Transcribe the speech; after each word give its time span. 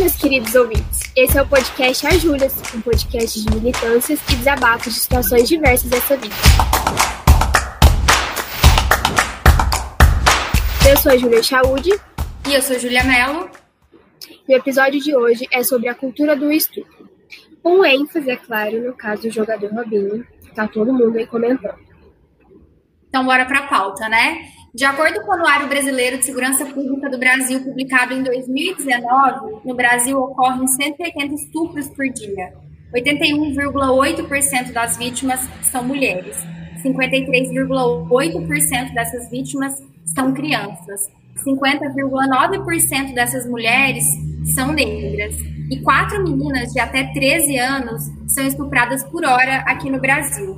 meus 0.00 0.16
queridos 0.16 0.54
ouvintes. 0.54 1.00
Esse 1.14 1.36
é 1.36 1.42
o 1.42 1.46
podcast 1.46 2.06
A 2.06 2.10
Júlias, 2.12 2.54
um 2.74 2.80
podcast 2.80 3.38
de 3.38 3.54
militâncias 3.54 4.18
e 4.30 4.36
desabafos 4.36 4.94
de 4.94 5.00
situações 5.00 5.46
diversas 5.46 5.90
dessa 5.90 6.16
vida. 6.16 6.34
Eu 10.88 10.96
sou 10.96 11.12
a 11.12 11.18
Júlia 11.18 11.42
Chaude. 11.42 11.90
E 12.48 12.54
eu 12.54 12.62
sou 12.62 12.78
Júlia 12.78 13.04
Mello. 13.04 13.50
E 14.48 14.54
o 14.54 14.56
episódio 14.56 14.98
de 15.02 15.14
hoje 15.14 15.46
é 15.52 15.62
sobre 15.62 15.90
a 15.90 15.94
cultura 15.94 16.34
do 16.34 16.50
estupro. 16.50 17.06
Com 17.62 17.84
ênfase, 17.84 18.30
é 18.30 18.36
claro, 18.36 18.82
no 18.82 18.94
caso 18.94 19.22
do 19.22 19.30
jogador 19.30 19.70
Robinho, 19.70 20.26
que 20.40 20.54
tá 20.54 20.66
todo 20.66 20.94
mundo 20.94 21.18
aí 21.18 21.26
comentando. 21.26 21.78
Então, 23.06 23.22
bora 23.26 23.44
pra 23.44 23.66
pauta, 23.66 24.08
né? 24.08 24.48
De 24.72 24.84
acordo 24.84 25.20
com 25.22 25.32
o 25.32 25.34
Anuário 25.34 25.68
Brasileiro 25.68 26.18
de 26.18 26.24
Segurança 26.24 26.64
Pública 26.64 27.10
do 27.10 27.18
Brasil, 27.18 27.60
publicado 27.60 28.14
em 28.14 28.22
2019, 28.22 29.62
no 29.64 29.74
Brasil 29.74 30.16
ocorrem 30.16 30.64
180 30.64 31.34
estupros 31.34 31.88
por 31.88 32.08
dia. 32.08 32.52
81,8% 32.94 34.72
das 34.72 34.96
vítimas 34.96 35.40
são 35.72 35.82
mulheres. 35.82 36.36
53,8% 36.84 38.94
dessas 38.94 39.28
vítimas 39.28 39.74
são 40.14 40.32
crianças. 40.32 41.00
50,9% 41.44 43.12
dessas 43.12 43.44
mulheres 43.46 44.04
são 44.54 44.70
negras. 44.72 45.34
E 45.68 45.80
quatro 45.82 46.22
meninas 46.22 46.72
de 46.72 46.78
até 46.78 47.12
13 47.12 47.58
anos 47.58 48.04
são 48.28 48.46
estupradas 48.46 49.02
por 49.04 49.24
hora 49.24 49.64
aqui 49.66 49.90
no 49.90 50.00
Brasil. 50.00 50.54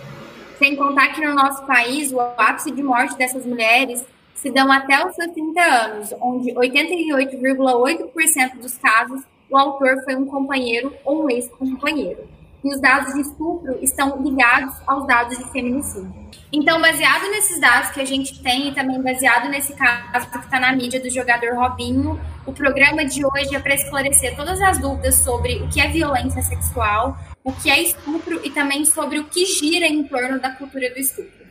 Sem 0.62 0.76
contar 0.76 1.08
que 1.08 1.20
no 1.20 1.34
nosso 1.34 1.66
país, 1.66 2.12
o 2.12 2.20
ápice 2.20 2.70
de 2.70 2.84
morte 2.84 3.18
dessas 3.18 3.44
mulheres 3.44 4.06
se 4.32 4.48
dão 4.48 4.70
até 4.70 5.04
os 5.04 5.12
seus 5.16 5.32
30 5.32 5.60
anos, 5.60 6.14
onde 6.20 6.54
88,8% 6.54 8.60
dos 8.60 8.78
casos 8.78 9.22
o 9.50 9.58
autor 9.58 10.04
foi 10.04 10.14
um 10.14 10.24
companheiro 10.24 10.94
ou 11.04 11.24
um 11.24 11.30
ex-companheiro. 11.30 12.28
E 12.62 12.72
os 12.72 12.80
dados 12.80 13.12
de 13.12 13.22
estupro 13.22 13.76
estão 13.82 14.22
ligados 14.22 14.72
aos 14.86 15.04
dados 15.04 15.36
de 15.36 15.50
feminicídio. 15.50 16.14
Então, 16.52 16.80
baseado 16.80 17.28
nesses 17.32 17.60
dados 17.60 17.90
que 17.90 18.00
a 18.00 18.04
gente 18.04 18.40
tem 18.40 18.68
e 18.68 18.72
também 18.72 19.02
baseado 19.02 19.48
nesse 19.48 19.74
caso 19.74 20.30
que 20.30 20.38
está 20.38 20.60
na 20.60 20.72
mídia 20.76 21.00
do 21.00 21.10
jogador 21.10 21.56
Robinho, 21.56 22.20
o 22.46 22.52
programa 22.52 23.04
de 23.04 23.26
hoje 23.26 23.52
é 23.52 23.58
para 23.58 23.74
esclarecer 23.74 24.36
todas 24.36 24.62
as 24.62 24.78
dúvidas 24.78 25.16
sobre 25.16 25.56
o 25.56 25.68
que 25.68 25.80
é 25.80 25.88
violência 25.88 26.40
sexual, 26.40 27.16
o 27.44 27.52
que 27.52 27.70
é 27.70 27.82
estupro 27.82 28.40
e 28.44 28.50
também 28.50 28.84
sobre 28.84 29.18
o 29.18 29.24
que 29.24 29.44
gira 29.44 29.86
em 29.86 30.04
torno 30.04 30.38
da 30.40 30.50
cultura 30.50 30.90
do 30.90 30.98
estupro. 30.98 31.42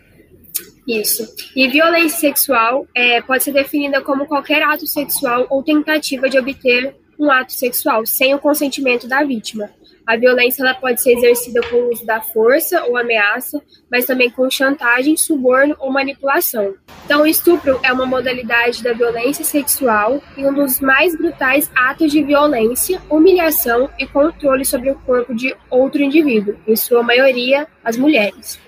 Isso. 0.88 1.28
E 1.56 1.68
violência 1.68 2.20
sexual 2.20 2.88
é, 2.96 3.22
pode 3.22 3.44
ser 3.44 3.52
definida 3.52 4.02
como 4.02 4.26
qualquer 4.26 4.62
ato 4.64 4.88
sexual 4.88 5.48
ou 5.50 5.64
tentativa 5.64 6.30
de 6.30 6.38
obter 6.38 6.96
um 7.20 7.30
ato 7.32 7.54
sexual 7.54 8.06
sem 8.06 8.34
o 8.34 8.40
consentimento 8.40 9.08
da 9.08 9.24
vítima. 9.24 9.70
A 10.06 10.18
violência 10.18 10.64
ela 10.64 10.74
pode 10.74 11.02
ser 11.02 11.14
exercida 11.14 11.62
com 11.70 11.76
o 11.76 11.92
uso 11.92 12.06
da 12.06 12.22
força 12.22 12.84
ou 12.86 12.98
ameaça, 12.98 13.62
mas 13.90 14.06
também 14.06 14.30
com 14.30 14.50
chantagem, 14.50 15.16
suborno 15.16 15.76
ou 15.80 15.92
manipulação. 15.92 16.74
Então, 17.06 17.22
o 17.22 17.28
estupro 17.28 17.80
é 17.84 17.94
uma 17.94 18.06
modalidade 18.06 18.84
da 18.84 18.94
violência 18.94 19.46
sexual 19.46 20.22
e 20.36 20.46
um 20.46 20.54
dos 20.54 20.80
mais 20.80 21.16
brutais 21.16 21.70
atos 21.76 22.12
de 22.12 22.24
violência, 22.24 23.02
humilhação 23.10 23.90
e 24.00 24.08
controle 24.08 24.66
sobre 24.66 24.90
o 24.90 24.96
corpo 24.96 25.36
de 25.36 25.56
outro 25.70 26.02
indivíduo, 26.02 26.58
em 26.68 26.76
sua 26.76 27.04
maioria, 27.04 27.68
as 27.84 27.98
mulheres. 27.98 28.60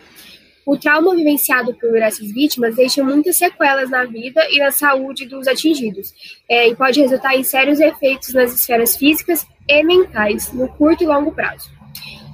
O 0.65 0.77
trauma 0.77 1.13
vivenciado 1.13 1.73
por 1.73 1.97
essas 1.97 2.31
vítimas 2.31 2.75
deixa 2.75 3.03
muitas 3.03 3.35
sequelas 3.35 3.89
na 3.89 4.05
vida 4.05 4.41
e 4.49 4.59
na 4.59 4.71
saúde 4.71 5.25
dos 5.25 5.45
atingidos, 5.45 6.13
é, 6.47 6.69
e 6.69 6.75
pode 6.75 7.01
resultar 7.01 7.35
em 7.35 7.43
sérios 7.43 7.81
efeitos 7.81 8.33
nas 8.33 8.53
esferas 8.53 8.95
físicas 8.95 9.45
e 9.67 9.83
mentais, 9.83 10.51
no 10.51 10.67
curto 10.67 11.03
e 11.03 11.07
longo 11.07 11.31
prazo. 11.31 11.69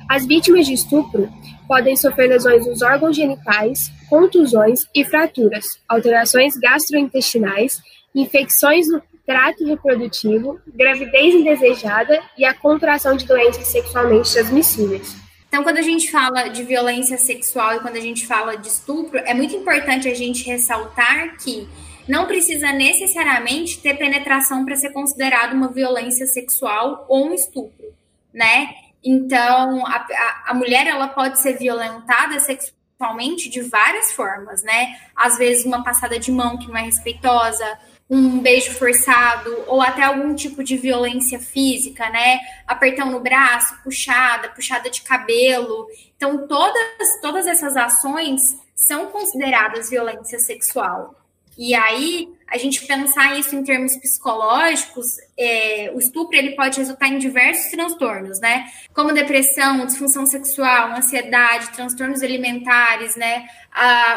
As 0.09 0.25
vítimas 0.25 0.65
de 0.65 0.73
estupro 0.73 1.29
podem 1.67 1.95
sofrer 1.95 2.27
lesões 2.27 2.65
nos 2.65 2.81
órgãos 2.81 3.15
genitais, 3.15 3.91
contusões 4.09 4.81
e 4.95 5.05
fraturas, 5.05 5.79
alterações 5.87 6.57
gastrointestinais, 6.57 7.79
infecções 8.15 8.87
no 8.87 9.01
trato 9.25 9.63
reprodutivo, 9.63 10.59
gravidez 10.73 11.35
indesejada 11.35 12.19
e 12.35 12.43
a 12.43 12.53
contração 12.55 13.15
de 13.15 13.27
doenças 13.27 13.67
sexualmente 13.67 14.33
transmissíveis. 14.33 15.15
Então, 15.47 15.61
quando 15.61 15.77
a 15.77 15.83
gente 15.83 16.09
fala 16.09 16.47
de 16.47 16.63
violência 16.63 17.17
sexual 17.17 17.75
e 17.75 17.79
quando 17.79 17.97
a 17.97 18.01
gente 18.01 18.25
fala 18.25 18.55
de 18.55 18.67
estupro, 18.67 19.19
é 19.19 19.33
muito 19.35 19.55
importante 19.55 20.07
a 20.07 20.13
gente 20.15 20.43
ressaltar 20.45 21.37
que 21.37 21.67
não 22.09 22.25
precisa 22.25 22.71
necessariamente 22.71 23.79
ter 23.79 23.95
penetração 23.95 24.65
para 24.65 24.75
ser 24.75 24.89
considerado 24.89 25.53
uma 25.53 25.67
violência 25.67 26.25
sexual 26.25 27.05
ou 27.07 27.27
um 27.27 27.33
estupro, 27.35 27.93
né? 28.33 28.73
Então, 29.03 29.85
a, 29.85 29.95
a, 29.95 30.43
a 30.47 30.53
mulher 30.55 30.87
ela 30.87 31.07
pode 31.07 31.39
ser 31.39 31.53
violentada 31.53 32.39
sexualmente 32.39 33.47
de 33.47 33.61
várias 33.61 34.11
formas, 34.11 34.63
né? 34.63 34.99
Às 35.15 35.37
vezes 35.37 35.65
uma 35.65 35.83
passada 35.83 36.17
de 36.17 36.31
mão 36.31 36.57
que 36.57 36.67
não 36.67 36.77
é 36.77 36.81
respeitosa, 36.81 37.79
um 38.09 38.39
beijo 38.39 38.73
forçado 38.73 39.65
ou 39.67 39.79
até 39.79 40.01
algum 40.01 40.33
tipo 40.33 40.63
de 40.63 40.77
violência 40.77 41.39
física, 41.39 42.09
né? 42.09 42.39
Apertão 42.65 43.11
no 43.11 43.19
braço, 43.19 43.83
puxada, 43.83 44.49
puxada 44.49 44.89
de 44.89 45.03
cabelo. 45.03 45.85
Então, 46.17 46.47
todas, 46.47 47.21
todas 47.21 47.45
essas 47.45 47.77
ações 47.77 48.41
são 48.75 49.05
consideradas 49.11 49.91
violência 49.91 50.39
sexual. 50.39 51.18
E 51.61 51.75
aí, 51.75 52.29
a 52.47 52.57
gente 52.57 52.87
pensar 52.87 53.37
isso 53.37 53.53
em 53.53 53.61
termos 53.65 53.97
psicológicos, 53.97 55.17
é, 55.37 55.91
o 55.93 55.99
estupro 55.99 56.37
ele 56.37 56.51
pode 56.51 56.77
resultar 56.77 57.09
em 57.09 57.17
diversos 57.17 57.69
transtornos, 57.69 58.39
né? 58.39 58.65
Como 58.93 59.11
depressão, 59.11 59.85
disfunção 59.85 60.25
sexual, 60.25 60.93
ansiedade, 60.93 61.71
transtornos 61.71 62.23
alimentares, 62.23 63.17
né? 63.17 63.45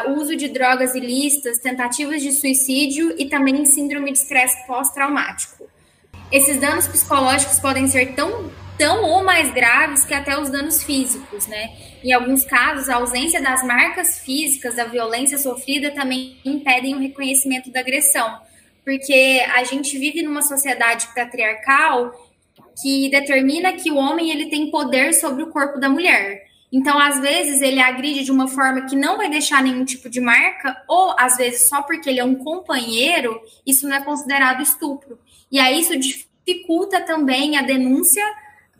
O 0.07 0.11
uso 0.21 0.37
de 0.37 0.47
drogas 0.47 0.95
ilícitas, 0.95 1.59
tentativas 1.59 2.21
de 2.21 2.31
suicídio 2.31 3.13
e 3.19 3.25
também 3.25 3.65
síndrome 3.65 4.13
de 4.13 4.19
estresse 4.19 4.65
pós-traumático. 4.65 5.67
Esses 6.31 6.57
danos 6.61 6.87
psicológicos 6.87 7.59
podem 7.59 7.89
ser 7.89 8.15
tão 8.15 8.49
tão 8.77 9.03
ou 9.03 9.23
mais 9.23 9.53
graves 9.53 10.05
que 10.05 10.13
até 10.13 10.39
os 10.39 10.49
danos 10.49 10.83
físicos, 10.83 11.47
né? 11.47 11.71
Em 12.03 12.11
alguns 12.11 12.43
casos, 12.43 12.89
a 12.89 12.95
ausência 12.95 13.41
das 13.41 13.63
marcas 13.63 14.19
físicas 14.19 14.75
da 14.75 14.85
violência 14.85 15.37
sofrida 15.37 15.91
também 15.91 16.37
impedem 16.43 16.95
o 16.95 16.99
reconhecimento 16.99 17.71
da 17.71 17.79
agressão, 17.79 18.39
porque 18.83 19.41
a 19.55 19.63
gente 19.63 19.97
vive 19.97 20.21
numa 20.21 20.41
sociedade 20.41 21.07
patriarcal 21.15 22.11
que 22.81 23.09
determina 23.09 23.73
que 23.73 23.91
o 23.91 23.95
homem 23.95 24.31
ele 24.31 24.49
tem 24.49 24.69
poder 24.69 25.13
sobre 25.13 25.43
o 25.43 25.47
corpo 25.47 25.79
da 25.79 25.87
mulher. 25.87 26.43
Então, 26.71 26.97
às 26.97 27.19
vezes, 27.19 27.61
ele 27.61 27.79
agride 27.79 28.23
de 28.23 28.31
uma 28.31 28.47
forma 28.47 28.87
que 28.87 28.95
não 28.95 29.15
vai 29.15 29.29
deixar 29.29 29.61
nenhum 29.61 29.85
tipo 29.85 30.09
de 30.09 30.19
marca, 30.19 30.75
ou 30.87 31.13
às 31.19 31.37
vezes 31.37 31.69
só 31.69 31.83
porque 31.83 32.09
ele 32.09 32.19
é 32.19 32.25
um 32.25 32.35
companheiro, 32.35 33.39
isso 33.65 33.87
não 33.87 33.95
é 33.95 34.03
considerado 34.03 34.61
estupro. 34.63 35.19
E 35.51 35.59
aí 35.59 35.79
isso 35.79 35.95
dificulta 35.95 36.99
também 37.01 37.57
a 37.57 37.61
denúncia 37.61 38.25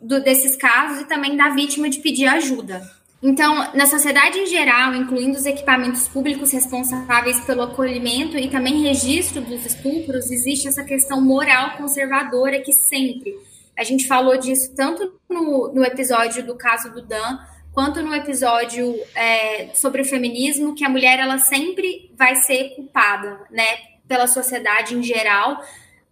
do, 0.04 0.22
desses 0.22 0.56
casos 0.56 1.00
e 1.00 1.04
também 1.06 1.36
da 1.36 1.50
vítima 1.50 1.88
de 1.88 2.00
pedir 2.00 2.26
ajuda. 2.26 2.82
Então, 3.22 3.72
na 3.72 3.86
sociedade 3.86 4.38
em 4.38 4.46
geral, 4.46 4.94
incluindo 4.94 5.38
os 5.38 5.46
equipamentos 5.46 6.06
públicos 6.06 6.52
responsáveis 6.52 7.40
pelo 7.40 7.62
acolhimento 7.62 8.36
e 8.36 8.50
também 8.50 8.82
registro 8.82 9.40
dos 9.40 9.64
estupros, 9.64 10.30
existe 10.30 10.68
essa 10.68 10.84
questão 10.84 11.22
moral 11.22 11.78
conservadora 11.78 12.60
que 12.60 12.72
sempre. 12.72 13.34
A 13.78 13.82
gente 13.82 14.06
falou 14.06 14.36
disso 14.36 14.74
tanto 14.76 15.18
no, 15.28 15.72
no 15.72 15.82
episódio 15.82 16.44
do 16.44 16.54
caso 16.54 16.92
do 16.92 17.00
Dan, 17.00 17.38
quanto 17.72 18.02
no 18.02 18.14
episódio 18.14 18.94
é, 19.14 19.70
sobre 19.74 20.02
o 20.02 20.04
feminismo, 20.04 20.74
que 20.74 20.84
a 20.84 20.88
mulher 20.90 21.18
ela 21.18 21.38
sempre 21.38 22.12
vai 22.16 22.36
ser 22.36 22.74
culpada, 22.76 23.40
né, 23.50 23.64
pela 24.06 24.26
sociedade 24.26 24.94
em 24.94 25.02
geral, 25.02 25.60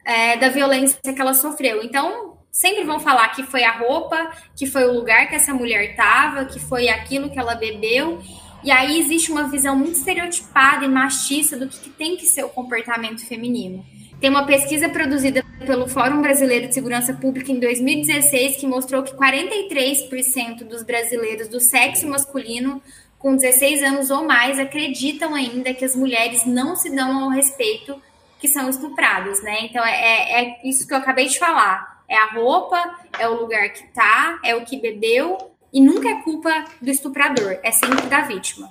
é, 0.02 0.38
da 0.38 0.48
violência 0.48 0.98
que 1.02 1.20
ela 1.20 1.34
sofreu. 1.34 1.82
Então, 1.84 2.38
sempre 2.52 2.84
vão 2.84 3.00
falar 3.00 3.30
que 3.30 3.42
foi 3.42 3.64
a 3.64 3.72
roupa, 3.72 4.30
que 4.54 4.66
foi 4.66 4.84
o 4.84 4.92
lugar 4.92 5.26
que 5.28 5.34
essa 5.34 5.54
mulher 5.54 5.90
estava, 5.90 6.44
que 6.44 6.60
foi 6.60 6.90
aquilo 6.90 7.30
que 7.30 7.38
ela 7.38 7.54
bebeu. 7.54 8.22
E 8.62 8.70
aí 8.70 9.00
existe 9.00 9.32
uma 9.32 9.48
visão 9.48 9.74
muito 9.74 9.96
estereotipada 9.96 10.84
e 10.84 10.88
machista 10.88 11.56
do 11.56 11.66
que 11.66 11.88
tem 11.88 12.16
que 12.16 12.26
ser 12.26 12.44
o 12.44 12.50
comportamento 12.50 13.26
feminino. 13.26 13.84
Tem 14.20 14.30
uma 14.30 14.46
pesquisa 14.46 14.88
produzida 14.88 15.42
pelo 15.66 15.88
Fórum 15.88 16.20
Brasileiro 16.20 16.68
de 16.68 16.74
Segurança 16.74 17.14
Pública 17.14 17.50
em 17.50 17.58
2016 17.58 18.56
que 18.56 18.66
mostrou 18.66 19.02
que 19.02 19.14
43% 19.14 20.64
dos 20.64 20.84
brasileiros 20.84 21.48
do 21.48 21.58
sexo 21.58 22.06
masculino 22.06 22.80
com 23.18 23.34
16 23.34 23.82
anos 23.82 24.10
ou 24.10 24.24
mais 24.24 24.60
acreditam 24.60 25.34
ainda 25.34 25.74
que 25.74 25.84
as 25.84 25.96
mulheres 25.96 26.44
não 26.44 26.76
se 26.76 26.94
dão 26.94 27.24
ao 27.24 27.30
respeito 27.30 28.00
que 28.38 28.46
são 28.46 28.68
estupradas, 28.68 29.42
né? 29.42 29.62
Então 29.62 29.84
é, 29.84 29.90
é, 29.90 30.42
é 30.42 30.68
isso 30.68 30.86
que 30.86 30.92
eu 30.92 30.98
acabei 30.98 31.26
de 31.26 31.38
falar 31.38 31.91
é 32.12 32.16
a 32.16 32.26
roupa, 32.26 32.78
é 33.18 33.26
o 33.26 33.40
lugar 33.40 33.70
que 33.70 33.84
tá, 33.94 34.38
é 34.44 34.54
o 34.54 34.66
que 34.66 34.78
bebeu, 34.78 35.38
e 35.72 35.80
nunca 35.80 36.10
é 36.10 36.20
culpa 36.20 36.66
do 36.80 36.90
estuprador, 36.90 37.58
é 37.62 37.72
sempre 37.72 38.06
da 38.06 38.20
vítima. 38.20 38.68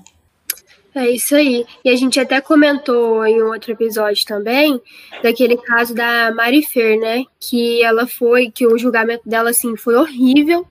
É 0.93 1.09
isso 1.09 1.35
aí. 1.35 1.65
E 1.83 1.89
a 1.89 1.95
gente 1.95 2.19
até 2.19 2.39
comentou 2.39 3.25
em 3.25 3.41
um 3.41 3.47
outro 3.47 3.71
episódio 3.71 4.25
também 4.25 4.79
daquele 5.23 5.57
caso 5.57 5.95
da 5.95 6.31
Mari 6.35 6.61
Fer, 6.61 6.99
né? 6.99 7.23
Que 7.39 7.81
ela 7.81 8.05
foi, 8.05 8.51
que 8.51 8.67
o 8.67 8.77
julgamento 8.77 9.27
dela 9.27 9.49
assim 9.49 9.75
foi 9.75 9.95
horrível, 9.95 10.67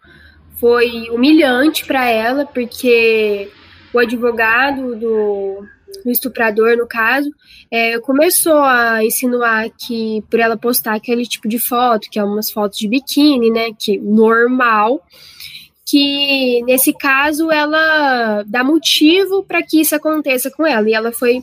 foi 0.60 1.08
humilhante 1.10 1.84
para 1.86 2.08
ela, 2.08 2.46
porque 2.46 3.50
o 3.92 3.98
advogado 3.98 4.94
do, 4.94 5.66
do 6.04 6.10
estuprador, 6.10 6.76
no 6.76 6.86
caso, 6.86 7.30
é, 7.70 7.98
começou 8.00 8.58
a 8.58 9.04
insinuar 9.04 9.68
que 9.70 10.22
por 10.30 10.40
ela 10.40 10.56
postar 10.56 10.94
aquele 10.94 11.26
tipo 11.26 11.48
de 11.48 11.58
foto, 11.58 12.08
que 12.10 12.18
é 12.18 12.24
umas 12.24 12.50
fotos 12.50 12.78
de 12.78 12.88
biquíni, 12.88 13.50
né? 13.50 13.70
Que 13.78 13.98
normal 13.98 15.02
que 15.90 16.62
nesse 16.62 16.92
caso 16.92 17.50
ela 17.50 18.44
dá 18.46 18.62
motivo 18.62 19.42
para 19.42 19.60
que 19.60 19.80
isso 19.80 19.96
aconteça 19.96 20.48
com 20.48 20.64
ela. 20.64 20.88
E 20.88 20.94
ela 20.94 21.10
foi 21.10 21.42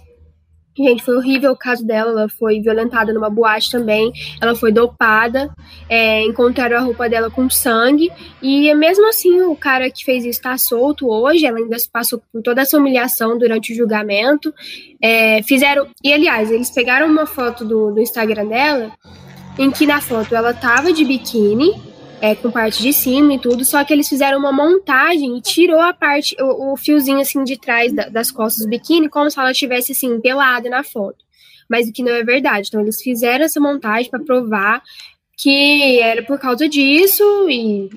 Gente, 0.77 1.03
foi 1.03 1.15
horrível 1.15 1.51
o 1.51 1.57
caso 1.57 1.85
dela. 1.85 2.11
Ela 2.11 2.29
foi 2.29 2.59
violentada 2.59 3.11
numa 3.11 3.29
boate 3.29 3.71
também. 3.71 4.11
Ela 4.39 4.55
foi 4.55 4.71
dopada. 4.71 5.49
É, 5.89 6.23
encontraram 6.23 6.77
a 6.77 6.81
roupa 6.81 7.09
dela 7.09 7.31
com 7.31 7.49
sangue. 7.49 8.11
E 8.41 8.73
mesmo 8.75 9.07
assim, 9.09 9.41
o 9.41 9.55
cara 9.55 9.89
que 9.89 10.05
fez 10.05 10.23
isso 10.23 10.39
está 10.39 10.57
solto 10.57 11.09
hoje. 11.09 11.45
Ela 11.45 11.57
ainda 11.57 11.77
passou 11.91 12.21
por 12.31 12.41
toda 12.43 12.61
essa 12.61 12.77
humilhação 12.77 13.37
durante 13.37 13.73
o 13.73 13.75
julgamento. 13.75 14.53
É, 15.01 15.41
fizeram. 15.43 15.87
E 16.03 16.13
aliás, 16.13 16.51
eles 16.51 16.69
pegaram 16.69 17.07
uma 17.07 17.25
foto 17.25 17.65
do, 17.65 17.91
do 17.91 17.99
Instagram 17.99 18.45
dela. 18.45 18.91
Em 19.57 19.71
que 19.71 19.87
na 19.87 19.99
foto 19.99 20.35
ela 20.35 20.53
tava 20.53 20.93
de 20.93 21.03
biquíni 21.03 21.86
é, 22.21 22.35
com 22.35 22.49
parte 22.49 22.81
de 22.81 22.91
cima 22.91 23.33
e 23.33 23.39
tudo, 23.39 23.63
só 23.63 23.83
que 23.83 23.93
eles 23.93 24.09
fizeram 24.09 24.39
uma 24.39 24.51
montagem 24.51 25.37
e 25.37 25.41
tirou 25.41 25.79
a 25.79 25.93
parte, 25.93 26.35
o, 26.39 26.73
o 26.73 26.77
fiozinho 26.77 27.19
assim 27.19 27.43
de 27.43 27.57
trás 27.57 27.93
da, 27.93 28.09
das 28.09 28.31
costas 28.31 28.65
do 28.65 28.69
biquíni, 28.69 29.09
como 29.09 29.29
se 29.29 29.39
ela 29.39 29.51
estivesse 29.51 29.91
assim, 29.91 30.19
pelada 30.19 30.69
na 30.69 30.83
foto. 30.83 31.25
Mas 31.69 31.87
o 31.87 31.93
que 31.93 32.01
não 32.01 32.11
é 32.11 32.23
verdade. 32.23 32.69
Então 32.69 32.81
eles 32.81 33.01
fizeram 33.01 33.45
essa 33.45 33.59
montagem 33.59 34.09
para 34.09 34.23
provar 34.23 34.81
que 35.35 35.99
era 35.99 36.23
por 36.23 36.39
causa 36.39 36.67
disso 36.67 37.23
e 37.49 37.89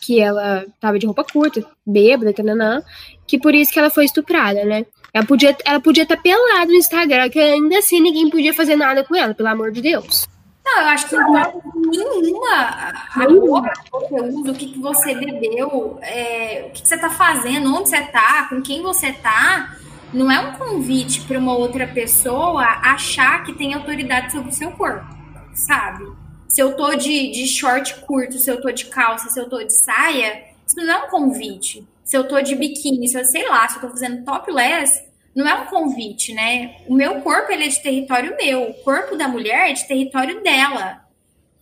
que 0.00 0.20
ela 0.20 0.66
tava 0.78 0.98
de 0.98 1.06
roupa 1.06 1.24
curta, 1.24 1.64
bêbada, 1.84 2.32
tananã, 2.32 2.82
que 3.26 3.38
por 3.38 3.54
isso 3.54 3.72
que 3.72 3.78
ela 3.78 3.90
foi 3.90 4.04
estuprada, 4.04 4.64
né? 4.64 4.84
Ela 5.12 5.24
podia 5.24 5.56
ela 5.64 5.80
podia 5.80 6.02
estar 6.02 6.16
tá 6.16 6.22
pelada 6.22 6.66
no 6.66 6.74
Instagram, 6.74 7.30
que 7.30 7.38
ainda 7.38 7.78
assim 7.78 8.00
ninguém 8.00 8.28
podia 8.28 8.52
fazer 8.52 8.76
nada 8.76 9.02
com 9.02 9.16
ela, 9.16 9.34
pelo 9.34 9.48
amor 9.48 9.72
de 9.72 9.80
Deus. 9.80 10.28
Não, 10.64 10.80
eu 10.80 10.88
acho 10.88 11.08
que 11.08 11.16
não 11.16 11.38
é 11.38 11.52
nenhuma 11.90 12.48
a 12.48 13.24
roupa 13.28 13.70
que 13.70 13.90
você 13.90 14.20
usa, 14.22 14.50
o 14.50 14.54
que, 14.54 14.72
que 14.72 14.78
você 14.80 15.14
bebeu, 15.14 15.98
é, 16.00 16.64
o 16.66 16.70
que, 16.70 16.82
que 16.82 16.88
você 16.88 16.94
está 16.94 17.10
fazendo, 17.10 17.74
onde 17.74 17.90
você 17.90 17.98
está, 17.98 18.48
com 18.48 18.62
quem 18.62 18.82
você 18.82 19.08
está, 19.08 19.76
não 20.12 20.30
é 20.30 20.40
um 20.40 20.52
convite 20.54 21.20
para 21.22 21.38
uma 21.38 21.54
outra 21.54 21.86
pessoa 21.86 22.64
achar 22.64 23.44
que 23.44 23.52
tem 23.52 23.74
autoridade 23.74 24.32
sobre 24.32 24.50
o 24.50 24.54
seu 24.54 24.70
corpo, 24.72 25.06
sabe? 25.52 26.04
Se 26.48 26.62
eu 26.62 26.76
tô 26.76 26.94
de, 26.94 27.30
de 27.30 27.46
short 27.46 27.94
curto, 28.02 28.38
se 28.38 28.50
eu 28.50 28.60
tô 28.60 28.70
de 28.70 28.86
calça, 28.86 29.28
se 29.28 29.38
eu 29.38 29.48
tô 29.48 29.62
de 29.62 29.72
saia, 29.72 30.44
isso 30.66 30.76
não 30.76 30.90
é 30.90 31.04
um 31.04 31.10
convite. 31.10 31.86
Se 32.04 32.16
eu 32.16 32.28
tô 32.28 32.40
de 32.40 32.54
biquíni, 32.54 33.08
se 33.08 33.18
eu 33.18 33.24
sei 33.24 33.48
lá, 33.48 33.68
se 33.68 33.76
eu 33.76 33.82
tô 33.82 33.88
fazendo 33.88 34.24
topless, 34.24 35.03
não 35.34 35.46
é 35.46 35.54
um 35.54 35.66
convite, 35.66 36.32
né? 36.32 36.76
O 36.86 36.94
meu 36.94 37.20
corpo 37.20 37.50
ele 37.50 37.64
é 37.64 37.68
de 37.68 37.82
território 37.82 38.36
meu, 38.36 38.70
o 38.70 38.74
corpo 38.82 39.16
da 39.16 39.26
mulher 39.26 39.70
é 39.70 39.72
de 39.72 39.86
território 39.86 40.42
dela. 40.42 41.02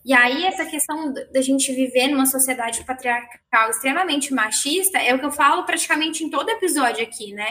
E 0.05 0.13
aí, 0.13 0.45
essa 0.45 0.67
questão 0.67 1.13
da 1.13 1.41
gente 1.41 1.73
viver 1.73 2.09
numa 2.09 2.27
sociedade 2.27 2.85
patriarcal 2.85 3.71
extremamente 3.71 4.35
machista 4.35 4.99
é 4.99 5.15
o 5.15 5.19
que 5.19 5.25
eu 5.25 5.31
falo 5.31 5.63
praticamente 5.65 6.25
em 6.25 6.31
todo 6.31 6.51
episódio 6.51 7.03
aqui, 7.05 7.33
né? 7.33 7.49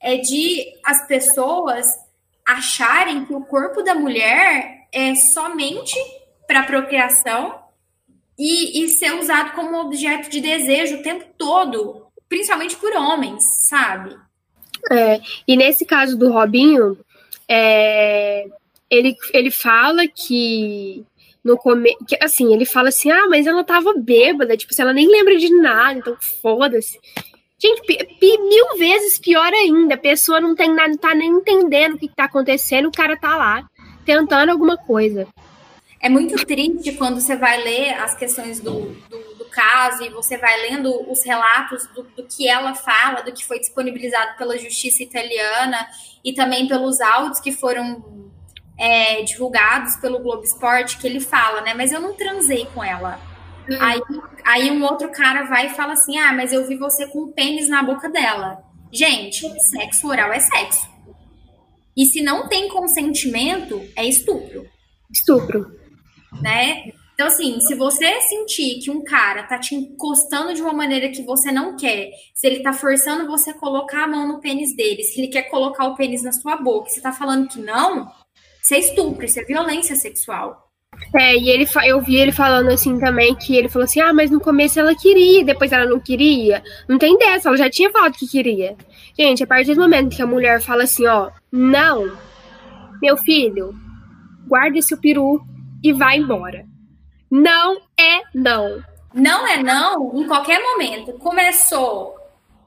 É 0.00 0.16
de 0.16 0.64
as 0.84 1.06
pessoas 1.06 1.86
acharem 2.46 3.26
que 3.26 3.34
o 3.34 3.44
corpo 3.44 3.82
da 3.82 3.94
mulher 3.94 4.88
é 4.90 5.14
somente 5.14 5.94
para 6.46 6.64
procriação 6.64 7.62
e, 8.38 8.82
e 8.82 8.88
ser 8.88 9.14
usado 9.14 9.52
como 9.52 9.78
objeto 9.78 10.30
de 10.30 10.40
desejo 10.40 10.96
o 10.96 11.02
tempo 11.02 11.26
todo, 11.36 12.06
principalmente 12.28 12.74
por 12.76 12.92
homens, 12.94 13.44
sabe? 13.68 14.16
É, 14.90 15.20
e 15.46 15.56
nesse 15.56 15.84
caso 15.84 16.16
do 16.16 16.30
Robinho, 16.30 16.98
é, 17.48 18.46
ele, 18.90 19.16
ele 19.32 19.50
fala 19.50 20.06
que 20.06 21.04
no 21.44 21.56
começo. 21.56 21.96
Assim, 22.20 22.52
ele 22.52 22.64
fala 22.64 22.88
assim: 22.88 23.10
ah, 23.10 23.26
mas 23.28 23.46
ela 23.46 23.64
tava 23.64 23.94
bêbada, 23.96 24.56
tipo, 24.56 24.72
se 24.72 24.80
ela 24.80 24.92
nem 24.92 25.08
lembra 25.08 25.36
de 25.36 25.50
nada, 25.54 25.98
então 25.98 26.16
foda-se. 26.40 26.98
Gente, 27.58 27.80
mil 28.20 28.76
vezes 28.76 29.20
pior 29.20 29.52
ainda. 29.52 29.94
A 29.94 29.98
pessoa 29.98 30.40
não 30.40 30.54
tem 30.54 30.74
nada, 30.74 30.88
não 30.88 30.96
tá 30.96 31.14
nem 31.14 31.30
entendendo 31.30 31.94
o 31.94 31.98
que, 31.98 32.08
que 32.08 32.16
tá 32.16 32.24
acontecendo, 32.24 32.88
o 32.88 32.92
cara 32.92 33.16
tá 33.16 33.36
lá 33.36 33.64
tentando 34.04 34.50
alguma 34.50 34.76
coisa. 34.76 35.28
É 36.02 36.08
muito 36.08 36.34
triste 36.44 36.92
quando 36.94 37.20
você 37.20 37.36
vai 37.36 37.62
ler 37.62 37.94
as 37.94 38.16
questões 38.16 38.58
do, 38.58 38.90
do 39.38 39.44
caso 39.44 40.02
e 40.02 40.08
você 40.08 40.36
vai 40.36 40.60
lendo 40.62 41.08
os 41.08 41.24
relatos 41.24 41.86
do, 41.94 42.02
do, 42.02 42.24
que 42.24 42.48
ela 42.48 42.74
fala, 42.74 43.22
do 43.22 43.32
que 43.32 43.46
foi 43.46 43.60
disponibilizado 43.60 44.36
pela 44.36 44.58
justiça 44.58 45.04
italiana 45.04 45.86
e 46.24 46.32
também 46.32 46.66
pelos 46.66 47.00
áudios 47.00 47.38
que 47.38 47.52
foram 47.52 48.30
é, 48.76 49.22
divulgados 49.22 49.94
pelo 49.98 50.18
Globo 50.18 50.42
Esporte, 50.42 50.98
que 50.98 51.06
ele 51.06 51.20
fala, 51.20 51.60
né? 51.60 51.72
Mas 51.72 51.92
eu 51.92 52.00
não 52.00 52.14
transei 52.14 52.66
com 52.74 52.82
ela. 52.82 53.20
Uhum. 53.70 53.78
Aí, 53.80 54.00
aí 54.44 54.70
um 54.72 54.82
outro 54.82 55.08
cara 55.12 55.44
vai 55.44 55.66
e 55.66 55.70
fala 55.70 55.92
assim: 55.92 56.18
Ah, 56.18 56.32
mas 56.32 56.52
eu 56.52 56.66
vi 56.66 56.76
você 56.76 57.06
com 57.06 57.20
o 57.20 57.32
pênis 57.32 57.68
na 57.68 57.80
boca 57.80 58.08
dela. 58.08 58.60
Gente, 58.92 59.48
sexo 59.70 60.08
oral 60.08 60.32
é 60.32 60.40
sexo. 60.40 60.90
E 61.96 62.06
se 62.06 62.20
não 62.22 62.48
tem 62.48 62.68
consentimento, 62.68 63.80
é 63.94 64.04
estupro. 64.04 64.66
Estupro. 65.08 65.81
Né? 66.40 66.92
Então, 67.14 67.26
assim, 67.26 67.60
se 67.60 67.74
você 67.74 68.20
sentir 68.22 68.80
que 68.80 68.90
um 68.90 69.04
cara 69.04 69.42
tá 69.44 69.58
te 69.58 69.74
encostando 69.74 70.54
de 70.54 70.62
uma 70.62 70.72
maneira 70.72 71.08
que 71.08 71.22
você 71.22 71.52
não 71.52 71.76
quer, 71.76 72.10
se 72.34 72.46
ele 72.46 72.62
tá 72.62 72.72
forçando 72.72 73.26
você 73.26 73.50
a 73.50 73.54
colocar 73.54 74.04
a 74.04 74.08
mão 74.08 74.26
no 74.26 74.40
pênis 74.40 74.74
dele, 74.74 75.02
se 75.02 75.20
ele 75.20 75.28
quer 75.28 75.42
colocar 75.42 75.86
o 75.86 75.94
pênis 75.94 76.22
na 76.22 76.32
sua 76.32 76.56
boca, 76.56 76.88
você 76.88 77.00
tá 77.00 77.12
falando 77.12 77.48
que 77.48 77.60
não, 77.60 78.10
isso 78.62 78.74
é 78.74 78.78
estupro, 78.78 79.24
isso 79.24 79.38
é 79.38 79.44
violência 79.44 79.94
sexual. 79.94 80.70
É, 81.14 81.36
e 81.36 81.50
ele, 81.50 81.66
eu 81.86 82.00
vi 82.00 82.16
ele 82.16 82.32
falando 82.32 82.68
assim 82.68 82.98
também, 82.98 83.34
que 83.34 83.56
ele 83.56 83.68
falou 83.68 83.84
assim, 83.84 84.00
ah, 84.00 84.12
mas 84.12 84.30
no 84.30 84.40
começo 84.40 84.80
ela 84.80 84.94
queria, 84.94 85.44
depois 85.44 85.70
ela 85.70 85.86
não 85.86 86.00
queria. 86.00 86.62
Não 86.88 86.98
tem 86.98 87.18
dessa, 87.18 87.48
ela 87.48 87.56
já 87.56 87.68
tinha 87.68 87.90
falado 87.90 88.14
que 88.14 88.26
queria. 88.26 88.76
Gente, 89.18 89.42
a 89.42 89.46
partir 89.46 89.74
do 89.74 89.80
momento 89.80 90.16
que 90.16 90.22
a 90.22 90.26
mulher 90.26 90.60
fala 90.60 90.84
assim, 90.84 91.06
ó, 91.06 91.30
não, 91.50 92.16
meu 93.00 93.16
filho, 93.16 93.74
guarda 94.46 94.78
esse 94.78 94.96
peru 94.96 95.40
e 95.82 95.92
vai 95.92 96.18
embora. 96.18 96.64
Não 97.30 97.76
é 97.98 98.22
não. 98.34 98.82
Não 99.14 99.46
é 99.46 99.62
não 99.62 100.12
em 100.14 100.26
qualquer 100.26 100.60
momento. 100.60 101.12
Começou 101.14 102.16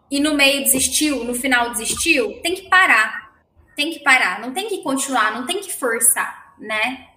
e 0.10 0.20
no 0.20 0.34
meio 0.34 0.64
desistiu, 0.64 1.24
no 1.24 1.34
final 1.34 1.72
desistiu, 1.72 2.40
tem 2.42 2.56
que 2.56 2.70
parar. 2.70 3.26
Tem 3.76 3.92
que 3.92 4.00
parar, 4.00 4.40
não 4.40 4.54
tem 4.54 4.70
que 4.70 4.82
continuar, 4.82 5.34
não 5.34 5.46
tem 5.46 5.60
que 5.60 5.74
forçar, 5.74 6.54
né? 6.58 7.08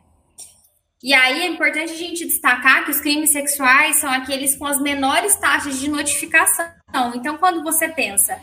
E 1.00 1.14
aí 1.14 1.42
é 1.42 1.46
importante 1.46 1.92
a 1.92 1.96
gente 1.96 2.26
destacar 2.26 2.84
que 2.84 2.90
os 2.90 3.00
crimes 3.00 3.30
sexuais 3.30 3.96
são 3.96 4.10
aqueles 4.10 4.56
com 4.56 4.66
as 4.66 4.80
menores 4.80 5.36
taxas 5.36 5.78
de 5.78 5.88
notificação. 5.88 6.66
Então, 7.14 7.38
quando 7.38 7.62
você 7.62 7.88
pensa 7.88 8.40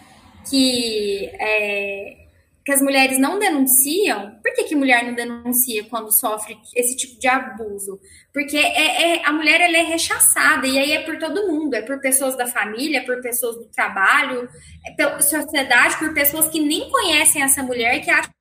que 0.49 1.29
é, 1.33 2.24
que 2.65 2.71
as 2.71 2.81
mulheres 2.81 3.19
não 3.19 3.37
denunciam, 3.37 4.39
por 4.43 4.51
que, 4.55 4.63
que 4.63 4.75
mulher 4.75 5.05
não 5.05 5.13
denuncia 5.13 5.83
quando 5.83 6.11
sofre 6.11 6.57
esse 6.75 6.97
tipo 6.97 7.19
de 7.19 7.27
abuso? 7.27 7.99
Porque 8.33 8.57
é, 8.57 9.17
é, 9.17 9.25
a 9.25 9.31
mulher 9.31 9.61
ela 9.61 9.77
é 9.77 9.83
rechaçada, 9.83 10.65
e 10.65 10.79
aí 10.79 10.91
é 10.93 11.03
por 11.03 11.19
todo 11.19 11.47
mundo, 11.47 11.75
é 11.75 11.83
por 11.83 12.01
pessoas 12.01 12.35
da 12.35 12.47
família, 12.47 13.05
por 13.05 13.21
pessoas 13.21 13.55
do 13.57 13.65
trabalho, 13.65 14.49
é 14.83 14.91
pela 14.93 15.21
sociedade, 15.21 15.99
por 15.99 16.11
pessoas 16.15 16.49
que 16.49 16.59
nem 16.59 16.89
conhecem 16.89 17.43
essa 17.43 17.61
mulher, 17.61 17.99
que 18.03 18.09
acham 18.09 18.31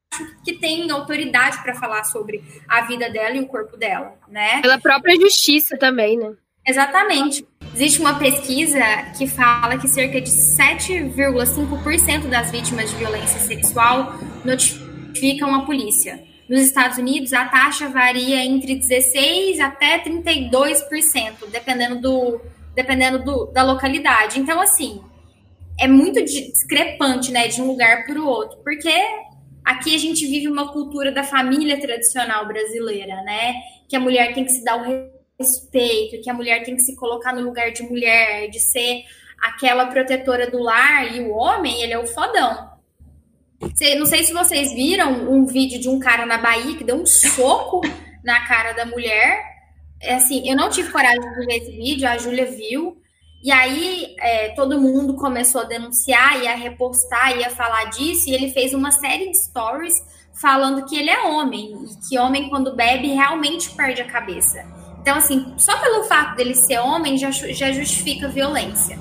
que 0.42 0.54
tem 0.54 0.90
autoridade 0.90 1.62
para 1.62 1.74
falar 1.74 2.04
sobre 2.04 2.42
a 2.66 2.82
vida 2.82 3.10
dela 3.10 3.36
e 3.36 3.40
o 3.40 3.46
corpo 3.46 3.76
dela, 3.76 4.14
né? 4.28 4.62
Pela 4.62 4.78
própria 4.78 5.20
justiça 5.20 5.76
também, 5.76 6.16
né? 6.16 6.34
Exatamente. 6.66 7.46
Existe 7.74 8.00
uma 8.00 8.16
pesquisa 8.20 8.78
que 9.18 9.26
fala 9.26 9.76
que 9.76 9.88
cerca 9.88 10.20
de 10.20 10.30
7,5% 10.30 12.28
das 12.28 12.52
vítimas 12.52 12.88
de 12.88 12.94
violência 12.94 13.40
sexual 13.40 14.14
notificam 14.44 15.52
a 15.52 15.66
polícia. 15.66 16.22
Nos 16.48 16.60
Estados 16.60 16.98
Unidos, 16.98 17.32
a 17.32 17.46
taxa 17.46 17.88
varia 17.88 18.44
entre 18.44 18.76
16% 18.78 19.58
até 19.60 19.98
32%, 19.98 21.48
dependendo, 21.50 22.00
do, 22.00 22.40
dependendo 22.76 23.24
do, 23.24 23.46
da 23.46 23.64
localidade. 23.64 24.38
Então, 24.38 24.60
assim, 24.60 25.00
é 25.76 25.88
muito 25.88 26.24
discrepante 26.24 27.32
né, 27.32 27.48
de 27.48 27.60
um 27.60 27.66
lugar 27.66 28.06
para 28.06 28.20
o 28.20 28.24
outro, 28.24 28.56
porque 28.62 28.94
aqui 29.64 29.96
a 29.96 29.98
gente 29.98 30.24
vive 30.28 30.46
uma 30.46 30.72
cultura 30.72 31.10
da 31.10 31.24
família 31.24 31.80
tradicional 31.80 32.46
brasileira, 32.46 33.16
né? 33.22 33.54
Que 33.88 33.96
a 33.96 34.00
mulher 34.00 34.32
tem 34.32 34.44
que 34.44 34.52
se 34.52 34.62
dar 34.62 34.80
o 34.80 35.13
respeito, 35.38 36.22
que 36.22 36.30
a 36.30 36.34
mulher 36.34 36.62
tem 36.64 36.76
que 36.76 36.82
se 36.82 36.96
colocar 36.96 37.32
no 37.32 37.42
lugar 37.42 37.70
de 37.72 37.82
mulher, 37.82 38.48
de 38.48 38.60
ser 38.60 39.04
aquela 39.40 39.86
protetora 39.86 40.50
do 40.50 40.58
lar, 40.58 41.14
e 41.14 41.20
o 41.20 41.30
homem, 41.30 41.82
ele 41.82 41.92
é 41.92 41.98
o 41.98 42.06
fodão. 42.06 42.72
Não 43.60 44.06
sei 44.06 44.24
se 44.24 44.32
vocês 44.32 44.72
viram 44.72 45.30
um 45.30 45.46
vídeo 45.46 45.80
de 45.80 45.88
um 45.88 45.98
cara 45.98 46.26
na 46.26 46.38
Bahia 46.38 46.76
que 46.76 46.84
deu 46.84 46.96
um 46.96 47.06
soco 47.06 47.80
na 48.22 48.46
cara 48.46 48.72
da 48.72 48.84
mulher. 48.84 49.42
É 50.00 50.14
assim, 50.14 50.48
eu 50.48 50.56
não 50.56 50.68
tive 50.68 50.90
coragem 50.90 51.20
de 51.20 51.46
ver 51.46 51.56
esse 51.56 51.70
vídeo, 51.72 52.08
a 52.08 52.18
Júlia 52.18 52.46
viu. 52.46 52.96
E 53.42 53.52
aí 53.52 54.14
é, 54.20 54.50
todo 54.50 54.80
mundo 54.80 55.14
começou 55.16 55.62
a 55.62 55.64
denunciar 55.64 56.42
e 56.42 56.48
a 56.48 56.54
repostar 56.54 57.36
e 57.38 57.44
a 57.44 57.50
falar 57.50 57.84
disso. 57.90 58.28
E 58.28 58.34
ele 58.34 58.50
fez 58.50 58.74
uma 58.74 58.90
série 58.90 59.30
de 59.30 59.38
stories 59.44 59.94
falando 60.34 60.84
que 60.86 60.96
ele 60.96 61.10
é 61.10 61.22
homem 61.22 61.72
e 61.84 62.08
que 62.08 62.18
homem 62.18 62.48
quando 62.48 62.74
bebe 62.74 63.08
realmente 63.08 63.70
perde 63.70 64.02
a 64.02 64.06
cabeça. 64.06 64.83
Então, 65.04 65.18
assim, 65.18 65.52
só 65.58 65.78
pelo 65.80 66.04
fato 66.04 66.34
dele 66.34 66.54
ser 66.54 66.78
homem 66.78 67.18
já, 67.18 67.30
já 67.30 67.70
justifica 67.70 68.26
violência 68.26 68.98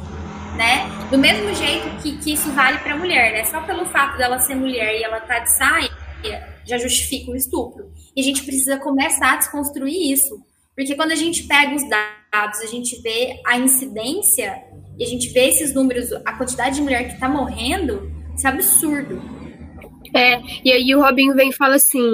né? 0.55 0.87
Do 1.09 1.17
mesmo 1.17 1.53
jeito 1.53 1.89
que, 2.01 2.17
que 2.17 2.33
isso 2.33 2.51
vale 2.51 2.77
para 2.79 2.97
mulher, 2.97 3.33
né? 3.33 3.45
Só 3.45 3.61
pelo 3.61 3.85
fato 3.85 4.17
dela 4.17 4.39
ser 4.39 4.55
mulher 4.55 4.99
e 4.99 5.03
ela 5.03 5.19
tá 5.19 5.39
de 5.39 5.55
saia, 5.57 5.89
já 6.65 6.77
justifica 6.77 7.31
o 7.31 7.35
estupro. 7.35 7.91
E 8.15 8.21
a 8.21 8.23
gente 8.23 8.43
precisa 8.43 8.77
começar 8.77 9.33
a 9.33 9.37
desconstruir 9.37 10.11
isso. 10.11 10.41
Porque 10.75 10.95
quando 10.95 11.11
a 11.11 11.15
gente 11.15 11.43
pega 11.43 11.75
os 11.75 11.87
dados, 11.89 12.59
a 12.61 12.67
gente 12.67 12.99
vê 13.01 13.39
a 13.45 13.57
incidência 13.57 14.63
e 14.97 15.03
a 15.03 15.07
gente 15.07 15.29
vê 15.29 15.49
esses 15.49 15.73
números, 15.73 16.11
a 16.25 16.33
quantidade 16.33 16.75
de 16.75 16.81
mulher 16.81 17.09
que 17.09 17.19
tá 17.19 17.27
morrendo, 17.27 18.11
isso 18.35 18.47
é 18.47 18.49
absurdo. 18.49 19.21
É, 20.15 20.39
e 20.63 20.71
aí 20.71 20.95
o 20.95 21.01
Robin 21.01 21.33
vem 21.33 21.49
e 21.49 21.53
fala 21.53 21.75
assim: 21.75 22.07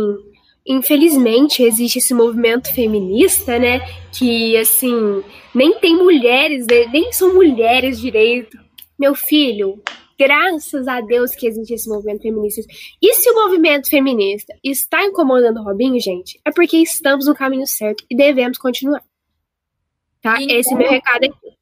infelizmente 0.69 1.63
existe 1.63 1.97
esse 1.97 2.13
movimento 2.13 2.71
feminista, 2.71 3.57
né? 3.57 3.79
Que 4.13 4.55
assim 4.55 5.23
nem 5.53 5.79
tem 5.79 5.95
mulheres, 5.95 6.67
né, 6.67 6.85
nem 6.93 7.11
são 7.11 7.33
mulheres 7.33 7.99
direito. 7.99 8.55
Meu 8.97 9.15
filho, 9.15 9.81
graças 10.17 10.87
a 10.87 11.01
Deus 11.01 11.31
que 11.31 11.47
existe 11.47 11.73
esse 11.73 11.89
movimento 11.89 12.21
feminista. 12.21 12.61
E 13.01 13.13
se 13.15 13.29
o 13.31 13.33
movimento 13.33 13.89
feminista 13.89 14.53
está 14.63 15.03
incomodando 15.03 15.59
o 15.59 15.63
Robinho, 15.63 15.99
gente, 15.99 16.39
é 16.45 16.51
porque 16.51 16.77
estamos 16.77 17.25
no 17.25 17.33
caminho 17.33 17.65
certo 17.65 18.05
e 18.09 18.15
devemos 18.15 18.57
continuar. 18.59 19.03
Tá? 20.21 20.39
Então, 20.39 20.55
esse 20.55 20.73
é 20.73 20.77
meu 20.77 20.89
recado 20.89 21.23
aqui. 21.23 21.59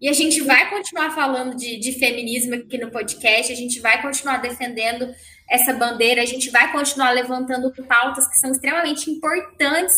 E 0.00 0.08
a 0.08 0.12
gente 0.12 0.40
vai 0.42 0.68
continuar 0.68 1.10
falando 1.12 1.56
de, 1.56 1.78
de 1.78 1.92
feminismo 1.92 2.54
aqui 2.54 2.76
no 2.76 2.90
podcast, 2.90 3.52
a 3.52 3.56
gente 3.56 3.80
vai 3.80 4.02
continuar 4.02 4.38
defendendo 4.38 5.08
essa 5.52 5.74
bandeira, 5.74 6.22
a 6.22 6.26
gente 6.26 6.48
vai 6.48 6.72
continuar 6.72 7.10
levantando 7.10 7.70
pautas 7.86 8.26
que 8.26 8.36
são 8.36 8.50
extremamente 8.50 9.10
importantes 9.10 9.94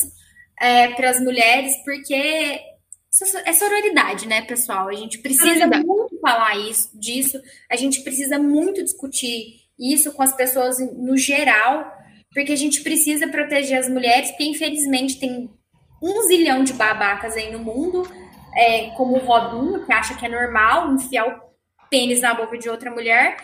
é, 0.60 0.88
para 0.88 1.10
as 1.10 1.20
mulheres, 1.20 1.72
porque 1.84 2.60
é 3.46 3.52
sororidade, 3.52 4.26
né, 4.26 4.42
pessoal? 4.42 4.88
A 4.88 4.94
gente 4.94 5.18
precisa 5.18 5.68
muito 5.68 6.18
falar 6.20 6.58
isso, 6.58 6.90
disso, 6.92 7.40
a 7.70 7.76
gente 7.76 8.02
precisa 8.02 8.36
muito 8.36 8.82
discutir 8.82 9.60
isso 9.78 10.10
com 10.12 10.24
as 10.24 10.34
pessoas 10.34 10.78
no 10.80 11.16
geral, 11.16 11.88
porque 12.32 12.50
a 12.50 12.56
gente 12.56 12.82
precisa 12.82 13.28
proteger 13.28 13.78
as 13.78 13.88
mulheres, 13.88 14.30
porque 14.30 14.44
infelizmente 14.44 15.20
tem 15.20 15.48
um 16.02 16.22
zilhão 16.22 16.64
de 16.64 16.72
babacas 16.72 17.36
aí 17.36 17.52
no 17.52 17.60
mundo, 17.60 18.02
é, 18.56 18.90
como 18.96 19.14
o 19.14 19.24
Robinho, 19.24 19.86
que 19.86 19.92
acha 19.92 20.16
que 20.16 20.26
é 20.26 20.28
normal 20.28 20.92
enfiar 20.92 21.28
o 21.28 21.40
pênis 21.88 22.20
na 22.20 22.34
boca 22.34 22.58
de 22.58 22.68
outra 22.68 22.90
mulher, 22.90 23.36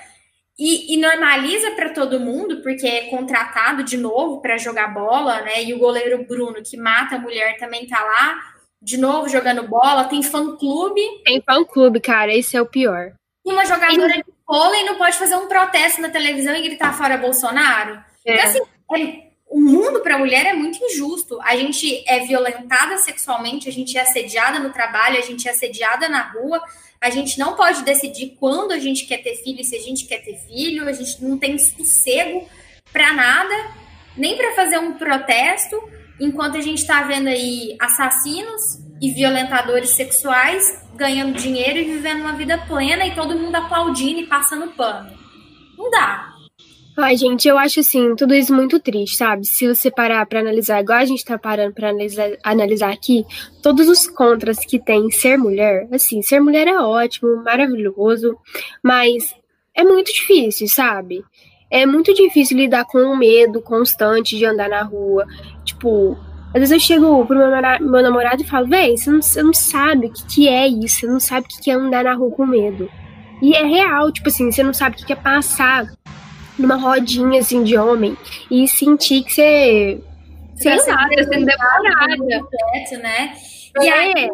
e, 0.60 0.92
e 0.92 0.96
normaliza 0.98 1.70
para 1.70 1.88
todo 1.88 2.20
mundo, 2.20 2.60
porque 2.60 2.86
é 2.86 3.06
contratado 3.06 3.82
de 3.82 3.96
novo 3.96 4.42
para 4.42 4.58
jogar 4.58 4.92
bola, 4.92 5.40
né? 5.40 5.64
E 5.64 5.72
o 5.72 5.78
goleiro 5.78 6.22
Bruno, 6.26 6.62
que 6.62 6.76
mata 6.76 7.16
a 7.16 7.18
mulher, 7.18 7.56
também 7.56 7.86
tá 7.86 7.98
lá 7.98 8.38
de 8.82 8.98
novo 8.98 9.26
jogando 9.26 9.66
bola, 9.66 10.04
tem 10.04 10.22
fã-clube. 10.22 11.00
Tem 11.24 11.40
fã-clube, 11.40 11.98
cara, 11.98 12.34
esse 12.34 12.58
é 12.58 12.60
o 12.60 12.66
pior. 12.66 13.12
E 13.42 13.50
uma 13.50 13.64
jogadora 13.64 14.12
de 14.12 14.24
vôlei 14.46 14.84
não 14.84 14.96
pode 14.96 15.16
fazer 15.16 15.36
um 15.36 15.48
protesto 15.48 16.02
na 16.02 16.10
televisão 16.10 16.54
e 16.54 16.62
gritar 16.62 16.92
fora 16.92 17.16
Bolsonaro. 17.16 17.98
É. 18.26 18.34
Então, 18.34 18.44
assim, 18.44 18.60
é, 18.96 19.30
o 19.48 19.58
mundo 19.58 20.00
para 20.00 20.16
a 20.16 20.18
mulher 20.18 20.44
é 20.44 20.52
muito 20.52 20.78
injusto. 20.84 21.40
A 21.40 21.56
gente 21.56 22.04
é 22.06 22.20
violentada 22.20 22.98
sexualmente, 22.98 23.66
a 23.66 23.72
gente 23.72 23.96
é 23.96 24.02
assediada 24.02 24.58
no 24.58 24.74
trabalho, 24.74 25.18
a 25.18 25.22
gente 25.22 25.48
é 25.48 25.52
assediada 25.52 26.06
na 26.06 26.32
rua. 26.32 26.62
A 27.02 27.08
gente 27.08 27.38
não 27.38 27.56
pode 27.56 27.82
decidir 27.82 28.36
quando 28.38 28.72
a 28.72 28.78
gente 28.78 29.06
quer 29.06 29.18
ter 29.18 29.34
filho 29.36 29.64
se 29.64 29.74
a 29.74 29.80
gente 29.80 30.04
quer 30.04 30.18
ter 30.18 30.36
filho. 30.46 30.86
A 30.86 30.92
gente 30.92 31.24
não 31.24 31.38
tem 31.38 31.58
sossego 31.58 32.46
para 32.92 33.14
nada, 33.14 33.54
nem 34.16 34.36
para 34.36 34.54
fazer 34.54 34.78
um 34.78 34.92
protesto 34.94 35.76
enquanto 36.20 36.58
a 36.58 36.60
gente 36.60 36.78
está 36.78 37.02
vendo 37.02 37.28
aí 37.28 37.74
assassinos 37.80 38.78
e 39.00 39.10
violentadores 39.12 39.90
sexuais 39.90 40.62
ganhando 40.94 41.38
dinheiro 41.38 41.78
e 41.78 41.84
vivendo 41.84 42.20
uma 42.20 42.34
vida 42.34 42.58
plena 42.68 43.06
e 43.06 43.14
todo 43.14 43.38
mundo 43.38 43.54
aplaudindo 43.54 44.20
e 44.20 44.26
passando 44.26 44.70
pano. 44.72 45.10
Não 45.78 45.90
dá. 45.90 46.29
Ai, 47.00 47.16
gente, 47.16 47.48
eu 47.48 47.58
acho 47.58 47.80
assim, 47.80 48.14
tudo 48.14 48.34
isso 48.34 48.54
muito 48.54 48.78
triste, 48.78 49.16
sabe? 49.16 49.46
Se 49.46 49.66
você 49.66 49.90
parar 49.90 50.24
para 50.26 50.40
analisar, 50.40 50.80
igual 50.80 50.98
a 50.98 51.04
gente 51.04 51.24
tá 51.24 51.38
parando 51.38 51.74
para 51.74 51.90
analisar, 51.90 52.30
analisar 52.44 52.92
aqui, 52.92 53.24
todos 53.62 53.88
os 53.88 54.06
contras 54.06 54.58
que 54.58 54.78
tem 54.78 55.10
ser 55.10 55.36
mulher, 55.36 55.88
assim, 55.92 56.22
ser 56.22 56.40
mulher 56.40 56.68
é 56.68 56.78
ótimo, 56.78 57.42
maravilhoso, 57.42 58.36
mas 58.82 59.34
é 59.74 59.82
muito 59.82 60.12
difícil, 60.12 60.68
sabe? 60.68 61.24
é 61.70 61.86
muito 61.86 62.12
difícil 62.12 62.56
lidar 62.56 62.84
com 62.84 62.98
o 62.98 63.16
medo 63.16 63.62
constante 63.62 64.36
de 64.36 64.44
andar 64.44 64.68
na 64.68 64.82
rua. 64.82 65.24
Tipo, 65.64 66.18
às 66.52 66.58
vezes 66.58 66.72
eu 66.72 66.80
chego 66.80 67.24
pro 67.24 67.38
meu, 67.38 68.02
namorado 68.02 68.42
e 68.42 68.46
falo, 68.46 68.66
véi, 68.66 68.96
você 68.96 69.10
não, 69.10 69.22
você 69.22 69.42
não 69.42 69.54
sabe 69.54 70.08
o 70.08 70.12
que, 70.12 70.26
que 70.26 70.48
é 70.48 70.66
isso, 70.66 71.00
você 71.00 71.06
não 71.06 71.20
sabe 71.20 71.46
o 71.46 71.62
que, 71.62 71.70
é 71.70 71.74
andar 71.74 72.02
na 72.02 72.14
rua 72.14 72.32
com 72.32 72.44
medo. 72.44 72.90
E 73.40 73.54
é 73.54 73.64
real, 73.64 74.12
tipo 74.12 74.28
assim, 74.28 74.50
você 74.50 74.62
não 74.62 74.74
sabe 74.74 74.96
o 74.96 74.98
que, 74.98 75.06
que 75.06 75.12
é 75.12 75.16
passar 75.16 75.86
numa 76.60 76.76
rodinha 76.76 77.40
assim 77.40 77.64
de 77.64 77.76
homem 77.76 78.16
e 78.50 78.68
sentir 78.68 79.22
que 79.24 79.32
você. 79.32 80.02
Sei 80.56 80.76
lá, 80.76 81.08
tá 81.08 81.24
sendo 81.24 81.46
devorada. 81.46 82.16
Né? 82.98 83.36
E 83.80 83.88
é. 83.88 83.92
aí. 83.92 84.30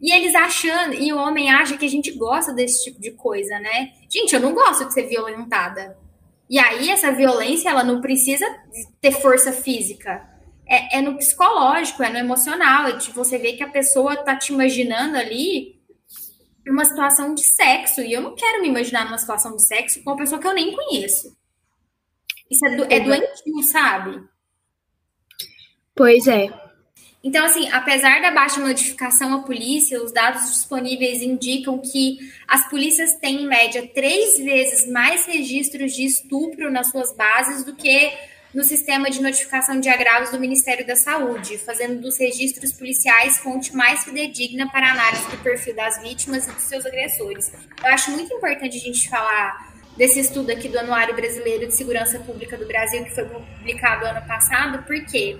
E 0.00 0.12
eles 0.12 0.34
achando, 0.34 0.94
e 0.94 1.10
o 1.10 1.16
homem 1.16 1.50
acha 1.50 1.76
que 1.76 1.86
a 1.86 1.88
gente 1.88 2.12
gosta 2.12 2.52
desse 2.52 2.84
tipo 2.84 3.00
de 3.00 3.12
coisa, 3.12 3.58
né? 3.58 3.92
Gente, 4.10 4.34
eu 4.34 4.40
não 4.40 4.52
gosto 4.52 4.86
de 4.86 4.92
ser 4.92 5.06
violentada. 5.08 5.96
E 6.50 6.58
aí, 6.58 6.90
essa 6.90 7.12
violência, 7.12 7.70
ela 7.70 7.82
não 7.82 8.00
precisa 8.00 8.46
ter 9.00 9.10
força 9.10 9.52
física. 9.52 10.22
É, 10.68 10.98
é 10.98 11.00
no 11.00 11.16
psicológico, 11.16 12.02
é 12.02 12.10
no 12.10 12.18
emocional. 12.18 12.86
É 12.88 12.92
de 12.92 13.10
você 13.10 13.38
ver 13.38 13.54
que 13.54 13.62
a 13.62 13.70
pessoa 13.70 14.16
tá 14.16 14.36
te 14.36 14.52
imaginando 14.52 15.16
ali 15.16 15.76
uma 16.68 16.84
situação 16.84 17.34
de 17.34 17.42
sexo. 17.42 18.00
E 18.02 18.12
eu 18.12 18.20
não 18.20 18.34
quero 18.34 18.60
me 18.60 18.68
imaginar 18.68 19.06
numa 19.06 19.18
situação 19.18 19.56
de 19.56 19.66
sexo 19.66 20.02
com 20.04 20.10
uma 20.10 20.16
pessoa 20.16 20.40
que 20.40 20.46
eu 20.46 20.54
nem 20.54 20.76
conheço. 20.76 21.34
Isso 22.50 22.66
é, 22.66 22.76
do, 22.76 22.84
é 22.84 23.00
doentio, 23.00 23.62
sabe? 23.62 24.22
Pois 25.94 26.26
é. 26.26 26.48
Então, 27.26 27.44
assim, 27.44 27.68
apesar 27.70 28.20
da 28.22 28.30
baixa 28.30 28.60
notificação 28.60 29.34
à 29.34 29.42
polícia, 29.42 30.00
os 30.00 30.12
dados 30.12 30.48
disponíveis 30.48 31.22
indicam 31.22 31.78
que 31.78 32.18
as 32.46 32.68
polícias 32.68 33.16
têm, 33.16 33.42
em 33.42 33.48
média, 33.48 33.90
três 33.92 34.38
vezes 34.38 34.86
mais 34.86 35.26
registros 35.26 35.92
de 35.92 36.04
estupro 36.04 36.70
nas 36.70 36.88
suas 36.88 37.12
bases 37.12 37.64
do 37.64 37.74
que 37.74 38.12
no 38.54 38.62
sistema 38.62 39.10
de 39.10 39.20
notificação 39.20 39.80
de 39.80 39.88
agravos 39.88 40.30
do 40.30 40.38
Ministério 40.38 40.86
da 40.86 40.94
Saúde, 40.94 41.58
fazendo 41.58 42.00
dos 42.00 42.16
registros 42.16 42.72
policiais 42.72 43.38
fonte 43.38 43.74
mais 43.74 44.04
fidedigna 44.04 44.70
para 44.70 44.92
análise 44.92 45.28
do 45.28 45.36
perfil 45.38 45.74
das 45.74 46.00
vítimas 46.00 46.46
e 46.46 46.52
dos 46.52 46.62
seus 46.62 46.86
agressores. 46.86 47.52
Eu 47.82 47.90
acho 47.90 48.12
muito 48.12 48.32
importante 48.32 48.76
a 48.76 48.80
gente 48.80 49.10
falar 49.10 49.75
desse 49.96 50.20
estudo 50.20 50.50
aqui 50.50 50.68
do 50.68 50.78
Anuário 50.78 51.14
Brasileiro 51.14 51.66
de 51.66 51.74
Segurança 51.74 52.18
Pública 52.20 52.56
do 52.56 52.66
Brasil, 52.66 53.04
que 53.04 53.14
foi 53.14 53.24
publicado 53.24 54.06
ano 54.06 54.26
passado, 54.26 54.82
porque 54.84 55.38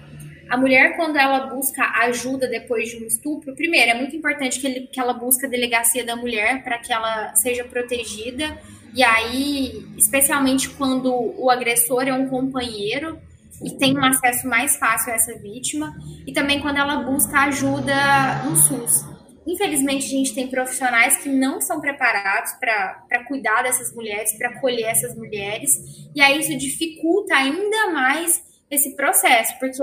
a 0.48 0.56
mulher, 0.56 0.96
quando 0.96 1.16
ela 1.16 1.46
busca 1.46 1.82
ajuda 2.02 2.46
depois 2.46 2.88
de 2.88 3.02
um 3.02 3.06
estupro, 3.06 3.54
primeiro, 3.54 3.90
é 3.90 3.94
muito 3.94 4.14
importante 4.14 4.60
que, 4.60 4.66
ele, 4.66 4.86
que 4.86 5.00
ela 5.00 5.12
busque 5.12 5.44
a 5.44 5.48
delegacia 5.48 6.04
da 6.04 6.14
mulher 6.14 6.62
para 6.62 6.78
que 6.78 6.92
ela 6.92 7.34
seja 7.34 7.64
protegida. 7.64 8.56
E 8.94 9.02
aí, 9.02 9.84
especialmente 9.96 10.70
quando 10.70 11.12
o 11.12 11.50
agressor 11.50 12.04
é 12.04 12.14
um 12.14 12.28
companheiro 12.28 13.18
e 13.62 13.70
tem 13.72 13.98
um 13.98 14.04
acesso 14.04 14.46
mais 14.46 14.76
fácil 14.76 15.12
a 15.12 15.16
essa 15.16 15.36
vítima. 15.36 15.94
E 16.26 16.32
também 16.32 16.60
quando 16.60 16.76
ela 16.76 17.02
busca 17.02 17.40
ajuda 17.40 18.44
no 18.44 18.56
SUS. 18.56 19.15
Infelizmente, 19.46 20.06
a 20.06 20.08
gente 20.08 20.34
tem 20.34 20.48
profissionais 20.48 21.18
que 21.18 21.28
não 21.28 21.60
são 21.60 21.80
preparados 21.80 22.52
para 22.54 23.24
cuidar 23.28 23.62
dessas 23.62 23.94
mulheres, 23.94 24.36
para 24.36 24.50
acolher 24.50 24.86
essas 24.86 25.14
mulheres. 25.14 25.70
E 26.14 26.20
aí, 26.20 26.40
isso 26.40 26.56
dificulta 26.56 27.34
ainda 27.34 27.92
mais 27.92 28.42
esse 28.68 28.96
processo, 28.96 29.56
porque 29.60 29.80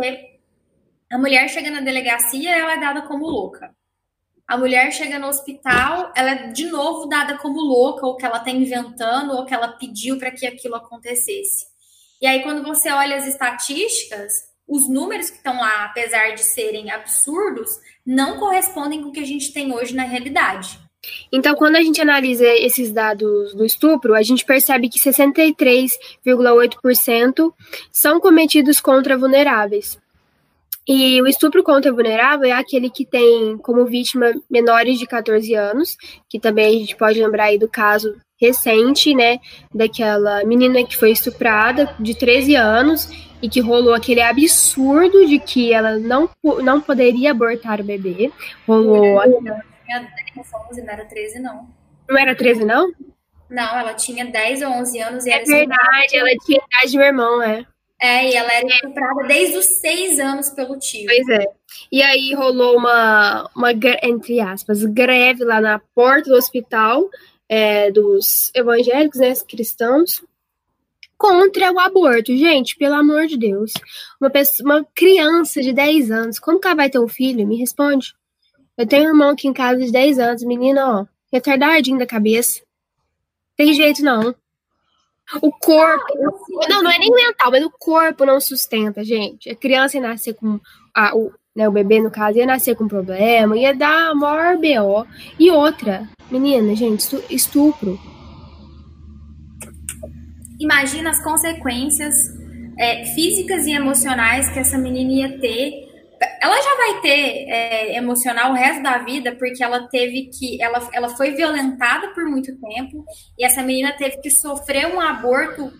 a 1.09 1.17
mulher 1.17 1.47
chega 1.47 1.71
na 1.71 1.79
delegacia, 1.79 2.53
ela 2.53 2.73
é 2.73 2.79
dada 2.79 3.03
como 3.03 3.25
louca. 3.25 3.73
A 4.45 4.57
mulher 4.57 4.91
chega 4.91 5.17
no 5.17 5.27
hospital, 5.27 6.11
ela 6.17 6.31
é 6.31 6.47
de 6.47 6.65
novo 6.65 7.07
dada 7.07 7.37
como 7.37 7.61
louca, 7.61 8.05
ou 8.05 8.17
que 8.17 8.25
ela 8.25 8.39
está 8.39 8.51
inventando, 8.51 9.31
ou 9.31 9.45
que 9.45 9.53
ela 9.53 9.69
pediu 9.77 10.19
para 10.19 10.31
que 10.31 10.45
aquilo 10.45 10.75
acontecesse. 10.75 11.67
E 12.21 12.27
aí, 12.27 12.43
quando 12.43 12.63
você 12.63 12.91
olha 12.91 13.15
as 13.15 13.25
estatísticas, 13.25 14.33
os 14.67 14.89
números 14.89 15.29
que 15.29 15.37
estão 15.37 15.59
lá, 15.59 15.85
apesar 15.85 16.33
de 16.35 16.43
serem 16.43 16.91
absurdos, 16.91 17.69
não 18.05 18.37
correspondem 18.39 19.01
com 19.01 19.09
o 19.09 19.11
que 19.11 19.19
a 19.19 19.25
gente 19.25 19.51
tem 19.53 19.73
hoje 19.73 19.95
na 19.95 20.03
realidade. 20.03 20.79
Então, 21.31 21.55
quando 21.55 21.75
a 21.75 21.81
gente 21.81 22.01
analisa 22.01 22.45
esses 22.45 22.91
dados 22.91 23.53
do 23.53 23.63
estupro, 23.65 24.15
a 24.15 24.21
gente 24.21 24.45
percebe 24.45 24.87
que 24.89 24.99
63,8% 24.99 27.53
são 27.91 28.19
cometidos 28.19 28.79
contra 28.79 29.17
vulneráveis. 29.17 29.97
E 30.87 31.21
o 31.21 31.27
estupro 31.27 31.63
contra 31.63 31.93
vulnerável 31.93 32.49
é 32.49 32.51
aquele 32.51 32.89
que 32.89 33.05
tem 33.05 33.57
como 33.57 33.85
vítima 33.85 34.33
menores 34.49 34.99
de 34.99 35.07
14 35.07 35.53
anos, 35.55 35.95
que 36.29 36.37
também 36.39 36.67
a 36.67 36.79
gente 36.79 36.95
pode 36.95 37.21
lembrar 37.21 37.45
aí 37.45 37.57
do 37.57 37.69
caso 37.69 38.17
recente, 38.39 39.15
né, 39.15 39.39
daquela 39.73 40.43
menina 40.43 40.83
que 40.83 40.97
foi 40.97 41.11
estuprada 41.11 41.95
de 41.97 42.13
13 42.13 42.55
anos 42.55 43.09
e 43.43 43.49
que 43.49 43.59
rolou 43.59 43.93
aquele 43.93 44.21
absurdo 44.21 45.27
de 45.27 45.37
que 45.37 45.73
ela 45.73 45.97
não, 45.97 46.29
não 46.63 46.79
poderia 46.79 47.31
abortar 47.31 47.81
o 47.81 47.83
bebê. 47.83 48.31
Rolou. 48.65 49.21
Tinha 49.21 49.99
10, 50.33 50.47
11, 50.71 50.81
não 50.81 50.93
era 50.93 51.05
13, 51.05 51.39
não. 51.39 51.67
Não 52.09 52.17
era 52.17 52.33
13, 52.33 52.63
não? 52.63 52.93
Não, 53.49 53.77
ela 53.77 53.93
tinha 53.95 54.23
10 54.25 54.61
ou 54.61 54.69
11 54.69 54.99
anos 55.01 55.25
e 55.25 55.31
É 55.31 55.43
verdade, 55.43 56.15
ela 56.15 56.29
tinha 56.45 56.57
idade 56.57 56.91
de 56.91 56.97
meu 56.97 57.07
irmão, 57.07 57.43
é. 57.43 57.65
É, 57.99 58.29
e 58.29 58.33
ela 58.33 58.51
era 58.53 58.65
estuprada 58.65 59.23
desde 59.27 59.57
os 59.57 59.65
6 59.65 60.19
anos 60.19 60.49
pelo 60.49 60.79
tio. 60.79 61.05
Pois 61.05 61.27
é. 61.27 61.45
E 61.91 62.01
aí 62.01 62.33
rolou 62.33 62.77
uma, 62.77 63.49
uma 63.53 63.71
entre 64.03 64.39
aspas, 64.39 64.85
greve 64.85 65.43
lá 65.43 65.59
na 65.59 65.81
porta 65.93 66.29
do 66.29 66.37
hospital 66.37 67.09
é, 67.49 67.91
dos 67.91 68.51
evangélicos, 68.55 69.19
né, 69.19 69.33
cristãos, 69.47 70.23
contra 71.23 71.71
o 71.71 71.79
aborto. 71.79 72.35
Gente, 72.35 72.75
pelo 72.75 72.95
amor 72.95 73.27
de 73.27 73.37
Deus. 73.37 73.71
Uma, 74.19 74.29
pessoa, 74.29 74.69
uma 74.69 74.87
criança 74.93 75.61
de 75.61 75.71
10 75.71 76.11
anos, 76.11 76.37
como 76.37 76.59
que 76.59 76.67
ela 76.67 76.75
vai 76.75 76.89
ter 76.89 76.99
um 76.99 77.07
filho? 77.07 77.47
Me 77.47 77.55
responde. 77.55 78.13
Eu 78.77 78.85
tenho 78.85 79.05
um 79.05 79.07
irmão 79.13 79.29
aqui 79.29 79.47
em 79.47 79.53
casa 79.53 79.79
de 79.79 79.89
10 79.89 80.19
anos, 80.19 80.43
menina, 80.43 80.99
ó, 80.99 81.05
retardadinho 81.31 81.97
da 81.97 82.05
cabeça. 82.05 82.61
Tem 83.55 83.73
jeito 83.73 84.03
não. 84.03 84.35
O 85.41 85.49
corpo. 85.49 86.13
Não, 86.67 86.83
não 86.83 86.91
é 86.91 86.99
nem 86.99 87.09
mental, 87.09 87.51
mas 87.51 87.63
o 87.63 87.71
corpo 87.71 88.25
não 88.25 88.41
sustenta, 88.41 89.01
gente. 89.01 89.49
A 89.49 89.55
criança 89.55 89.95
ia 89.95 90.03
nascer 90.03 90.33
com. 90.33 90.59
A, 90.93 91.15
o, 91.15 91.31
né, 91.55 91.69
o 91.69 91.71
bebê, 91.71 92.01
no 92.01 92.11
caso, 92.11 92.37
ia 92.37 92.45
nascer 92.45 92.75
com 92.75 92.85
problema, 92.85 93.55
ia 93.55 93.73
dar 93.73 94.13
maior 94.13 94.57
BO. 94.57 95.07
E 95.39 95.49
outra, 95.49 96.05
menina, 96.29 96.75
gente, 96.75 97.07
estupro. 97.29 97.97
Imagina 100.59 101.09
as 101.09 101.23
consequências 101.23 102.15
é, 102.77 103.05
físicas 103.13 103.65
e 103.65 103.73
emocionais 103.73 104.49
que 104.49 104.59
essa 104.59 104.77
menina 104.77 105.11
ia 105.11 105.39
ter 105.39 105.93
ela 106.41 106.61
já 106.61 106.75
vai 106.75 107.01
ter 107.01 107.49
é, 107.49 107.97
emocional 107.97 108.51
o 108.51 108.55
resto 108.55 108.83
da 108.83 108.97
vida, 108.99 109.35
porque 109.35 109.63
ela 109.63 109.87
teve 109.87 110.25
que. 110.27 110.61
Ela, 110.61 110.87
ela 110.93 111.09
foi 111.09 111.31
violentada 111.31 112.09
por 112.09 112.25
muito 112.25 112.55
tempo, 112.57 113.05
e 113.37 113.45
essa 113.45 113.61
menina 113.61 113.91
teve 113.93 114.17
que 114.17 114.29
sofrer 114.29 114.93
um 114.93 114.99
aborto 114.99 115.71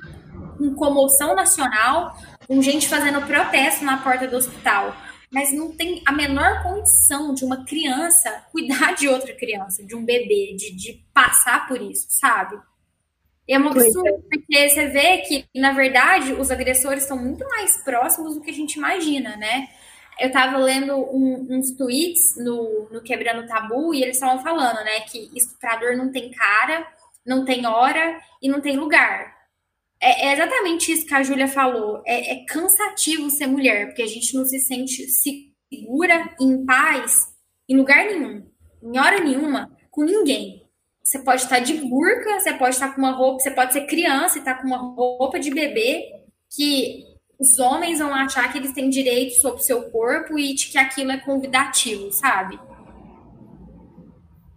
com 0.57 0.75
comoção 0.75 1.35
nacional, 1.35 2.17
com 2.47 2.61
gente 2.61 2.87
fazendo 2.87 3.21
protesto 3.25 3.83
na 3.83 3.97
porta 3.97 4.27
do 4.27 4.37
hospital. 4.37 4.95
Mas 5.31 5.51
não 5.51 5.71
tem 5.71 6.01
a 6.05 6.11
menor 6.11 6.61
condição 6.61 7.33
de 7.33 7.43
uma 7.43 7.65
criança 7.65 8.29
cuidar 8.51 8.93
de 8.93 9.07
outra 9.07 9.33
criança, 9.33 9.83
de 9.83 9.95
um 9.95 10.05
bebê, 10.05 10.55
de, 10.55 10.75
de 10.75 11.03
passar 11.13 11.67
por 11.67 11.81
isso, 11.81 12.05
sabe? 12.09 12.55
É 13.47 13.59
um 13.59 13.67
absurdo, 13.67 14.07
é. 14.07 14.19
porque 14.31 14.69
você 14.69 14.87
vê 14.87 15.17
que, 15.19 15.45
na 15.55 15.73
verdade, 15.73 16.33
os 16.33 16.49
agressores 16.49 17.03
estão 17.03 17.17
muito 17.17 17.47
mais 17.49 17.83
próximos 17.83 18.35
do 18.35 18.41
que 18.41 18.51
a 18.51 18.53
gente 18.53 18.75
imagina, 18.75 19.35
né? 19.35 19.67
eu 20.19 20.31
tava 20.31 20.57
lendo 20.57 20.95
um, 20.95 21.47
uns 21.49 21.71
tweets 21.71 22.35
no, 22.37 22.87
no 22.91 23.01
Quebrando 23.01 23.47
Tabu 23.47 23.93
e 23.93 24.03
eles 24.03 24.15
estavam 24.15 24.41
falando, 24.43 24.83
né, 24.83 25.01
que 25.01 25.29
estuprador 25.35 25.97
não 25.97 26.11
tem 26.11 26.31
cara, 26.31 26.87
não 27.25 27.45
tem 27.45 27.65
hora 27.65 28.19
e 28.41 28.47
não 28.47 28.61
tem 28.61 28.77
lugar. 28.77 29.33
É, 29.99 30.27
é 30.27 30.33
exatamente 30.33 30.91
isso 30.91 31.05
que 31.05 31.13
a 31.13 31.23
Júlia 31.23 31.47
falou. 31.47 32.01
É, 32.05 32.33
é, 32.33 32.45
cansativo 32.45 33.29
ser 33.29 33.47
mulher, 33.47 33.87
porque 33.87 34.03
a 34.03 34.07
gente 34.07 34.35
não 34.35 34.45
se 34.45 34.59
sente 34.59 35.07
segura, 35.07 36.35
em 36.39 36.65
paz, 36.65 37.25
em 37.67 37.77
lugar 37.77 38.05
nenhum, 38.05 38.45
em 38.83 38.99
hora 38.99 39.19
nenhuma, 39.19 39.75
com 39.89 40.03
ninguém. 40.03 40.62
Você 41.03 41.19
pode 41.19 41.41
estar 41.41 41.59
de 41.59 41.73
burca, 41.73 42.39
você 42.39 42.53
pode 42.53 42.75
estar 42.75 42.95
com 42.95 43.01
uma 43.01 43.11
roupa, 43.11 43.39
você 43.39 43.51
pode 43.51 43.73
ser 43.73 43.81
criança 43.81 44.37
e 44.37 44.39
estar 44.39 44.55
com 44.55 44.67
uma 44.67 44.77
roupa 44.77 45.37
de 45.37 45.51
bebê 45.51 46.01
que 46.55 47.03
os 47.37 47.59
homens 47.59 47.99
vão 47.99 48.13
achar 48.15 48.49
que 48.51 48.57
eles 48.57 48.71
têm 48.71 48.89
direito 48.89 49.33
sobre 49.41 49.59
o 49.59 49.63
seu 49.63 49.83
corpo 49.91 50.39
e 50.39 50.53
que 50.55 50.77
aquilo 50.77 51.11
é 51.11 51.17
convidativo, 51.17 52.09
sabe? 52.11 52.57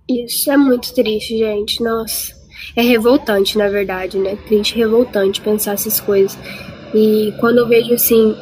Isso 0.08 0.50
é 0.52 0.56
muito 0.56 0.94
triste, 0.94 1.36
gente. 1.36 1.82
Nossa. 1.82 2.32
É 2.76 2.82
revoltante, 2.82 3.58
na 3.58 3.68
verdade, 3.68 4.16
né? 4.16 4.36
Triste, 4.46 4.76
revoltante 4.76 5.40
pensar 5.40 5.72
essas 5.72 6.00
coisas. 6.00 6.38
E 6.94 7.34
quando 7.40 7.58
eu 7.58 7.68
vejo, 7.68 7.92
assim, 7.92 8.34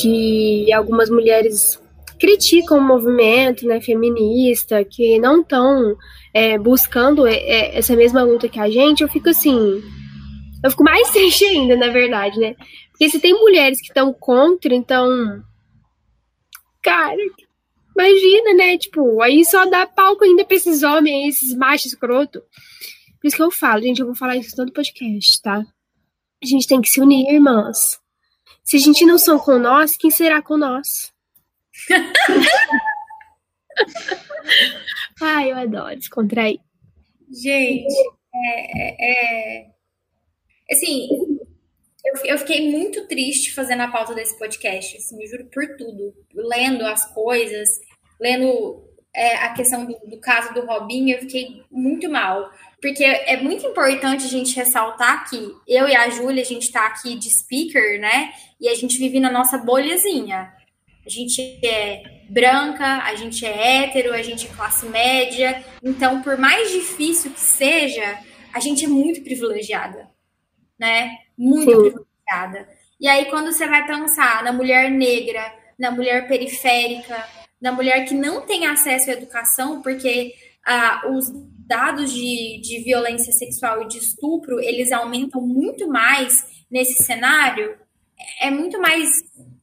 que 0.00 0.72
algumas 0.72 1.10
mulheres 1.10 1.80
criticam 2.18 2.78
o 2.78 2.82
movimento 2.82 3.66
né, 3.66 3.80
feminista, 3.80 4.84
que 4.84 5.18
não 5.18 5.40
estão 5.40 5.96
é, 6.34 6.58
buscando 6.58 7.26
é, 7.26 7.34
é, 7.34 7.78
essa 7.78 7.96
mesma 7.96 8.22
luta 8.22 8.48
que 8.48 8.60
a 8.60 8.68
gente, 8.68 9.02
eu 9.02 9.08
fico 9.08 9.28
assim. 9.28 9.82
Eu 10.62 10.70
fico 10.70 10.84
mais 10.84 11.10
triste 11.12 11.44
ainda, 11.44 11.76
na 11.76 11.88
verdade, 11.88 12.38
né? 12.38 12.54
Porque 12.90 13.08
se 13.08 13.20
tem 13.20 13.32
mulheres 13.32 13.80
que 13.80 13.88
estão 13.88 14.12
contra, 14.12 14.74
então. 14.74 15.42
Cara, 16.82 17.16
imagina, 17.96 18.54
né? 18.54 18.78
Tipo, 18.78 19.22
aí 19.22 19.44
só 19.44 19.64
dá 19.66 19.86
palco 19.86 20.24
ainda 20.24 20.44
pra 20.44 20.56
esses 20.56 20.82
homens, 20.82 21.36
esses 21.36 21.56
machos 21.56 21.86
escroto. 21.86 22.40
Por 23.20 23.26
isso 23.26 23.36
que 23.36 23.42
eu 23.42 23.50
falo, 23.50 23.82
gente, 23.82 24.00
eu 24.00 24.06
vou 24.06 24.14
falar 24.14 24.36
isso 24.36 24.54
todo 24.54 24.72
podcast, 24.72 25.42
tá? 25.42 25.64
A 26.42 26.46
gente 26.46 26.66
tem 26.68 26.80
que 26.80 26.88
se 26.88 27.00
unir, 27.00 27.28
irmãs. 27.32 27.98
Se 28.62 28.76
a 28.76 28.80
gente 28.80 29.04
não 29.04 29.18
são 29.18 29.38
com 29.38 29.58
nós, 29.58 29.96
quem 29.96 30.10
será 30.10 30.40
com 30.40 30.56
nós? 30.56 31.12
Ai, 35.20 35.52
eu 35.52 35.56
adoro 35.56 35.96
descontrair. 35.96 36.60
Gente, 37.30 37.94
é, 38.34 38.80
é, 38.80 39.60
é, 39.60 39.66
assim, 40.70 41.08
eu, 42.04 42.14
eu 42.24 42.38
fiquei 42.38 42.70
muito 42.70 43.06
triste 43.06 43.54
fazendo 43.54 43.82
a 43.82 43.88
pauta 43.88 44.14
desse 44.14 44.38
podcast, 44.38 44.96
assim, 44.96 45.16
me 45.16 45.26
juro 45.26 45.48
por 45.52 45.76
tudo. 45.76 46.14
Lendo 46.34 46.86
as 46.86 47.12
coisas, 47.12 47.68
lendo 48.20 48.84
é, 49.14 49.36
a 49.36 49.52
questão 49.52 49.84
do, 49.84 49.98
do, 50.06 50.20
caso 50.20 50.54
do 50.54 50.64
Robinho, 50.64 51.14
eu 51.14 51.20
fiquei 51.20 51.62
muito 51.70 52.08
mal. 52.08 52.50
Porque 52.80 53.04
é 53.04 53.36
muito 53.38 53.66
importante 53.66 54.24
a 54.24 54.28
gente 54.28 54.54
ressaltar 54.54 55.28
que 55.28 55.36
eu 55.66 55.88
e 55.88 55.96
a 55.96 56.08
Júlia, 56.10 56.42
a 56.42 56.46
gente 56.46 56.62
está 56.62 56.86
aqui 56.86 57.16
de 57.16 57.28
speaker, 57.28 58.00
né? 58.00 58.32
E 58.60 58.68
a 58.68 58.74
gente 58.74 58.98
vive 58.98 59.18
na 59.18 59.30
nossa 59.30 59.58
bolhazinha. 59.58 60.52
A 61.08 61.10
gente 61.10 61.40
é 61.64 62.02
branca, 62.28 62.84
a 62.98 63.14
gente 63.14 63.46
é 63.46 63.82
hétero, 63.82 64.12
a 64.12 64.20
gente 64.20 64.46
é 64.46 64.50
classe 64.50 64.84
média. 64.84 65.64
Então, 65.82 66.20
por 66.20 66.36
mais 66.36 66.70
difícil 66.70 67.30
que 67.30 67.40
seja, 67.40 68.18
a 68.52 68.60
gente 68.60 68.84
é 68.84 68.88
muito 68.88 69.22
privilegiada, 69.22 70.06
né? 70.78 71.16
muito 71.36 71.70
Sim. 71.70 71.80
privilegiada. 71.80 72.68
E 73.00 73.08
aí, 73.08 73.24
quando 73.30 73.50
você 73.50 73.66
vai 73.66 73.86
pensar 73.86 74.44
na 74.44 74.52
mulher 74.52 74.90
negra, 74.90 75.50
na 75.78 75.90
mulher 75.90 76.28
periférica, 76.28 77.26
na 77.58 77.72
mulher 77.72 78.04
que 78.04 78.12
não 78.12 78.42
tem 78.42 78.66
acesso 78.66 79.08
à 79.08 79.14
educação, 79.14 79.80
porque 79.80 80.34
ah, 80.66 81.04
os 81.10 81.32
dados 81.66 82.12
de, 82.12 82.60
de 82.60 82.82
violência 82.84 83.32
sexual 83.32 83.82
e 83.82 83.88
de 83.88 83.96
estupro, 83.96 84.60
eles 84.60 84.92
aumentam 84.92 85.40
muito 85.40 85.88
mais 85.88 86.44
nesse 86.70 87.02
cenário, 87.02 87.78
é 88.42 88.50
muito 88.50 88.78
mais 88.78 89.08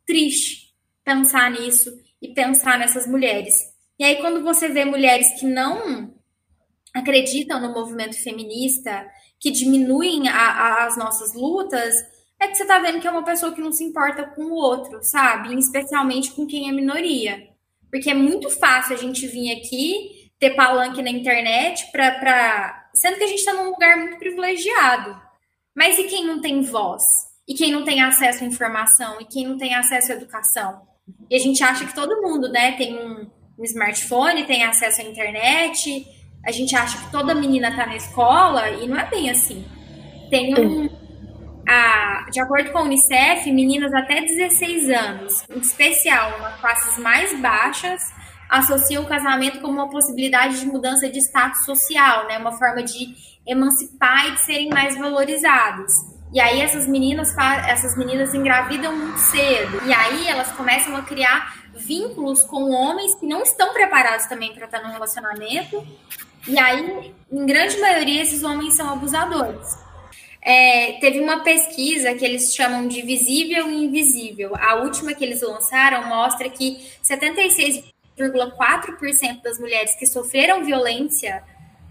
triste 0.08 0.65
pensar 1.06 1.52
nisso 1.52 1.96
e 2.22 2.34
pensar 2.34 2.80
nessas 2.80 3.08
mulheres. 3.08 3.54
E 3.98 4.04
aí, 4.04 4.18
quando 4.18 4.44
você 4.44 4.68
vê 4.68 4.84
mulheres 4.84 5.40
que 5.40 5.46
não 5.46 6.14
acreditam 6.94 7.62
no 7.62 7.72
movimento 7.72 8.22
feminista, 8.22 9.08
que 9.40 9.52
diminuem 9.52 10.28
a, 10.28 10.36
a, 10.36 10.86
as 10.86 10.98
nossas 10.98 11.34
lutas, 11.34 11.94
é 12.40 12.48
que 12.48 12.56
você 12.56 12.66
tá 12.66 12.80
vendo 12.80 13.00
que 13.00 13.08
é 13.08 13.12
uma 13.12 13.24
pessoa 13.24 13.54
que 13.54 13.62
não 13.62 13.72
se 13.72 13.84
importa 13.84 14.26
com 14.26 14.44
o 14.46 14.56
outro, 14.56 15.00
sabe? 15.04 15.58
Especialmente 15.58 16.32
com 16.32 16.48
quem 16.48 16.68
é 16.68 16.72
minoria. 16.72 17.50
Porque 17.90 18.10
é 18.10 18.14
muito 18.14 18.50
fácil 18.50 18.96
a 18.96 18.98
gente 18.98 19.28
vir 19.28 19.52
aqui, 19.52 20.32
ter 20.40 20.56
palanque 20.56 21.02
na 21.02 21.10
internet, 21.10 21.90
pra, 21.92 22.12
pra... 22.20 22.90
sendo 22.94 23.18
que 23.18 23.24
a 23.24 23.28
gente 23.28 23.40
está 23.40 23.54
num 23.54 23.70
lugar 23.70 23.98
muito 23.98 24.18
privilegiado. 24.18 25.16
Mas 25.74 25.98
e 26.00 26.06
quem 26.06 26.26
não 26.26 26.42
tem 26.42 26.62
voz? 26.62 27.04
E 27.48 27.54
quem 27.54 27.72
não 27.72 27.84
tem 27.84 28.02
acesso 28.02 28.44
à 28.44 28.48
informação? 28.48 29.22
E 29.22 29.26
quem 29.26 29.48
não 29.48 29.58
tem 29.58 29.76
acesso 29.76 30.12
à 30.12 30.16
educação? 30.16 30.95
E 31.30 31.36
a 31.36 31.40
gente 31.40 31.64
acha 31.64 31.86
que 31.86 31.94
todo 31.94 32.22
mundo, 32.22 32.50
né, 32.50 32.74
tem 32.74 32.96
um, 32.96 33.28
um 33.58 33.64
smartphone, 33.64 34.46
tem 34.46 34.64
acesso 34.64 35.02
à 35.02 35.04
internet, 35.04 36.06
a 36.46 36.52
gente 36.52 36.76
acha 36.76 36.98
que 36.98 37.12
toda 37.12 37.34
menina 37.34 37.70
está 37.70 37.86
na 37.86 37.96
escola 37.96 38.70
e 38.70 38.88
não 38.88 38.98
é 38.98 39.10
bem 39.10 39.30
assim. 39.30 39.66
Tem 40.30 40.54
um. 40.54 40.90
A, 41.68 42.28
de 42.32 42.40
acordo 42.40 42.72
com 42.72 42.78
a 42.78 42.84
Unicef, 42.84 43.52
meninas 43.52 43.92
até 43.92 44.22
16 44.22 44.90
anos, 44.92 45.44
em 45.50 45.58
especial 45.58 46.40
nas 46.40 46.62
classes 46.62 47.00
mais 47.00 47.40
baixas, 47.42 48.04
associam 48.48 49.04
o 49.04 49.08
casamento 49.08 49.60
como 49.62 49.74
uma 49.74 49.90
possibilidade 49.90 50.60
de 50.60 50.68
mudança 50.68 51.10
de 51.10 51.18
status 51.18 51.66
social, 51.66 52.28
né? 52.28 52.38
Uma 52.38 52.52
forma 52.52 52.84
de 52.84 53.16
emancipar 53.48 54.28
e 54.28 54.32
de 54.34 54.42
serem 54.42 54.70
mais 54.70 54.96
valorizados. 54.96 55.92
E 56.36 56.40
aí 56.42 56.60
essas 56.60 56.86
meninas, 56.86 57.34
essas 57.66 57.98
meninas 57.98 58.34
engravidam 58.34 58.94
muito 58.94 59.20
cedo. 59.20 59.82
E 59.88 59.94
aí 59.94 60.28
elas 60.28 60.52
começam 60.52 60.94
a 60.98 61.02
criar 61.02 61.64
vínculos 61.74 62.44
com 62.44 62.72
homens 62.72 63.16
que 63.16 63.26
não 63.26 63.42
estão 63.42 63.72
preparados 63.72 64.26
também 64.26 64.54
para 64.54 64.66
estar 64.66 64.84
num 64.84 64.92
relacionamento. 64.92 65.82
E 66.46 66.60
aí, 66.60 67.14
em 67.32 67.46
grande 67.46 67.80
maioria, 67.80 68.22
esses 68.22 68.44
homens 68.44 68.74
são 68.74 68.92
abusadores. 68.92 69.78
É, 70.42 70.98
teve 71.00 71.22
uma 71.22 71.42
pesquisa 71.42 72.14
que 72.14 72.26
eles 72.26 72.54
chamam 72.54 72.86
de 72.86 73.02
visível 73.02 73.72
e 73.72 73.86
invisível. 73.86 74.52
A 74.58 74.76
última 74.76 75.14
que 75.14 75.24
eles 75.24 75.42
lançaram 75.42 76.06
mostra 76.10 76.50
que 76.50 76.86
76,4% 77.02 79.42
das 79.42 79.58
mulheres 79.58 79.96
que 79.96 80.06
sofreram 80.06 80.66
violência 80.66 81.42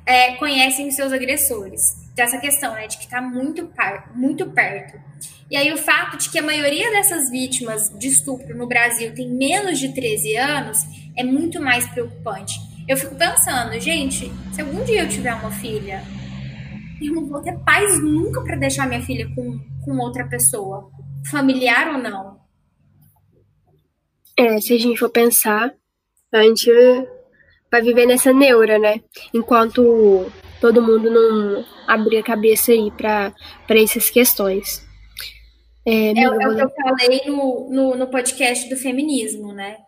é, 0.07 0.35
conhecem 0.37 0.89
os 0.89 0.95
seus 0.95 1.13
agressores. 1.13 2.05
Dessa 2.15 2.39
questão, 2.39 2.75
né, 2.75 2.87
de 2.87 2.99
que 2.99 3.05
está 3.05 3.21
muito, 3.21 3.69
muito 4.15 4.47
perto. 4.51 5.01
E 5.51 5.57
aí 5.57 5.73
o 5.73 5.77
fato 5.77 6.17
de 6.17 6.31
que 6.31 6.39
a 6.39 6.43
maioria 6.43 6.91
dessas 6.91 7.31
vítimas 7.31 7.91
de 7.99 8.09
estupro 8.09 8.57
no 8.57 8.67
Brasil 8.67 9.15
tem 9.15 9.29
menos 9.29 9.79
de 9.79 9.93
13 9.93 10.37
anos 10.37 10.79
é 11.17 11.23
muito 11.23 11.61
mais 11.61 11.87
preocupante. 11.89 12.55
Eu 12.89 12.97
fico 12.97 13.15
pensando, 13.15 13.79
gente, 13.81 14.31
se 14.53 14.61
algum 14.61 14.85
dia 14.85 15.03
eu 15.03 15.09
tiver 15.09 15.35
uma 15.35 15.51
filha, 15.51 16.03
eu 17.01 17.15
não 17.15 17.27
vou 17.27 17.43
ter 17.43 17.59
paz 17.61 18.01
nunca 18.03 18.43
para 18.43 18.57
deixar 18.57 18.87
minha 18.87 19.03
filha 19.03 19.29
com, 19.35 19.59
com 19.85 19.97
outra 19.99 20.27
pessoa, 20.29 20.91
familiar 21.31 21.95
ou 21.95 21.99
não. 21.99 22.41
É, 24.37 24.61
se 24.61 24.75
a 24.75 24.79
gente 24.79 24.99
for 24.99 25.11
pensar, 25.11 25.73
a 26.33 26.43
gente 26.43 26.71
vai 27.75 27.83
viver 27.83 28.07
nessa 28.07 28.33
neura, 28.33 28.79
né? 28.79 29.01
Enquanto 29.33 30.31
todo 30.61 30.81
mundo 30.81 31.11
não 31.11 31.65
abrir 31.89 32.19
a 32.19 32.23
cabeça 32.23 32.71
aí 32.71 32.89
para 32.93 33.35
essas 33.71 34.11
questões. 34.11 34.87
É, 35.85 36.13
é, 36.13 36.23
é 36.23 36.31
o 36.31 36.39
que 36.39 36.63
eu 36.63 36.71
falei 36.71 37.23
no, 37.27 37.71
no, 37.71 37.97
no, 37.97 38.07
podcast 38.07 38.69
do 38.71 38.77
feminismo, 38.77 39.53
né? 39.53 39.79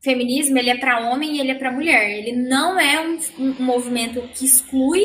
Feminismo 0.00 0.56
ele 0.56 0.70
é 0.70 0.78
para 0.78 1.10
homem 1.10 1.36
e 1.36 1.40
ele 1.40 1.50
é 1.50 1.54
para 1.56 1.72
mulher. 1.72 2.10
Ele 2.10 2.32
não 2.32 2.78
é 2.78 3.04
um, 3.04 3.18
um 3.38 3.64
movimento 3.64 4.22
que 4.34 4.44
exclui 4.44 5.02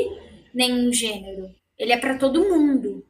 nenhum 0.54 0.94
gênero. 0.94 1.50
Ele 1.78 1.92
é 1.92 1.98
para 1.98 2.20
todo 2.20 2.48
mundo. 2.48 3.04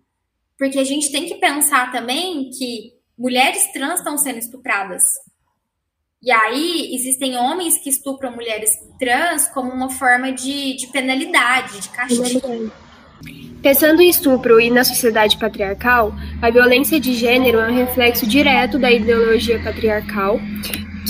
Porque 0.57 0.79
a 0.79 0.85
gente 0.85 1.11
tem 1.11 1.25
que 1.25 1.35
pensar 1.35 1.91
também 1.91 2.49
que 2.49 2.93
mulheres 3.17 3.71
trans 3.73 3.99
estão 3.99 4.17
sendo 4.17 4.39
estupradas. 4.39 5.03
E 6.21 6.31
aí 6.31 6.95
existem 6.95 7.37
homens 7.37 7.77
que 7.77 7.89
estupram 7.89 8.31
mulheres 8.31 8.71
trans 8.99 9.47
como 9.49 9.71
uma 9.71 9.89
forma 9.89 10.31
de, 10.31 10.75
de 10.75 10.87
penalidade, 10.87 11.79
de 11.79 11.89
castigo. 11.89 12.71
Pensando 13.61 14.01
em 14.01 14.09
estupro 14.09 14.59
e 14.59 14.69
na 14.69 14.83
sociedade 14.83 15.37
patriarcal, 15.37 16.13
a 16.41 16.49
violência 16.49 16.99
de 16.99 17.13
gênero 17.13 17.59
é 17.59 17.69
um 17.69 17.75
reflexo 17.75 18.25
direto 18.25 18.79
da 18.79 18.91
ideologia 18.91 19.61
patriarcal, 19.63 20.39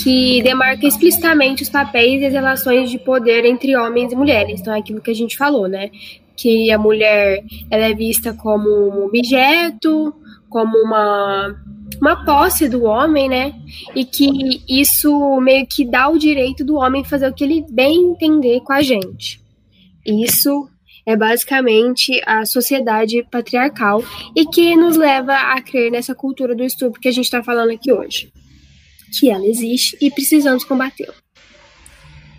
que 0.04 0.41
demarca 0.43 0.86
explicitamente 0.86 1.63
os 1.63 1.70
papéis 1.70 2.22
e 2.22 2.26
as 2.26 2.34
relações 2.34 2.89
de 2.89 3.00
poder 3.00 3.46
entre 3.46 3.76
homens 3.76 4.12
e 4.12 4.15
mulheres. 4.15 4.62
Então, 4.62 4.74
é 4.74 4.80
aquilo 4.80 5.02
que 5.02 5.12
a 5.12 5.15
gente 5.15 5.38
falou, 5.38 5.67
né? 5.67 5.89
Que 6.36 6.72
a 6.72 6.78
mulher 6.78 7.43
ela 7.70 7.86
é 7.86 7.93
vista 7.93 8.34
como 8.34 8.70
um 8.70 9.06
objeto, 9.06 10.13
como 10.50 10.78
uma, 10.78 11.56
uma 12.02 12.26
posse 12.26 12.67
do 12.67 12.84
homem, 12.84 13.30
né? 13.30 13.54
E 13.95 14.06
que 14.06 14.62
isso 14.67 15.39
meio 15.41 15.65
que 15.65 15.86
dá 15.86 16.08
o 16.10 16.17
direito 16.17 16.63
do 16.63 16.76
homem 16.76 17.04
fazer 17.04 17.28
o 17.28 17.34
que 17.34 17.43
ele 17.43 17.65
bem 17.69 18.12
entender 18.12 18.62
com 18.62 18.73
a 18.73 18.82
gente. 18.82 19.41
Isso 20.06 20.69
é 21.06 21.15
basicamente 21.15 22.21
a 22.26 22.45
sociedade 22.45 23.26
patriarcal 23.32 24.04
e 24.36 24.45
que 24.45 24.76
nos 24.76 24.97
leva 24.97 25.34
a 25.34 25.62
crer 25.62 25.91
nessa 25.91 26.13
cultura 26.13 26.54
do 26.54 26.63
estupro 26.63 27.00
que 27.00 27.08
a 27.08 27.12
gente 27.12 27.26
está 27.26 27.41
falando 27.41 27.71
aqui 27.71 27.91
hoje 27.91 28.32
que 29.12 29.30
ela 29.30 29.45
existe 29.45 29.97
e 30.02 30.12
precisamos 30.12 30.63
combatê-la. 30.63 31.13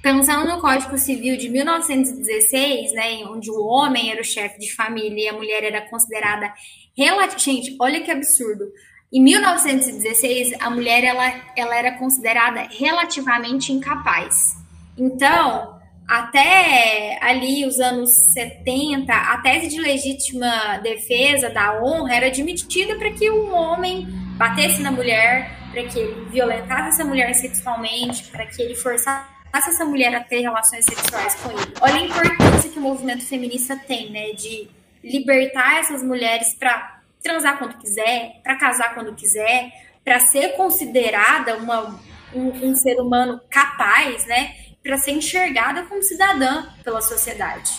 Pensando 0.02 0.48
no 0.48 0.60
Código 0.60 0.96
Civil 0.96 1.36
de 1.36 1.48
1916, 1.48 2.92
né, 2.92 3.24
onde 3.26 3.50
o 3.50 3.60
homem 3.66 4.10
era 4.10 4.20
o 4.20 4.24
chefe 4.24 4.58
de 4.58 4.72
família 4.74 5.24
e 5.24 5.28
a 5.28 5.32
mulher 5.32 5.64
era 5.64 5.82
considerada 5.88 6.52
relativamente. 6.96 7.76
Olha 7.80 8.00
que 8.00 8.10
absurdo. 8.10 8.70
Em 9.10 9.22
1916, 9.22 10.52
a 10.60 10.68
mulher 10.68 11.02
ela, 11.02 11.32
ela 11.56 11.74
era 11.74 11.92
considerada 11.92 12.68
relativamente 12.70 13.72
incapaz. 13.72 14.54
Então, 14.98 15.78
até 16.06 17.18
ali 17.22 17.66
os 17.66 17.78
anos 17.80 18.10
70, 18.34 19.10
a 19.10 19.38
tese 19.38 19.68
de 19.68 19.80
legítima 19.80 20.78
defesa 20.82 21.48
da 21.48 21.82
honra 21.82 22.16
era 22.16 22.26
admitida 22.26 22.96
para 22.96 23.10
que 23.12 23.30
o 23.30 23.50
homem 23.50 24.06
batesse 24.36 24.82
na 24.82 24.90
mulher, 24.90 25.56
para 25.70 25.84
que 25.84 25.98
ele 25.98 26.26
violentasse 26.30 26.88
essa 26.88 27.04
mulher 27.04 27.34
sexualmente, 27.34 28.24
para 28.24 28.44
que 28.44 28.60
ele 28.60 28.74
forçasse 28.74 29.26
essa 29.54 29.84
mulher 29.86 30.14
a 30.14 30.20
ter 30.20 30.40
relações 30.40 30.84
sexuais 30.84 31.34
com 31.36 31.50
ele. 31.50 31.72
Olha 31.80 31.94
a 31.94 32.00
importância 32.00 32.70
que 32.70 32.78
o 32.78 32.82
movimento 32.82 33.24
feminista 33.24 33.74
tem, 33.74 34.10
né, 34.10 34.32
de 34.32 34.68
libertar 35.02 35.80
essas 35.80 36.02
mulheres 36.02 36.54
para 36.54 36.97
transar 37.28 37.58
quando 37.58 37.76
quiser, 37.76 38.40
para 38.42 38.56
casar 38.56 38.94
quando 38.94 39.14
quiser, 39.14 39.70
para 40.02 40.18
ser 40.18 40.56
considerada 40.56 41.58
uma, 41.58 42.00
um, 42.34 42.70
um 42.70 42.74
ser 42.74 42.98
humano 42.98 43.38
capaz, 43.50 44.24
né, 44.26 44.54
para 44.82 44.96
ser 44.96 45.12
enxergada 45.12 45.82
como 45.82 46.02
cidadã 46.02 46.64
pela 46.82 47.02
sociedade. 47.02 47.72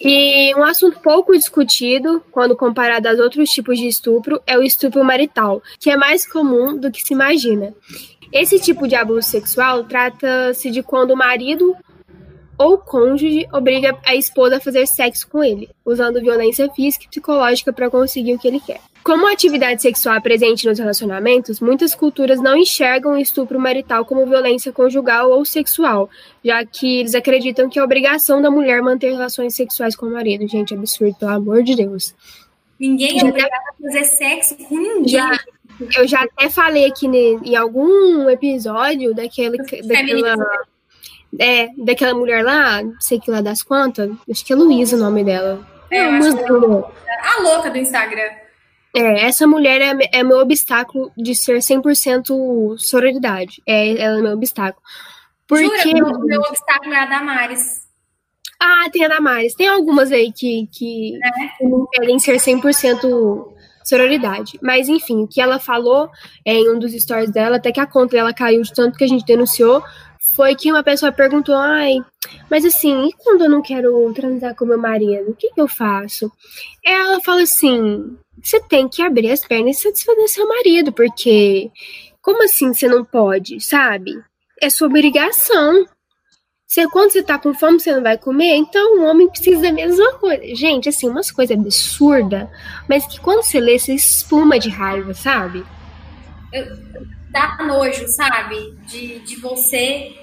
E 0.00 0.54
um 0.54 0.62
assunto 0.62 1.00
pouco 1.00 1.32
discutido, 1.32 2.22
quando 2.30 2.54
comparado 2.54 3.08
aos 3.08 3.18
outros 3.18 3.48
tipos 3.50 3.78
de 3.78 3.88
estupro, 3.88 4.40
é 4.46 4.56
o 4.58 4.62
estupro 4.62 5.02
marital, 5.02 5.62
que 5.80 5.90
é 5.90 5.96
mais 5.96 6.30
comum 6.30 6.76
do 6.76 6.90
que 6.90 7.02
se 7.02 7.14
imagina. 7.14 7.74
Esse 8.30 8.60
tipo 8.60 8.86
de 8.86 8.94
abuso 8.94 9.28
sexual 9.28 9.84
trata-se 9.84 10.70
de 10.70 10.82
quando 10.82 11.12
o 11.12 11.16
marido 11.16 11.74
ou 12.58 12.76
cônjuge 12.76 13.46
obriga 13.52 13.96
a 14.04 14.16
esposa 14.16 14.56
a 14.56 14.60
fazer 14.60 14.86
sexo 14.86 15.28
com 15.28 15.42
ele, 15.42 15.70
usando 15.84 16.20
violência 16.20 16.68
física 16.70 17.04
e 17.04 17.08
psicológica 17.08 17.72
para 17.72 17.88
conseguir 17.88 18.34
o 18.34 18.38
que 18.38 18.48
ele 18.48 18.60
quer. 18.60 18.80
Como 19.04 19.26
a 19.26 19.32
atividade 19.32 19.80
sexual 19.80 20.16
é 20.16 20.20
presente 20.20 20.66
nos 20.66 20.78
relacionamentos, 20.78 21.60
muitas 21.60 21.94
culturas 21.94 22.42
não 22.42 22.56
enxergam 22.56 23.12
o 23.14 23.16
estupro 23.16 23.58
marital 23.58 24.04
como 24.04 24.26
violência 24.26 24.72
conjugal 24.72 25.30
ou 25.30 25.44
sexual, 25.44 26.10
já 26.44 26.64
que 26.66 26.98
eles 26.98 27.14
acreditam 27.14 27.70
que 27.70 27.78
é 27.78 27.82
obrigação 27.82 28.42
da 28.42 28.50
mulher 28.50 28.82
manter 28.82 29.12
relações 29.12 29.54
sexuais 29.54 29.96
com 29.96 30.06
o 30.06 30.12
marido. 30.12 30.46
Gente, 30.46 30.74
absurdo, 30.74 31.16
pelo 31.18 31.30
amor 31.30 31.62
de 31.62 31.76
Deus. 31.76 32.14
Ninguém 32.78 33.20
é 33.20 33.24
obrigado 33.24 33.50
a 33.50 33.82
fazer 33.82 34.04
sexo 34.04 34.56
com 34.56 34.76
ninguém. 34.76 35.08
Já, 35.08 35.38
eu 35.96 36.06
já 36.06 36.22
até 36.22 36.50
falei 36.50 36.86
aqui 36.86 37.06
em 37.06 37.56
algum 37.56 38.28
episódio 38.28 39.14
daquele, 39.14 39.56
daquela, 39.56 40.66
é, 41.38 41.68
daquela 41.76 42.14
mulher 42.14 42.44
lá, 42.44 42.80
sei 43.00 43.18
que 43.18 43.30
lá 43.30 43.40
das 43.40 43.62
quantas, 43.62 44.10
acho 44.30 44.44
que 44.44 44.52
é 44.52 44.56
Luísa 44.56 44.96
o 44.96 45.00
nome 45.00 45.24
dela. 45.24 45.66
É, 45.90 45.98
é 45.98 46.08
a 46.08 47.42
louca 47.42 47.70
do 47.70 47.78
Instagram. 47.78 48.30
É, 48.94 49.26
essa 49.26 49.46
mulher 49.46 49.80
é, 49.80 50.18
é 50.18 50.22
meu 50.22 50.38
obstáculo 50.38 51.12
de 51.16 51.34
ser 51.34 51.58
100% 51.58 52.78
sororidade. 52.78 53.62
É, 53.66 53.90
ela 54.00 54.18
é 54.18 54.22
meu 54.22 54.32
obstáculo. 54.32 54.82
Porque... 55.46 55.90
Jura, 55.90 56.18
meu, 56.18 56.40
obstáculo 56.40 56.92
é 56.92 57.00
a 57.00 57.06
Damares. 57.06 57.86
Ah, 58.60 58.88
tem 58.92 59.04
a 59.04 59.08
Damares. 59.08 59.54
Tem 59.54 59.68
algumas 59.68 60.10
aí 60.10 60.32
que, 60.32 60.68
que, 60.72 61.18
é. 61.22 61.64
não 61.64 61.86
querem 61.92 62.18
ser 62.18 62.36
100% 62.36 63.46
sororidade. 63.84 64.58
Mas, 64.62 64.88
enfim, 64.88 65.22
o 65.22 65.28
que 65.28 65.40
ela 65.40 65.58
falou 65.58 66.10
é, 66.44 66.54
em 66.54 66.70
um 66.70 66.78
dos 66.78 66.92
stories 66.92 67.30
dela, 67.30 67.56
até 67.56 67.72
que 67.72 67.80
a 67.80 67.86
conta 67.86 68.16
dela 68.16 68.34
caiu 68.34 68.62
de 68.62 68.72
tanto 68.74 68.98
que 68.98 69.04
a 69.04 69.08
gente 69.08 69.24
denunciou, 69.24 69.82
foi 70.38 70.54
que 70.54 70.70
uma 70.70 70.84
pessoa 70.84 71.10
perguntou: 71.10 71.56
ai, 71.56 71.96
mas 72.48 72.64
assim, 72.64 73.08
e 73.08 73.12
quando 73.12 73.42
eu 73.42 73.50
não 73.50 73.60
quero 73.60 74.12
transar 74.14 74.54
com 74.54 74.64
meu 74.64 74.78
marido? 74.78 75.32
O 75.32 75.34
que, 75.34 75.50
que 75.50 75.60
eu 75.60 75.66
faço? 75.66 76.30
Ela 76.84 77.20
fala 77.20 77.42
assim: 77.42 78.16
você 78.40 78.60
tem 78.60 78.88
que 78.88 79.02
abrir 79.02 79.32
as 79.32 79.44
pernas 79.44 79.78
e 79.78 79.82
satisfazer 79.82 80.28
seu 80.28 80.46
marido, 80.46 80.92
porque 80.92 81.72
como 82.22 82.44
assim 82.44 82.72
você 82.72 82.86
não 82.86 83.04
pode, 83.04 83.60
sabe? 83.60 84.12
É 84.62 84.70
sua 84.70 84.86
obrigação. 84.86 85.84
Se 86.68 86.86
quando 86.88 87.10
você 87.10 87.22
tá 87.22 87.36
com 87.36 87.52
fome, 87.52 87.80
você 87.80 87.92
não 87.92 88.02
vai 88.02 88.16
comer, 88.16 88.54
então 88.54 88.98
o 88.98 89.04
homem 89.06 89.28
precisa 89.28 89.62
da 89.62 89.72
mesma 89.72 90.12
coisa. 90.18 90.54
Gente, 90.54 90.88
assim, 90.88 91.08
umas 91.08 91.32
coisas 91.32 91.58
absurdas, 91.58 92.46
mas 92.88 93.06
que 93.06 93.18
quando 93.18 93.42
você 93.42 93.58
lê, 93.58 93.76
você 93.76 93.94
espuma 93.94 94.56
de 94.58 94.68
raiva, 94.68 95.14
sabe? 95.14 95.64
Eu, 96.52 96.66
dá 97.30 97.64
nojo, 97.66 98.06
sabe? 98.08 98.76
De, 98.86 99.18
de 99.20 99.36
você 99.36 100.14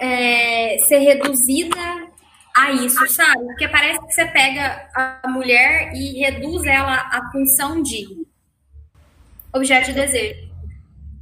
é, 0.00 0.76
ser 0.86 0.98
reduzida 0.98 1.78
a 2.56 2.70
isso, 2.70 3.06
sabe? 3.08 3.44
Porque 3.46 3.68
parece 3.68 4.00
que 4.00 4.12
você 4.12 4.26
pega 4.26 4.88
a 4.94 5.28
mulher 5.28 5.92
e 5.94 6.20
reduz 6.20 6.64
ela 6.64 6.94
à 6.94 7.30
função 7.32 7.82
de 7.82 8.06
objeto 9.52 9.86
de 9.86 9.94
desejo. 9.94 10.54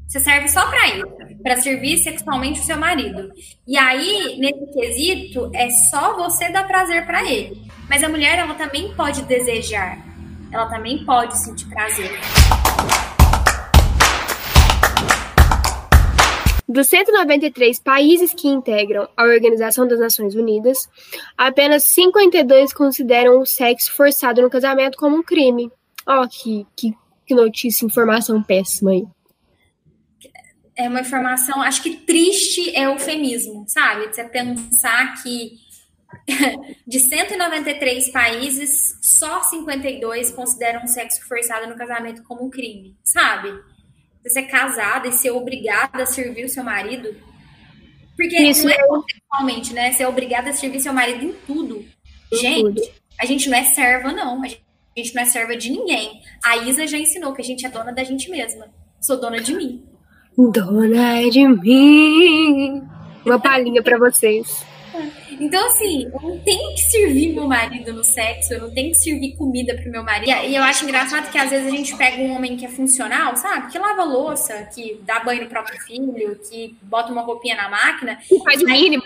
Você 0.07 0.20
serve 0.20 0.48
só 0.48 0.66
para 0.68 0.88
isso, 0.88 1.07
para 1.42 1.57
servir 1.57 1.96
sexualmente 1.98 2.61
o 2.61 2.64
seu 2.64 2.77
marido. 2.77 3.33
E 3.66 3.79
aí, 3.79 4.37
nesse 4.38 4.66
quesito, 4.72 5.51
é 5.55 5.70
só 5.90 6.14
você 6.16 6.51
dar 6.51 6.66
prazer 6.66 7.07
para 7.07 7.25
ele. 7.25 7.62
Mas 7.88 8.05
a 8.05 8.11
mulher, 8.11 8.38
ela 8.38 8.55
também 8.55 8.92
pode 8.94 9.22
desejar. 9.22 9.98
Ela 10.53 10.66
também 10.66 11.03
pode 11.07 11.38
sentir 11.38 11.66
prazer. 11.66 12.11
Dos 16.68 16.88
193 16.88 17.81
países 17.81 18.33
que 18.33 18.48
integram 18.48 19.09
a 19.16 19.25
Organização 19.25 19.87
das 19.87 19.98
Nações 19.98 20.35
Unidas, 20.35 20.88
apenas 21.37 21.85
52 21.85 22.72
consideram 22.72 23.40
o 23.40 23.46
sexo 23.46 23.92
forçado 23.92 24.40
no 24.40 24.51
casamento 24.51 24.96
como 24.96 25.16
um 25.16 25.22
crime. 25.22 25.70
Ó, 26.07 26.22
oh, 26.22 26.29
que, 26.29 26.66
que, 26.77 26.96
que 27.27 27.35
notícia, 27.35 27.85
informação 27.85 28.42
péssima 28.42 28.92
aí. 28.92 29.05
É 30.75 30.88
uma 30.88 31.01
informação, 31.01 31.61
acho 31.61 31.83
que 31.83 31.96
triste 31.96 32.75
é 32.75 32.85
eufemismo, 32.85 33.64
sabe? 33.68 34.07
Você 34.07 34.25
pensar 34.25 35.22
que 35.22 35.53
de 36.87 36.98
193 36.98 38.11
países, 38.11 38.98
só 39.03 39.42
52 39.42 40.31
consideram 40.31 40.85
o 40.85 40.88
sexo 40.88 41.27
forçado 41.27 41.66
no 41.66 41.77
casamento 41.77 42.22
como 42.22 42.44
um 42.44 42.51
crime, 42.51 42.96
sabe? 43.05 43.53
Você 44.22 44.30
ser 44.30 44.42
casada 44.44 45.08
e 45.08 45.12
ser 45.12 45.30
obrigada 45.30 46.02
a 46.02 46.06
servir 46.06 46.44
o 46.44 46.48
seu 46.48 46.62
marido. 46.62 47.14
Porque 48.16 48.37
Isso 48.37 48.64
não 48.64 48.72
é 48.72 49.02
sexualmente, 49.11 49.74
né? 49.74 49.92
Ser 49.92 50.06
obrigada 50.06 50.50
a 50.50 50.52
servir 50.52 50.80
seu 50.80 50.92
marido 50.92 51.24
em 51.24 51.32
tudo. 51.46 51.85
Gente, 52.32 52.92
a 53.18 53.26
gente 53.26 53.48
não 53.48 53.58
é 53.58 53.64
serva, 53.64 54.12
não. 54.12 54.42
A 54.42 54.48
gente 54.96 55.14
não 55.14 55.22
é 55.22 55.24
serva 55.26 55.56
de 55.56 55.70
ninguém. 55.70 56.20
A 56.44 56.58
Isa 56.58 56.87
já 56.87 56.98
ensinou 56.98 57.32
que 57.32 57.42
a 57.42 57.44
gente 57.44 57.66
é 57.66 57.68
dona 57.68 57.92
da 57.92 58.04
gente 58.04 58.30
mesma. 58.30 58.66
Sou 59.00 59.20
dona 59.20 59.40
de 59.40 59.54
mim. 59.54 59.85
Dona 60.37 61.28
de 61.28 61.46
mim. 61.48 62.82
Uma 63.24 63.40
palhinha 63.40 63.82
para 63.82 63.98
vocês. 63.98 64.64
Então, 65.42 65.66
assim, 65.66 66.05
eu 66.05 66.20
não 66.20 66.38
tenho 66.38 66.72
que 66.72 66.83
servir 66.83 67.35
meu 67.35 67.48
marido 67.48 67.92
no 67.92 68.05
sexo, 68.05 68.55
eu 68.55 68.61
não 68.61 68.70
tenho 68.72 68.92
que 68.92 68.98
servir 68.98 69.37
comida 69.37 69.74
pro 69.74 69.90
meu 69.90 70.05
marido. 70.05 70.31
E 70.31 70.55
eu 70.55 70.62
acho 70.62 70.85
engraçado 70.85 71.33
que 71.33 71.37
às 71.37 71.50
vezes 71.50 71.66
a 71.66 71.70
gente 71.70 71.96
pega 71.96 72.22
um 72.22 72.37
homem 72.37 72.57
que 72.57 72.64
é 72.64 72.68
funcional, 72.68 73.37
sabe? 73.37 73.72
Que 73.72 73.76
lava 73.76 74.05
louça, 74.05 74.55
que 74.72 75.00
dá 75.02 75.18
banho 75.18 75.42
no 75.42 75.50
próprio 75.50 75.81
filho, 75.81 76.38
que 76.48 76.76
bota 76.83 77.11
uma 77.11 77.22
roupinha 77.22 77.57
na 77.57 77.68
máquina. 77.68 78.20
Faz 78.44 78.62
o 78.62 78.66
mínimo. 78.66 79.02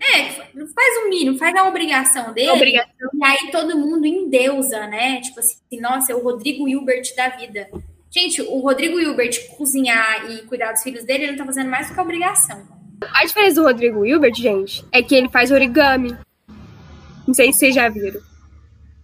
É, 0.00 0.30
faz 0.30 1.04
o 1.04 1.10
mínimo, 1.10 1.36
faz 1.36 1.54
a 1.54 1.68
obrigação 1.68 2.32
dele. 2.32 2.50
Obrigação. 2.50 3.10
E 3.12 3.24
aí 3.24 3.50
todo 3.50 3.76
mundo 3.76 4.06
endeusa, 4.06 4.86
né? 4.86 5.20
Tipo 5.20 5.40
assim, 5.40 5.58
nossa, 5.80 6.12
é 6.12 6.14
o 6.14 6.22
Rodrigo 6.22 6.66
Hilbert 6.66 7.14
da 7.14 7.28
vida. 7.28 7.68
Gente, 8.10 8.40
o 8.40 8.58
Rodrigo 8.60 8.98
Hilbert 8.98 9.54
cozinhar 9.54 10.30
e 10.30 10.46
cuidar 10.46 10.72
dos 10.72 10.82
filhos 10.82 11.04
dele, 11.04 11.24
ele 11.24 11.32
não 11.32 11.38
tá 11.38 11.44
fazendo 11.44 11.68
mais 11.68 11.88
do 11.88 11.94
que 11.94 12.00
a 12.00 12.02
obrigação. 12.02 12.77
A 13.02 13.24
diferença 13.24 13.56
do 13.56 13.66
Rodrigo 13.66 14.04
Hilbert, 14.04 14.34
gente, 14.34 14.84
é 14.92 15.02
que 15.02 15.14
ele 15.14 15.28
faz 15.28 15.50
origami. 15.50 16.16
Não 17.26 17.34
sei 17.34 17.52
se 17.52 17.60
vocês 17.60 17.74
já 17.74 17.88
viram. 17.88 18.20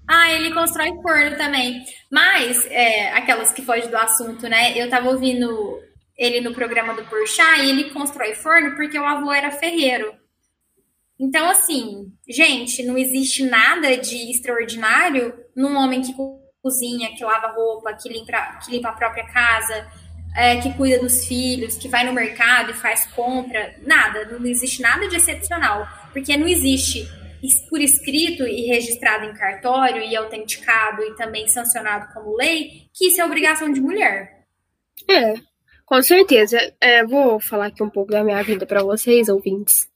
Ah, 0.09 0.33
ele 0.33 0.53
constrói 0.53 0.93
forno 1.03 1.37
também. 1.37 1.85
Mas, 2.11 2.65
é, 2.67 3.13
aquelas 3.13 3.53
que 3.53 3.63
fogem 3.63 3.89
do 3.89 3.97
assunto, 3.97 4.49
né? 4.49 4.77
Eu 4.79 4.89
tava 4.91 5.09
ouvindo 5.09 5.81
ele 6.17 6.41
no 6.41 6.55
programa 6.55 6.95
do 6.95 7.05
Porchat 7.05 7.61
e 7.61 7.71
ele 7.71 7.91
constrói 7.91 8.35
forno 8.35 8.77
porque 8.77 8.99
o 8.99 9.05
avô 9.05 9.33
era 9.33 9.51
ferreiro. 9.51 10.15
Então, 11.19 11.49
assim, 11.49 12.13
gente, 12.29 12.83
não 12.83 12.99
existe 12.99 13.45
nada 13.45 13.97
de 13.97 14.31
extraordinário 14.31 15.33
num 15.57 15.77
homem 15.77 16.03
que 16.03 16.15
cozinha, 16.63 17.15
que 17.15 17.25
lava 17.25 17.49
roupa, 17.49 17.93
que 17.95 18.09
limpa, 18.09 18.59
que 18.65 18.71
limpa 18.73 18.89
a 18.89 18.95
própria 18.95 19.27
casa, 19.27 19.87
é, 20.35 20.57
que 20.57 20.73
cuida 20.75 20.99
dos 20.99 21.25
filhos, 21.27 21.77
que 21.77 21.89
vai 21.89 22.05
no 22.05 22.13
mercado 22.13 22.73
e 22.73 22.75
faz 22.75 23.07
compra, 23.07 23.77
nada, 23.87 24.25
não 24.25 24.45
existe 24.47 24.83
nada 24.83 25.09
de 25.09 25.17
excepcional, 25.17 25.87
porque 26.13 26.37
não 26.37 26.49
existe 26.49 27.09
por 27.69 27.81
escrito 27.81 28.45
e 28.47 28.67
registrado 28.67 29.27
em 29.27 29.35
cartório 29.35 30.03
e 30.03 30.17
autenticado 30.17 31.03
e 31.03 31.15
também 31.15 31.47
sancionado 31.47 32.13
como 32.13 32.37
lei, 32.37 32.89
que 32.93 33.09
isso 33.09 33.21
é 33.21 33.25
obrigação 33.25 33.71
de 33.71 33.81
mulher. 33.81 34.47
É, 35.09 35.35
com 35.85 36.03
certeza. 36.03 36.59
É, 36.81 37.05
vou 37.05 37.39
falar 37.39 37.67
aqui 37.67 37.83
um 37.83 37.91
pouco 37.91 38.11
da 38.11 38.25
minha 38.25 38.43
vida 38.43 38.65
para 38.67 38.83
vocês, 38.83 39.29
ouvintes, 39.29 39.87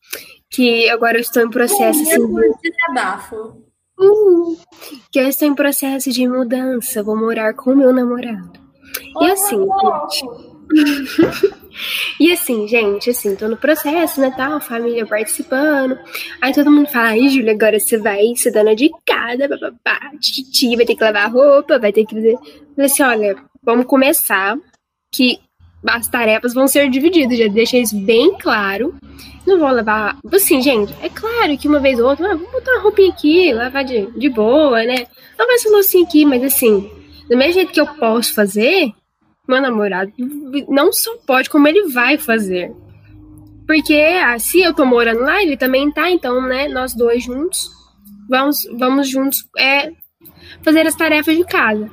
que 0.51 0.89
agora 0.91 1.17
eu 1.17 1.23
estou 1.23 1.43
em 1.43 1.51
processo 1.51 2.03
assim, 2.03 2.27
de 2.27 2.71
desabafo. 2.71 3.65
Uhum, 3.99 4.57
que 5.11 5.19
eu 5.19 5.27
estou 5.27 5.49
em 5.49 5.55
processo 5.55 6.13
de 6.13 6.29
mudança, 6.29 7.03
vou 7.03 7.17
morar 7.17 7.55
com 7.55 7.73
o 7.73 7.77
meu 7.77 7.93
namorado. 7.93 8.68
E 9.21 9.31
assim, 9.31 9.59
gente. 9.59 10.49
e 12.21 12.33
assim, 12.33 12.69
gente, 12.69 13.11
assim, 13.11 13.35
tô 13.35 13.49
no 13.49 13.57
processo, 13.57 14.21
né, 14.21 14.33
tal, 14.37 14.61
família 14.61 15.07
participando. 15.07 15.99
Aí 16.41 16.53
todo 16.53 16.71
mundo 16.71 16.89
fala, 16.89 17.09
ai, 17.09 17.29
Júlia, 17.29 17.53
agora 17.53 17.79
você 17.79 17.97
vai 17.97 18.35
ser 18.37 18.51
dona 18.51 18.75
de 18.75 18.91
casa, 19.07 19.49
papapá, 19.49 20.11
titi, 20.21 20.77
vai 20.77 20.85
ter 20.85 20.95
que 20.95 21.05
lavar 21.05 21.33
roupa, 21.33 21.79
vai 21.79 21.93
ter 21.93 22.05
que 22.05 22.15
fazer. 22.15 22.37
falei 22.75 22.87
assim, 22.87 23.03
olha, 23.03 23.37
vamos 23.63 23.87
começar, 23.87 24.59
que 25.13 25.39
as 25.87 26.09
tarefas 26.09 26.55
vão 26.55 26.67
ser 26.67 26.91
divididas, 26.91 27.39
já 27.39 27.49
deixei 27.49 27.83
isso 27.83 27.97
bem 27.97 28.37
claro. 28.39 28.95
Não 29.47 29.59
vou 29.59 29.71
levar. 29.71 30.19
Assim, 30.31 30.61
gente, 30.61 30.95
é 31.01 31.09
claro 31.09 31.57
que 31.57 31.69
uma 31.69 31.81
vez 31.81 31.99
ou 31.99 32.09
outra, 32.09 32.33
ah, 32.33 32.37
vou 32.37 32.51
botar 32.51 32.73
uma 32.73 32.83
roupinha 32.83 33.09
aqui, 33.09 33.53
lavar 33.53 33.85
de, 33.85 34.07
de 34.19 34.29
boa, 34.29 34.83
né? 34.83 35.07
Lavar 35.39 35.55
essa 35.55 35.71
loucinha 35.71 36.05
aqui, 36.05 36.27
mas 36.27 36.43
assim, 36.43 36.91
do 37.29 37.37
mesmo 37.37 37.55
jeito 37.55 37.73
que 37.73 37.81
eu 37.81 37.87
posso 37.87 38.35
fazer, 38.35 38.93
meu 39.47 39.61
namorado 39.61 40.13
não 40.69 40.93
só 40.93 41.17
pode, 41.27 41.49
como 41.49 41.67
ele 41.69 41.89
vai 41.89 42.19
fazer. 42.19 42.73
Porque 43.67 43.95
ah, 43.95 44.39
se 44.39 44.61
eu 44.61 44.75
tô 44.75 44.85
morando 44.85 45.21
lá, 45.21 45.43
ele 45.43 45.57
também 45.57 45.91
tá, 45.91 46.11
então, 46.11 46.41
né, 46.43 46.69
nós 46.69 46.95
dois 46.95 47.23
juntos, 47.23 47.69
vamos, 48.29 48.67
vamos 48.79 49.09
juntos 49.09 49.47
é, 49.59 49.93
fazer 50.63 50.87
as 50.87 50.95
tarefas 50.95 51.37
de 51.37 51.45
casa. 51.45 51.91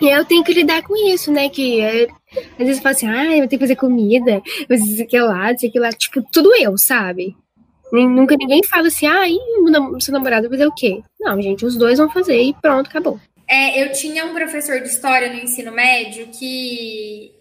E 0.00 0.08
eu 0.08 0.24
tenho 0.24 0.44
que 0.44 0.52
lidar 0.52 0.82
com 0.82 0.94
isso, 1.08 1.32
né? 1.32 1.48
Que 1.48 1.80
é, 1.80 2.06
às 2.52 2.58
vezes 2.58 2.76
eu 2.76 2.82
falo 2.82 2.94
assim, 2.94 3.08
ah, 3.08 3.36
eu 3.36 3.48
tenho 3.48 3.48
que 3.48 3.58
fazer 3.58 3.76
comida, 3.76 4.42
fazer 4.68 4.84
isso 4.84 5.02
aqui 5.02 5.20
lá, 5.20 5.52
isso 5.52 5.66
aqui 5.66 5.78
lá, 5.78 5.90
tipo, 5.90 6.22
tudo 6.30 6.54
eu, 6.54 6.76
sabe? 6.76 7.34
Nunca 7.92 8.36
ninguém 8.36 8.62
fala 8.62 8.88
assim, 8.88 9.06
ah, 9.06 9.28
e 9.28 9.38
seu 10.00 10.12
namorado 10.12 10.48
vai 10.48 10.58
fazer 10.58 10.68
o 10.68 10.74
quê? 10.74 11.02
Não, 11.18 11.40
gente, 11.40 11.64
os 11.64 11.76
dois 11.76 11.98
vão 11.98 12.10
fazer 12.10 12.40
e 12.42 12.52
pronto, 12.54 12.88
acabou. 12.88 13.18
É, 13.48 13.82
eu 13.82 13.92
tinha 13.92 14.26
um 14.26 14.34
professor 14.34 14.80
de 14.80 14.88
história 14.88 15.32
no 15.32 15.38
ensino 15.38 15.70
médio 15.72 16.28
que 16.28 17.32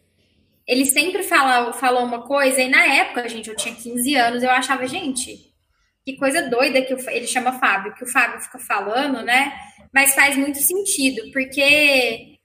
ele 0.67 0.85
sempre 0.85 1.23
fala, 1.23 1.73
falou 1.73 2.03
uma 2.03 2.23
coisa, 2.23 2.61
e 2.61 2.69
na 2.69 2.85
época, 2.85 3.27
gente, 3.29 3.49
eu 3.49 3.55
tinha 3.55 3.73
15 3.73 4.15
anos, 4.15 4.43
eu 4.43 4.49
achava, 4.49 4.87
gente, 4.87 5.53
que 6.03 6.15
coisa 6.17 6.49
doida 6.49 6.81
que 6.81 6.93
o, 6.93 7.09
ele 7.09 7.27
chama 7.27 7.59
Fábio, 7.59 7.93
que 7.93 8.03
o 8.03 8.07
Fábio 8.07 8.39
fica 8.39 8.59
falando, 8.59 9.23
né? 9.23 9.53
Mas 9.93 10.13
faz 10.15 10.35
muito 10.37 10.59
sentido, 10.59 11.31
porque 11.31 12.37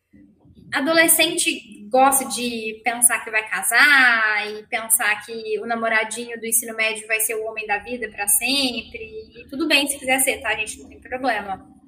adolescente 0.72 1.80
gosta 1.90 2.24
de 2.26 2.80
pensar 2.84 3.22
que 3.24 3.30
vai 3.30 3.46
casar 3.48 4.46
e 4.48 4.62
pensar 4.68 5.24
que 5.26 5.58
o 5.58 5.66
namoradinho 5.66 6.38
do 6.38 6.46
ensino 6.46 6.74
médio 6.74 7.06
vai 7.06 7.18
ser 7.20 7.34
o 7.34 7.44
homem 7.44 7.66
da 7.66 7.78
vida 7.78 8.08
para 8.08 8.28
sempre. 8.28 9.02
E 9.36 9.46
tudo 9.48 9.66
bem 9.66 9.88
se 9.88 9.98
quiser 9.98 10.20
ser, 10.20 10.40
tá, 10.40 10.54
gente? 10.54 10.78
Não 10.80 10.88
tem 10.88 11.00
problema. 11.00 11.79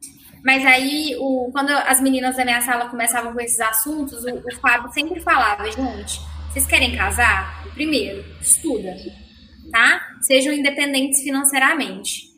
Mas 0.45 0.67
aí, 0.67 1.17
o, 1.19 1.51
quando 1.53 1.71
as 1.71 2.01
meninas 2.01 2.37
da 2.37 2.45
minha 2.45 2.61
sala 2.61 2.89
começavam 2.89 3.33
com 3.33 3.41
esses 3.41 3.61
assuntos, 3.61 4.25
o, 4.25 4.29
o 4.29 4.61
Fábio 4.61 4.93
sempre 4.93 5.21
falava, 5.21 5.71
gente, 5.71 6.21
vocês 6.51 6.67
querem 6.67 6.97
casar? 6.97 7.65
Primeiro, 7.75 8.25
estuda, 8.41 8.95
tá? 9.71 10.01
Sejam 10.21 10.53
independentes 10.53 11.23
financeiramente. 11.23 12.33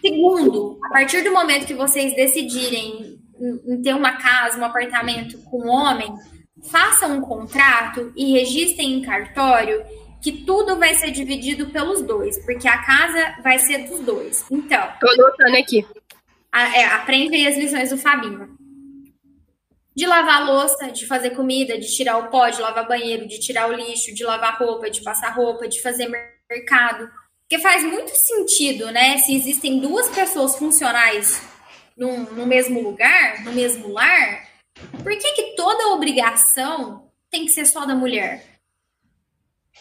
Segundo, 0.00 0.78
a 0.84 0.88
partir 0.90 1.22
do 1.22 1.32
momento 1.32 1.66
que 1.66 1.74
vocês 1.74 2.14
decidirem 2.14 3.18
em, 3.40 3.74
em 3.74 3.82
ter 3.82 3.94
uma 3.94 4.12
casa, 4.12 4.58
um 4.58 4.64
apartamento 4.64 5.38
com 5.44 5.66
um 5.66 5.68
homem, 5.68 6.14
façam 6.70 7.18
um 7.18 7.20
contrato 7.20 8.12
e 8.16 8.32
registrem 8.32 8.94
em 8.94 9.02
cartório 9.02 9.82
que 10.22 10.44
tudo 10.44 10.76
vai 10.76 10.94
ser 10.94 11.10
dividido 11.10 11.66
pelos 11.66 12.02
dois, 12.02 12.38
porque 12.44 12.66
a 12.66 12.78
casa 12.78 13.36
vai 13.42 13.58
ser 13.58 13.88
dos 13.88 14.00
dois. 14.00 14.44
Então. 14.50 14.88
Tô 15.00 15.08
anotando 15.10 15.56
aqui 15.56 15.84
é, 16.52 16.84
aprende 16.86 17.46
as 17.46 17.56
lições 17.56 17.90
do 17.90 17.98
Fabinho. 17.98 18.56
De 19.94 20.06
lavar 20.06 20.46
louça, 20.46 20.90
de 20.90 21.06
fazer 21.06 21.30
comida, 21.30 21.78
de 21.78 21.86
tirar 21.86 22.18
o 22.18 22.28
pó, 22.28 22.48
de 22.48 22.60
lavar 22.60 22.86
banheiro, 22.86 23.26
de 23.26 23.40
tirar 23.40 23.68
o 23.68 23.72
lixo, 23.72 24.14
de 24.14 24.24
lavar 24.24 24.58
roupa, 24.58 24.90
de 24.90 25.02
passar 25.02 25.30
roupa, 25.30 25.66
de 25.66 25.80
fazer 25.80 26.08
mercado. 26.50 27.10
Porque 27.42 27.62
faz 27.62 27.82
muito 27.82 28.10
sentido, 28.10 28.90
né? 28.90 29.18
Se 29.18 29.34
existem 29.34 29.80
duas 29.80 30.08
pessoas 30.10 30.56
funcionais 30.56 31.40
num, 31.96 32.24
no 32.24 32.46
mesmo 32.46 32.82
lugar, 32.82 33.42
no 33.44 33.52
mesmo 33.52 33.88
lar, 33.88 34.46
por 35.02 35.16
que, 35.16 35.32
que 35.32 35.56
toda 35.56 35.94
obrigação 35.94 37.10
tem 37.30 37.46
que 37.46 37.52
ser 37.52 37.66
só 37.66 37.86
da 37.86 37.94
mulher? 37.94 38.44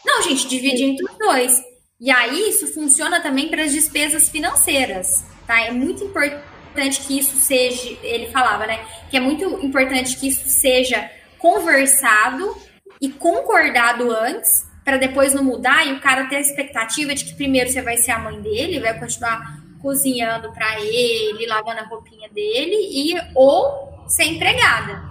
Não, 0.06 0.21
gente, 0.21 0.47
divide 0.47 0.84
entre 0.84 1.06
os 1.06 1.17
dois. 1.17 1.62
E 1.99 2.12
aí 2.12 2.49
isso 2.49 2.67
funciona 2.73 3.21
também 3.21 3.49
para 3.49 3.63
as 3.63 3.71
despesas 3.71 4.30
financeiras, 4.30 5.25
tá? 5.47 5.62
É 5.62 5.71
muito 5.71 6.04
importante 6.04 6.55
importante 6.75 7.01
que 7.01 7.17
isso 7.17 7.38
seja, 7.38 7.97
ele 8.03 8.27
falava, 8.27 8.67
né? 8.67 8.85
Que 9.09 9.15
é 9.15 9.19
muito 9.19 9.45
importante 9.65 10.17
que 10.17 10.27
isso 10.27 10.49
seja 10.49 11.09
conversado 11.39 12.55
e 12.99 13.09
concordado 13.09 14.11
antes, 14.11 14.65
para 14.83 14.97
depois 14.97 15.33
não 15.33 15.43
mudar 15.43 15.88
e 15.88 15.93
o 15.93 16.01
cara 16.01 16.25
ter 16.25 16.35
a 16.35 16.41
expectativa 16.41 17.15
de 17.15 17.25
que 17.25 17.33
primeiro 17.33 17.69
você 17.69 17.81
vai 17.81 17.97
ser 17.97 18.11
a 18.11 18.19
mãe 18.19 18.39
dele, 18.41 18.79
vai 18.79 18.97
continuar 18.99 19.63
cozinhando 19.81 20.51
para 20.51 20.79
ele, 20.79 21.47
lavando 21.47 21.79
a 21.79 21.85
roupinha 21.85 22.29
dele 22.29 22.75
e 22.91 23.15
ou 23.33 24.05
ser 24.07 24.25
empregada. 24.25 25.01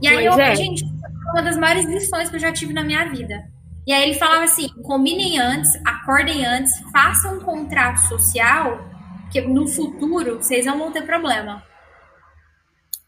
E 0.00 0.08
aí, 0.08 0.24
eu, 0.24 0.32
é. 0.32 0.56
gente, 0.56 0.82
uma 1.32 1.42
das 1.42 1.58
maiores 1.58 1.84
lições 1.84 2.30
que 2.30 2.36
eu 2.36 2.40
já 2.40 2.52
tive 2.52 2.72
na 2.72 2.82
minha 2.82 3.04
vida. 3.10 3.44
E 3.86 3.92
aí 3.92 4.02
ele 4.02 4.18
falava 4.18 4.44
assim: 4.44 4.68
combinem 4.82 5.38
antes, 5.38 5.70
acordem 5.84 6.46
antes, 6.46 6.72
façam 6.90 7.36
um 7.36 7.40
contrato 7.40 7.98
social, 8.08 8.90
que 9.30 9.40
no 9.40 9.66
futuro 9.66 10.36
vocês 10.36 10.66
não 10.66 10.78
vão 10.78 10.92
ter 10.92 11.02
problema. 11.02 11.62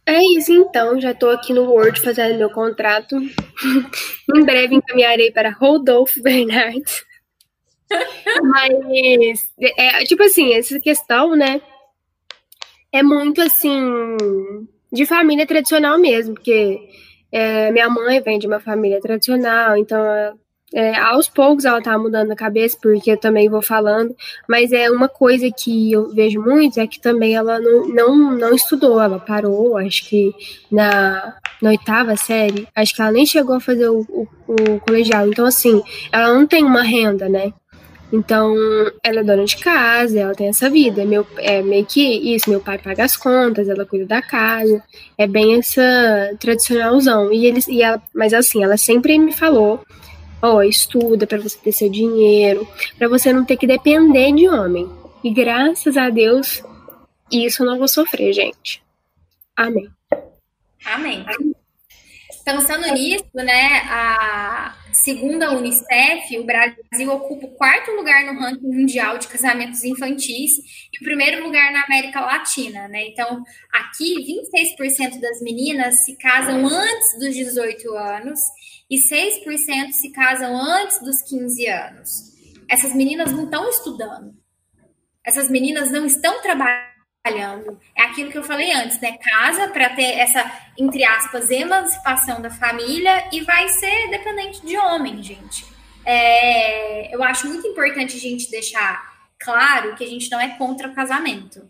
É 0.05 0.21
isso 0.37 0.53
então, 0.53 1.01
já 1.01 1.13
estou 1.13 1.31
aqui 1.31 1.53
no 1.53 1.71
Word 1.71 2.01
fazendo 2.01 2.39
meu 2.39 2.51
contrato. 2.51 3.17
em 4.35 4.45
breve 4.45 4.75
encaminharei 4.75 5.31
para 5.31 5.51
Rodolfo 5.51 6.21
Bernardes. 6.23 7.05
Mas, 8.43 9.53
é, 9.61 10.05
tipo 10.05 10.23
assim, 10.23 10.55
essa 10.55 10.81
questão, 10.81 11.37
né? 11.37 11.61
É 12.91 13.03
muito 13.03 13.41
assim, 13.41 14.17
de 14.93 15.07
família 15.07 15.47
tradicional 15.47 15.99
mesmo, 15.99 16.35
porque 16.35 16.81
é, 17.31 17.71
minha 17.71 17.89
mãe 17.89 18.21
vem 18.21 18.39
de 18.39 18.47
uma 18.47 18.61
família 18.61 19.01
tradicional, 19.01 19.77
então 19.77 19.99
é, 20.75 20.97
aos 20.99 21.29
poucos 21.29 21.65
ela 21.65 21.83
tá 21.83 21.97
mudando 21.99 22.31
a 22.31 22.37
cabeça, 22.37 22.77
porque 22.81 23.13
eu 23.13 23.17
também 23.17 23.49
vou 23.49 23.63
falando, 23.63 24.15
mas 24.49 24.73
é 24.73 24.91
uma 24.91 25.09
coisa 25.09 25.51
que 25.51 25.93
eu 25.93 26.13
vejo 26.15 26.41
muito 26.41 26.81
é 26.81 26.87
que 26.87 27.01
também 27.01 27.35
ela 27.35 27.61
não, 27.61 27.89
não, 27.89 28.39
não 28.39 28.55
estudou, 28.55 29.01
ela 29.01 29.19
parou, 29.19 29.77
acho 29.77 30.09
que 30.09 30.35
na, 30.71 31.35
na 31.61 31.71
oitava 31.71 32.17
série, 32.17 32.67
acho 32.75 32.95
que 32.95 33.03
ela 33.03 33.13
nem 33.13 33.27
chegou 33.27 33.57
a 33.57 33.61
fazer 33.61 33.89
o, 33.89 34.01
o, 34.09 34.29
o 34.49 34.81
colegial. 34.81 35.29
Então, 35.29 35.45
assim, 35.47 35.83
ela 36.11 36.33
não 36.33 36.47
tem 36.47 36.65
uma 36.65 36.83
renda, 36.83 37.29
né? 37.29 37.53
Então, 38.13 38.55
ela 39.03 39.21
é 39.21 39.25
dona 39.25 39.45
de 39.45 39.57
casa, 39.57 40.21
ela 40.21 40.35
tem 40.35 40.49
essa 40.49 40.69
vida. 40.69 41.03
Meu, 41.05 41.27
é 41.39 41.63
meio 41.63 41.87
que 41.87 42.35
isso, 42.35 42.51
meu 42.51 42.61
pai 42.61 42.77
paga 42.77 43.05
as 43.05 43.17
contas, 43.17 43.71
ela 43.71 43.87
cuida 43.87 44.05
da 44.05 44.21
casa. 44.21 44.83
É 45.17 45.27
bem 45.27 45.59
essa 45.59 45.83
tradicionalzão. 46.39 47.33
E 47.33 47.47
eles, 47.47 47.67
e 47.69 47.81
ela, 47.81 48.03
mas 48.15 48.35
assim, 48.35 48.63
ela 48.63 48.77
sempre 48.77 49.19
me 49.19 49.33
falou 49.33 49.81
ó, 50.43 50.63
estuda 50.63 51.27
para 51.27 51.39
você 51.39 51.57
ter 51.57 51.73
seu 51.73 51.89
dinheiro, 51.89 52.67
para 52.99 53.09
você 53.09 53.33
não 53.33 53.45
ter 53.45 53.57
que 53.57 53.67
depender 53.67 54.33
de 54.33 54.49
homem. 54.49 54.91
E 55.23 55.31
graças 55.31 55.97
a 55.97 56.11
Deus, 56.11 56.63
isso 57.31 57.63
eu 57.63 57.67
não 57.67 57.79
vou 57.79 57.89
sofrer, 57.89 58.33
gente. 58.33 58.83
Amém. 59.57 59.89
Amém. 60.85 61.25
Pensando 62.45 62.93
nisso, 62.93 63.25
né, 63.35 63.83
a 63.89 64.77
segundo 64.93 65.43
a 65.43 65.53
Unicef, 65.53 66.39
o 66.39 66.45
Brasil 66.45 67.11
ocupa 67.13 67.47
o 67.47 67.51
quarto 67.53 67.93
lugar 67.93 68.25
no 68.25 68.39
ranking 68.39 68.67
mundial 68.67 69.17
de 69.17 69.29
casamentos 69.29 69.83
infantis 69.85 70.51
e 70.93 70.99
o 71.01 71.05
primeiro 71.05 71.43
lugar 71.43 71.73
na 71.73 71.85
América 71.85 72.21
Latina, 72.21 72.89
né? 72.89 73.07
Então, 73.07 73.43
aqui 73.73 74.15
26% 74.17 75.21
das 75.21 75.41
meninas 75.41 76.05
se 76.05 76.17
casam 76.17 76.67
antes 76.67 77.19
dos 77.19 77.35
18 77.35 77.91
anos 77.95 78.39
e 78.93 78.99
6% 78.99 79.93
se 79.93 80.13
casam 80.13 80.55
antes 80.55 81.01
dos 81.01 81.23
15 81.23 81.67
anos. 81.67 82.11
Essas 82.69 82.95
meninas 82.95 83.33
não 83.33 83.45
estão 83.45 83.67
estudando. 83.71 84.35
Essas 85.25 85.49
meninas 85.49 85.91
não 85.91 86.05
estão 86.05 86.43
trabalhando. 86.43 87.81
É 87.97 88.03
aquilo 88.03 88.31
que 88.31 88.37
eu 88.37 88.45
falei 88.45 88.71
antes, 88.71 89.01
né? 89.01 89.17
Casa 89.17 89.69
para 89.69 89.89
ter 89.97 90.19
essa, 90.19 90.45
entre 90.77 91.05
aspas, 91.05 91.49
emancipação 91.51 92.43
da 92.43 92.51
família 92.51 93.31
e 93.33 93.41
vai 93.41 93.67
ser 93.71 94.11
dependente 94.11 94.61
de 94.67 94.77
homem, 94.77 95.23
gente. 95.23 95.65
É, 96.05 97.15
eu 97.15 97.23
acho 97.23 97.49
muito 97.49 97.67
importante 97.67 98.19
a 98.19 98.21
gente 98.21 98.51
deixar 98.51 99.11
claro 99.41 99.95
que 99.95 100.05
a 100.05 100.09
gente 100.09 100.31
não 100.31 100.39
é 100.39 100.49
contra 100.59 100.89
o 100.89 100.95
casamento. 100.95 101.67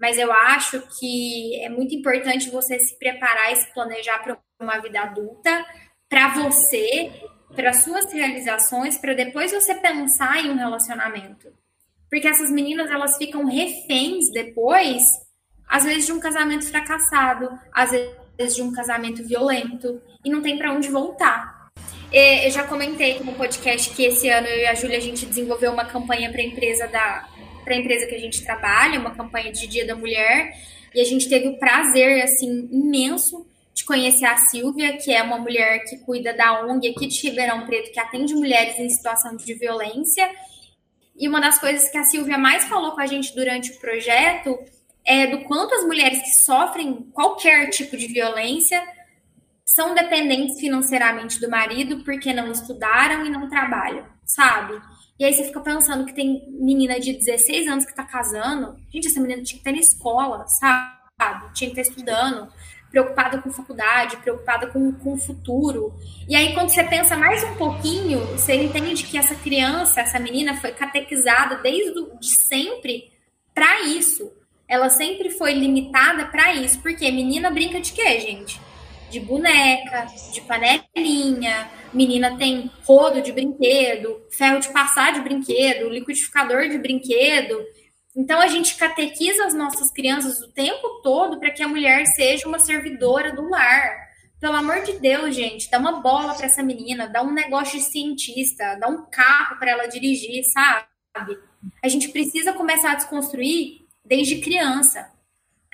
Mas 0.00 0.16
eu 0.16 0.32
acho 0.32 0.80
que 0.98 1.62
é 1.62 1.68
muito 1.68 1.94
importante 1.94 2.48
você 2.48 2.78
se 2.78 2.98
preparar 2.98 3.52
e 3.52 3.56
se 3.56 3.74
planejar 3.74 4.20
para 4.20 4.38
uma 4.58 4.78
vida 4.78 5.00
adulta, 5.00 5.66
para 6.08 6.28
você, 6.34 7.10
para 7.54 7.72
suas 7.72 8.12
realizações, 8.12 8.98
para 8.98 9.14
depois 9.14 9.52
você 9.52 9.74
pensar 9.74 10.44
em 10.44 10.50
um 10.50 10.56
relacionamento. 10.56 11.52
Porque 12.10 12.28
essas 12.28 12.50
meninas, 12.50 12.90
elas 12.90 13.16
ficam 13.16 13.44
reféns 13.44 14.30
depois, 14.30 15.02
às 15.66 15.84
vezes 15.84 16.06
de 16.06 16.12
um 16.12 16.20
casamento 16.20 16.66
fracassado, 16.66 17.50
às 17.72 17.90
vezes 17.90 18.54
de 18.54 18.62
um 18.62 18.72
casamento 18.72 19.24
violento, 19.24 20.00
e 20.24 20.30
não 20.30 20.40
tem 20.40 20.56
para 20.56 20.72
onde 20.72 20.88
voltar. 20.88 21.70
E, 22.12 22.46
eu 22.46 22.50
já 22.50 22.62
comentei 22.64 23.18
no 23.20 23.32
podcast 23.32 23.90
que 23.94 24.04
esse 24.04 24.28
ano 24.28 24.46
eu 24.46 24.60
e 24.60 24.66
a 24.66 24.74
Júlia 24.74 24.98
a 24.98 25.00
gente 25.00 25.26
desenvolveu 25.26 25.72
uma 25.72 25.84
campanha 25.84 26.30
para 26.30 26.40
a 26.40 26.44
empresa 26.44 26.86
da 26.86 27.28
para 27.64 27.74
empresa 27.74 28.06
que 28.06 28.14
a 28.14 28.20
gente 28.20 28.44
trabalha, 28.44 29.00
uma 29.00 29.10
campanha 29.10 29.50
de 29.50 29.66
Dia 29.66 29.84
da 29.84 29.96
Mulher, 29.96 30.52
e 30.94 31.00
a 31.00 31.04
gente 31.04 31.28
teve 31.28 31.48
o 31.48 31.58
prazer 31.58 32.22
assim 32.22 32.68
imenso 32.70 33.44
de 33.76 33.84
conhecer 33.84 34.24
a 34.24 34.38
Silvia, 34.38 34.96
que 34.96 35.12
é 35.12 35.22
uma 35.22 35.36
mulher 35.36 35.80
que 35.84 35.98
cuida 35.98 36.32
da 36.32 36.64
ONG 36.64 36.88
aqui 36.88 37.06
de 37.06 37.28
Ribeirão 37.28 37.66
Preto, 37.66 37.92
que 37.92 38.00
atende 38.00 38.34
mulheres 38.34 38.78
em 38.78 38.88
situação 38.88 39.36
de 39.36 39.52
violência. 39.52 40.26
E 41.14 41.28
uma 41.28 41.42
das 41.42 41.58
coisas 41.58 41.90
que 41.90 41.98
a 41.98 42.04
Silvia 42.04 42.38
mais 42.38 42.64
falou 42.64 42.92
com 42.92 43.00
a 43.02 43.06
gente 43.06 43.34
durante 43.34 43.72
o 43.72 43.78
projeto 43.78 44.58
é 45.04 45.26
do 45.26 45.44
quanto 45.44 45.74
as 45.74 45.84
mulheres 45.84 46.22
que 46.22 46.30
sofrem 46.42 47.10
qualquer 47.12 47.68
tipo 47.68 47.98
de 47.98 48.06
violência 48.06 48.82
são 49.66 49.94
dependentes 49.94 50.58
financeiramente 50.58 51.38
do 51.38 51.50
marido 51.50 52.02
porque 52.02 52.32
não 52.32 52.50
estudaram 52.50 53.26
e 53.26 53.30
não 53.30 53.46
trabalham, 53.46 54.06
sabe? 54.24 54.72
E 55.18 55.24
aí 55.24 55.34
você 55.34 55.44
fica 55.44 55.60
pensando 55.60 56.06
que 56.06 56.14
tem 56.14 56.48
menina 56.50 56.98
de 56.98 57.12
16 57.12 57.68
anos 57.68 57.84
que 57.84 57.94
tá 57.94 58.04
casando. 58.04 58.74
Gente, 58.90 59.08
essa 59.08 59.20
menina 59.20 59.42
tinha 59.42 59.60
que 59.60 59.68
estar 59.68 59.72
na 59.72 59.78
escola, 59.78 60.46
sabe? 60.46 61.52
Tinha 61.52 61.70
que 61.70 61.78
estar 61.78 61.92
estudando 61.92 62.50
preocupada 62.96 63.42
com 63.42 63.52
faculdade, 63.52 64.16
preocupada 64.16 64.68
com, 64.68 64.90
com 64.90 65.12
o 65.12 65.18
futuro. 65.18 65.92
E 66.26 66.34
aí, 66.34 66.54
quando 66.54 66.70
você 66.70 66.82
pensa 66.82 67.14
mais 67.14 67.44
um 67.44 67.54
pouquinho, 67.56 68.20
você 68.28 68.54
entende 68.54 69.04
que 69.04 69.18
essa 69.18 69.34
criança, 69.34 70.00
essa 70.00 70.18
menina, 70.18 70.56
foi 70.56 70.72
catequizada 70.72 71.56
desde 71.56 71.92
de 72.18 72.28
sempre 72.28 73.12
para 73.54 73.82
isso. 73.82 74.32
Ela 74.66 74.88
sempre 74.88 75.28
foi 75.28 75.52
limitada 75.52 76.24
para 76.24 76.54
isso. 76.54 76.80
Porque 76.80 77.10
menina 77.10 77.50
brinca 77.50 77.82
de 77.82 77.92
quê, 77.92 78.18
gente? 78.18 78.58
De 79.10 79.20
boneca, 79.20 80.06
de 80.32 80.40
panelinha, 80.40 81.68
menina 81.92 82.34
tem 82.38 82.70
rodo 82.86 83.20
de 83.20 83.30
brinquedo, 83.30 84.22
ferro 84.30 84.58
de 84.58 84.70
passar 84.70 85.12
de 85.12 85.20
brinquedo, 85.20 85.90
liquidificador 85.90 86.66
de 86.66 86.78
brinquedo. 86.78 87.62
Então 88.16 88.40
a 88.40 88.46
gente 88.46 88.76
catequiza 88.76 89.44
as 89.44 89.52
nossas 89.52 89.90
crianças 89.90 90.40
o 90.40 90.50
tempo 90.50 91.02
todo 91.02 91.38
para 91.38 91.50
que 91.50 91.62
a 91.62 91.68
mulher 91.68 92.06
seja 92.06 92.48
uma 92.48 92.58
servidora 92.58 93.34
do 93.34 93.48
lar. 93.48 94.06
Pelo 94.40 94.56
amor 94.56 94.82
de 94.82 94.94
Deus, 94.98 95.34
gente, 95.34 95.70
dá 95.70 95.78
uma 95.78 96.00
bola 96.00 96.34
para 96.34 96.46
essa 96.46 96.62
menina, 96.62 97.08
dá 97.08 97.22
um 97.22 97.32
negócio 97.32 97.78
de 97.78 97.84
cientista, 97.84 98.76
dá 98.80 98.88
um 98.88 99.04
carro 99.10 99.58
para 99.58 99.70
ela 99.70 99.86
dirigir, 99.86 100.42
sabe? 100.44 101.38
A 101.82 101.88
gente 101.88 102.08
precisa 102.08 102.54
começar 102.54 102.92
a 102.92 102.94
desconstruir 102.96 103.86
desde 104.04 104.40
criança. 104.40 105.10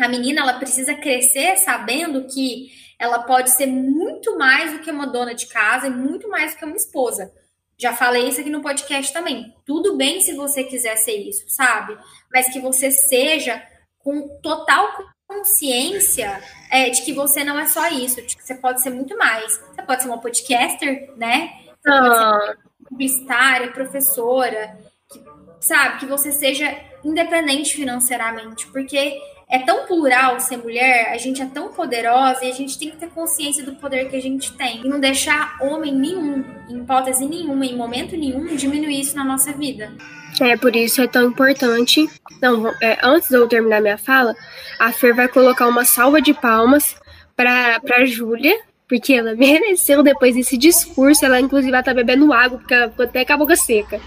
A 0.01 0.09
menina 0.09 0.41
ela 0.41 0.55
precisa 0.55 0.95
crescer 0.95 1.59
sabendo 1.59 2.27
que 2.27 2.71
ela 2.99 3.23
pode 3.23 3.51
ser 3.51 3.67
muito 3.67 4.37
mais 4.37 4.73
do 4.73 4.79
que 4.81 4.91
uma 4.91 5.07
dona 5.07 5.35
de 5.35 5.47
casa 5.47 5.87
e 5.87 5.91
muito 5.91 6.29
mais 6.29 6.53
do 6.53 6.59
que 6.59 6.65
uma 6.65 6.77
esposa. 6.77 7.33
Já 7.83 7.93
falei 7.93 8.29
isso 8.29 8.41
aqui 8.41 8.49
no 8.49 8.63
podcast 8.63 9.13
também. 9.13 9.53
Tudo 9.67 9.97
bem 9.97 10.21
se 10.21 10.35
você 10.35 10.63
quiser 10.63 10.97
ser 10.99 11.17
isso, 11.17 11.43
sabe? 11.49 11.99
Mas 12.33 12.49
que 12.49 12.61
você 12.61 12.93
seja 12.93 13.61
com 13.99 14.29
total 14.41 14.89
consciência 15.27 16.41
é, 16.71 16.91
de 16.91 17.03
que 17.03 17.13
você 17.13 17.43
não 17.43 17.59
é 17.59 17.67
só 17.67 17.89
isso, 17.89 18.23
de 18.23 18.37
que 18.37 18.45
você 18.45 18.55
pode 18.55 18.81
ser 18.85 18.91
muito 18.91 19.19
mais. 19.19 19.61
Você 19.75 19.83
pode 19.83 20.01
ser 20.01 20.09
uma 20.09 20.21
podcaster, 20.21 21.13
né? 21.17 21.55
Você 21.83 21.91
ah. 21.91 22.01
pode 22.01 22.47
ser 22.47 22.59
publicitária, 22.89 23.73
professora, 23.73 24.79
que, 25.11 25.21
sabe? 25.59 25.99
Que 25.99 26.07
você 26.07 26.31
seja 26.31 26.79
independente 27.05 27.75
financeiramente, 27.75 28.65
porque 28.69 29.21
é 29.53 29.59
tão 29.59 29.87
plural 29.87 30.41
ser 30.41 30.57
mulher, 30.57 31.13
a 31.13 31.19
gente 31.19 31.43
é 31.43 31.47
tão 31.47 31.75
poderosa 31.75 32.43
e 32.43 32.51
a 32.51 32.55
gente 32.55 32.79
tem 32.79 32.91
que 32.91 32.97
ter 32.97 33.11
consciência 33.11 33.63
do 33.63 33.75
poder 33.75 34.09
que 34.09 34.17
a 34.17 34.23
gente 34.23 34.51
tem. 34.57 34.81
E 34.81 34.89
não 34.89 34.99
deixar 34.99 35.59
homem 35.61 35.95
nenhum, 35.95 36.43
em 36.73 36.83
hipótese 36.83 37.27
nenhuma, 37.27 37.67
em 37.67 37.77
momento 37.77 38.17
nenhum, 38.17 38.55
diminuir 38.57 39.01
isso 39.01 39.17
na 39.17 39.25
nossa 39.25 39.53
vida. 39.53 39.93
É, 40.41 40.57
por 40.57 40.75
isso 40.75 41.03
é 41.03 41.07
tão 41.07 41.29
importante. 41.29 42.09
Não, 42.41 42.69
é, 42.81 42.99
antes 43.03 43.29
de 43.29 43.37
eu 43.37 43.47
terminar 43.47 43.81
minha 43.81 43.99
fala, 43.99 44.35
a 44.79 44.93
Fer 44.93 45.15
vai 45.15 45.29
colocar 45.29 45.69
uma 45.69 45.85
salva 45.85 46.21
de 46.21 46.33
palmas 46.33 46.97
para 47.37 47.81
a 47.97 48.05
Júlia, 48.05 48.59
porque 48.89 49.13
ela 49.15 49.35
mereceu 49.37 50.03
depois 50.03 50.35
desse 50.35 50.57
discurso. 50.57 51.25
Ela, 51.25 51.41
inclusive, 51.41 51.71
vai 51.71 51.81
estar 51.81 51.93
tá 51.93 51.97
bebendo 51.97 52.33
água, 52.33 52.59
porque 52.59 52.75
ela 52.75 52.91
ficou 52.91 53.05
até 53.05 53.25
com 53.25 53.33
a 53.33 53.37
boca 53.37 53.57
seca. 53.57 54.01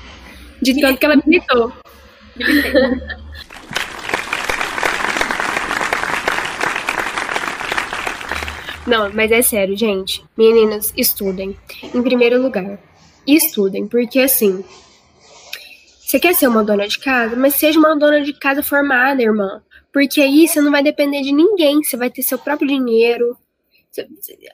De 0.62 0.80
tanto 0.80 0.98
que 0.98 1.06
ela 1.06 1.22
militou. 1.26 1.72
Não, 8.86 9.12
mas 9.12 9.32
é 9.32 9.42
sério, 9.42 9.76
gente. 9.76 10.24
Meninas, 10.38 10.94
estudem. 10.96 11.58
Em 11.94 12.04
primeiro 12.04 12.42
lugar, 12.42 12.80
estudem, 13.26 13.88
porque 13.88 14.20
assim. 14.20 14.64
Você 16.00 16.20
quer 16.20 16.36
ser 16.36 16.48
uma 16.48 16.64
dona 16.64 16.88
de 16.88 17.00
casa, 17.00 17.36
mas 17.36 17.56
seja 17.56 17.80
uma 17.80 17.98
dona 17.98 18.22
de 18.22 18.32
casa 18.34 18.62
formada, 18.62 19.24
irmã. 19.24 19.64
Porque 19.92 20.22
aí 20.22 20.48
você 20.48 20.62
não 20.62 20.72
vai 20.72 20.84
depender 20.84 21.22
de 21.22 21.32
ninguém, 21.32 21.84
você 21.84 21.98
vai 21.98 22.12
ter 22.12 22.22
seu 22.22 22.38
próprio 22.38 22.68
dinheiro. 22.68 23.36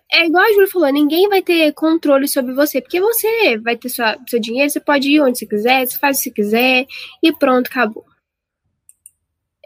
É 0.09 0.25
igual 0.25 0.45
a 0.45 0.53
Júlia 0.53 0.67
falou, 0.67 0.93
ninguém 0.93 1.27
vai 1.27 1.41
ter 1.41 1.73
controle 1.73 2.27
sobre 2.27 2.53
você, 2.53 2.79
porque 2.79 3.01
você 3.01 3.57
vai 3.57 3.75
ter 3.75 3.89
sua, 3.89 4.15
seu 4.29 4.39
dinheiro, 4.39 4.69
você 4.69 4.79
pode 4.79 5.09
ir 5.09 5.19
onde 5.19 5.39
você 5.39 5.45
quiser, 5.45 5.85
você 5.85 5.97
faz 5.97 6.17
o 6.17 6.19
que 6.19 6.23
você 6.23 6.31
quiser, 6.31 6.85
e 7.23 7.33
pronto, 7.33 7.67
acabou. 7.67 8.05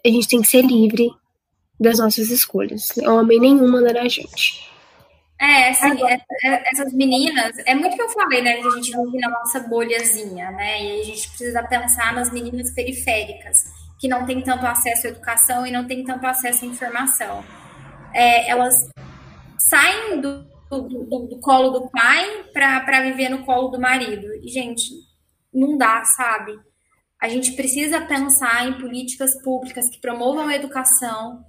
A 0.03 0.07
gente 0.07 0.27
tem 0.27 0.41
que 0.41 0.47
ser 0.47 0.61
livre 0.61 1.11
das 1.79 1.99
nossas 1.99 2.29
escolhas. 2.29 2.95
Homem 2.97 3.39
nenhum 3.39 3.69
manda 3.69 3.93
na 3.93 4.07
gente. 4.07 4.73
É, 5.39 5.69
assim, 5.69 6.01
é, 6.05 6.13
é, 6.45 6.71
essas 6.71 6.93
meninas, 6.93 7.57
é 7.65 7.75
muito 7.75 7.95
que 7.95 8.01
eu 8.01 8.09
falei, 8.09 8.41
né? 8.41 8.55
Que 8.55 8.67
a 8.67 8.71
gente 8.71 8.91
vive 8.91 9.19
na 9.19 9.29
nossa 9.29 9.59
bolhazinha, 9.59 10.51
né? 10.51 10.81
E 10.81 11.01
a 11.01 11.03
gente 11.03 11.27
precisa 11.29 11.63
pensar 11.63 12.13
nas 12.13 12.31
meninas 12.31 12.73
periféricas, 12.73 13.65
que 13.99 14.07
não 14.07 14.25
têm 14.25 14.41
tanto 14.41 14.65
acesso 14.65 15.07
à 15.07 15.09
educação 15.09 15.67
e 15.67 15.71
não 15.71 15.85
têm 15.85 16.05
tanto 16.05 16.25
acesso 16.25 16.63
à 16.63 16.67
informação. 16.67 17.43
É, 18.13 18.49
elas 18.49 18.75
saem 19.69 20.21
do, 20.21 20.43
do, 20.69 20.81
do, 20.81 21.27
do 21.27 21.39
colo 21.41 21.69
do 21.71 21.89
pai 21.89 22.45
para 22.53 23.01
viver 23.01 23.27
no 23.27 23.43
colo 23.45 23.67
do 23.67 23.79
marido. 23.79 24.27
E, 24.41 24.47
gente, 24.47 24.89
não 25.53 25.77
dá, 25.77 26.03
sabe? 26.05 26.57
A 27.21 27.27
gente 27.27 27.53
precisa 27.53 27.99
pensar 28.01 28.67
em 28.67 28.79
políticas 28.79 29.41
públicas 29.43 29.89
que 29.89 29.99
promovam 29.99 30.47
a 30.47 30.55
educação, 30.55 31.43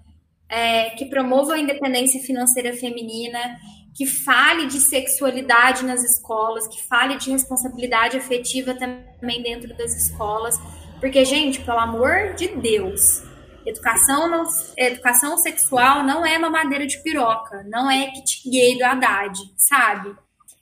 é, 0.49 0.91
que 0.91 1.07
promova 1.07 1.55
a 1.55 1.59
independência 1.59 2.21
financeira 2.21 2.73
feminina, 2.73 3.59
que 3.95 4.07
fale 4.07 4.67
de 4.67 4.79
sexualidade 4.79 5.85
nas 5.85 6.05
escolas, 6.05 6.69
que 6.69 6.83
fale 6.83 7.17
de 7.17 7.31
responsabilidade 7.31 8.17
afetiva 8.17 8.75
também 8.75 9.43
dentro 9.43 9.75
das 9.77 9.97
escolas. 9.97 10.59
Porque, 11.01 11.25
gente, 11.25 11.61
pelo 11.61 11.79
amor 11.79 12.35
de 12.35 12.49
Deus, 12.49 13.23
educação, 13.65 14.29
não, 14.29 14.45
educação 14.77 15.37
sexual 15.39 16.03
não 16.03 16.25
é 16.25 16.39
mamadeira 16.39 16.87
de 16.87 17.03
piroca, 17.03 17.65
não 17.69 17.91
é 17.91 18.11
kit 18.11 18.49
gay 18.49 18.79
do 18.79 18.85
Haddad, 18.85 19.39
sabe? 19.57 20.15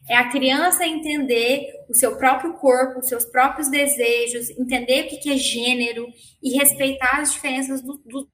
É 0.09 0.17
a 0.17 0.29
criança 0.29 0.87
entender 0.87 1.67
o 1.89 1.95
seu 1.95 2.17
próprio 2.17 2.53
corpo, 2.55 3.01
os 3.01 3.09
seus 3.09 3.25
próprios 3.25 3.69
desejos, 3.69 4.51
entender 4.51 5.07
o 5.07 5.09
que 5.09 5.31
é 5.31 5.37
gênero 5.37 6.07
e 6.43 6.59
respeitar 6.59 7.21
as 7.21 7.33
diferenças 7.33 7.81
do, 7.81 7.95
do, 8.05 8.29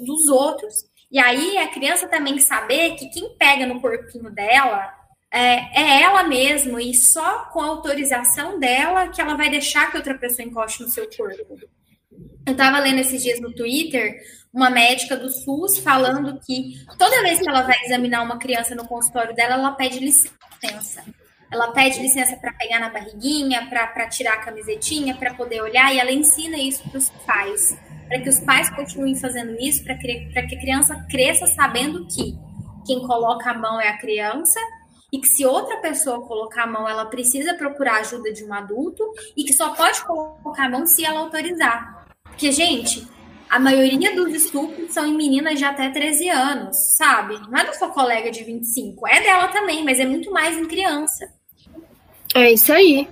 dos 0.00 0.28
outros. 0.28 0.84
E 1.10 1.18
aí 1.18 1.58
a 1.58 1.68
criança 1.68 2.08
também 2.08 2.38
saber 2.38 2.94
que 2.96 3.08
quem 3.08 3.36
pega 3.36 3.66
no 3.66 3.80
corpinho 3.80 4.30
dela 4.30 4.92
é, 5.30 5.80
é, 5.80 6.02
ela 6.02 6.22
mesma 6.24 6.82
e 6.82 6.94
só 6.94 7.46
com 7.52 7.60
a 7.60 7.66
autorização 7.66 8.58
dela 8.58 9.08
que 9.08 9.20
ela 9.20 9.34
vai 9.34 9.48
deixar 9.48 9.90
que 9.90 9.96
outra 9.96 10.16
pessoa 10.16 10.46
encoste 10.46 10.82
no 10.82 10.90
seu 10.90 11.08
corpo. 11.16 11.58
Eu 12.44 12.52
estava 12.52 12.78
lendo 12.78 12.98
esses 12.98 13.22
dias 13.22 13.40
no 13.40 13.54
Twitter 13.54 14.20
uma 14.52 14.68
médica 14.68 15.16
do 15.16 15.30
SUS 15.30 15.78
falando 15.78 16.38
que 16.40 16.84
toda 16.98 17.22
vez 17.22 17.40
que 17.40 17.48
ela 17.48 17.62
vai 17.62 17.76
examinar 17.84 18.22
uma 18.22 18.38
criança 18.38 18.74
no 18.74 18.86
consultório 18.86 19.34
dela, 19.34 19.54
ela 19.54 19.72
pede 19.72 19.98
licença. 19.98 21.02
Ela 21.50 21.72
pede 21.72 22.00
licença 22.00 22.36
para 22.36 22.52
pegar 22.52 22.80
na 22.80 22.90
barriguinha, 22.90 23.66
para 23.68 24.08
tirar 24.08 24.34
a 24.34 24.44
camisetinha, 24.44 25.14
para 25.14 25.34
poder 25.34 25.62
olhar, 25.62 25.94
e 25.94 25.98
ela 25.98 26.12
ensina 26.12 26.58
isso 26.58 26.82
para 26.88 26.98
os 26.98 27.10
pais 27.26 27.76
para 28.12 28.20
que 28.20 28.28
os 28.28 28.40
pais 28.40 28.68
continuem 28.68 29.16
fazendo 29.16 29.56
isso, 29.58 29.82
para 29.82 29.94
que, 29.94 30.26
que 30.26 30.38
a 30.38 30.46
criança 30.46 30.94
cresça 31.08 31.46
sabendo 31.46 32.06
que 32.06 32.36
quem 32.86 33.00
coloca 33.06 33.50
a 33.50 33.54
mão 33.54 33.80
é 33.80 33.88
a 33.88 33.96
criança 33.96 34.60
e 35.10 35.18
que 35.18 35.26
se 35.26 35.46
outra 35.46 35.78
pessoa 35.78 36.20
colocar 36.26 36.64
a 36.64 36.66
mão, 36.66 36.86
ela 36.86 37.06
precisa 37.06 37.54
procurar 37.54 38.00
ajuda 38.00 38.30
de 38.30 38.44
um 38.44 38.52
adulto 38.52 39.02
e 39.34 39.44
que 39.44 39.54
só 39.54 39.70
pode 39.70 40.04
colocar 40.04 40.66
a 40.66 40.68
mão 40.68 40.84
se 40.84 41.02
ela 41.06 41.20
autorizar. 41.20 42.06
Porque, 42.24 42.52
gente, 42.52 43.08
a 43.48 43.58
maioria 43.58 44.14
dos 44.14 44.34
estupros 44.34 44.92
são 44.92 45.06
em 45.06 45.16
meninas 45.16 45.58
de 45.58 45.64
até 45.64 45.88
13 45.88 46.28
anos, 46.28 46.76
sabe? 46.98 47.40
Não 47.48 47.58
é 47.58 47.64
da 47.64 47.72
sua 47.72 47.88
colega 47.88 48.30
de 48.30 48.44
25, 48.44 49.08
é 49.08 49.22
dela 49.22 49.48
também, 49.48 49.82
mas 49.82 49.98
é 49.98 50.04
muito 50.04 50.30
mais 50.30 50.58
em 50.58 50.66
criança. 50.66 51.32
É 52.34 52.52
isso 52.52 52.74
aí. 52.74 53.08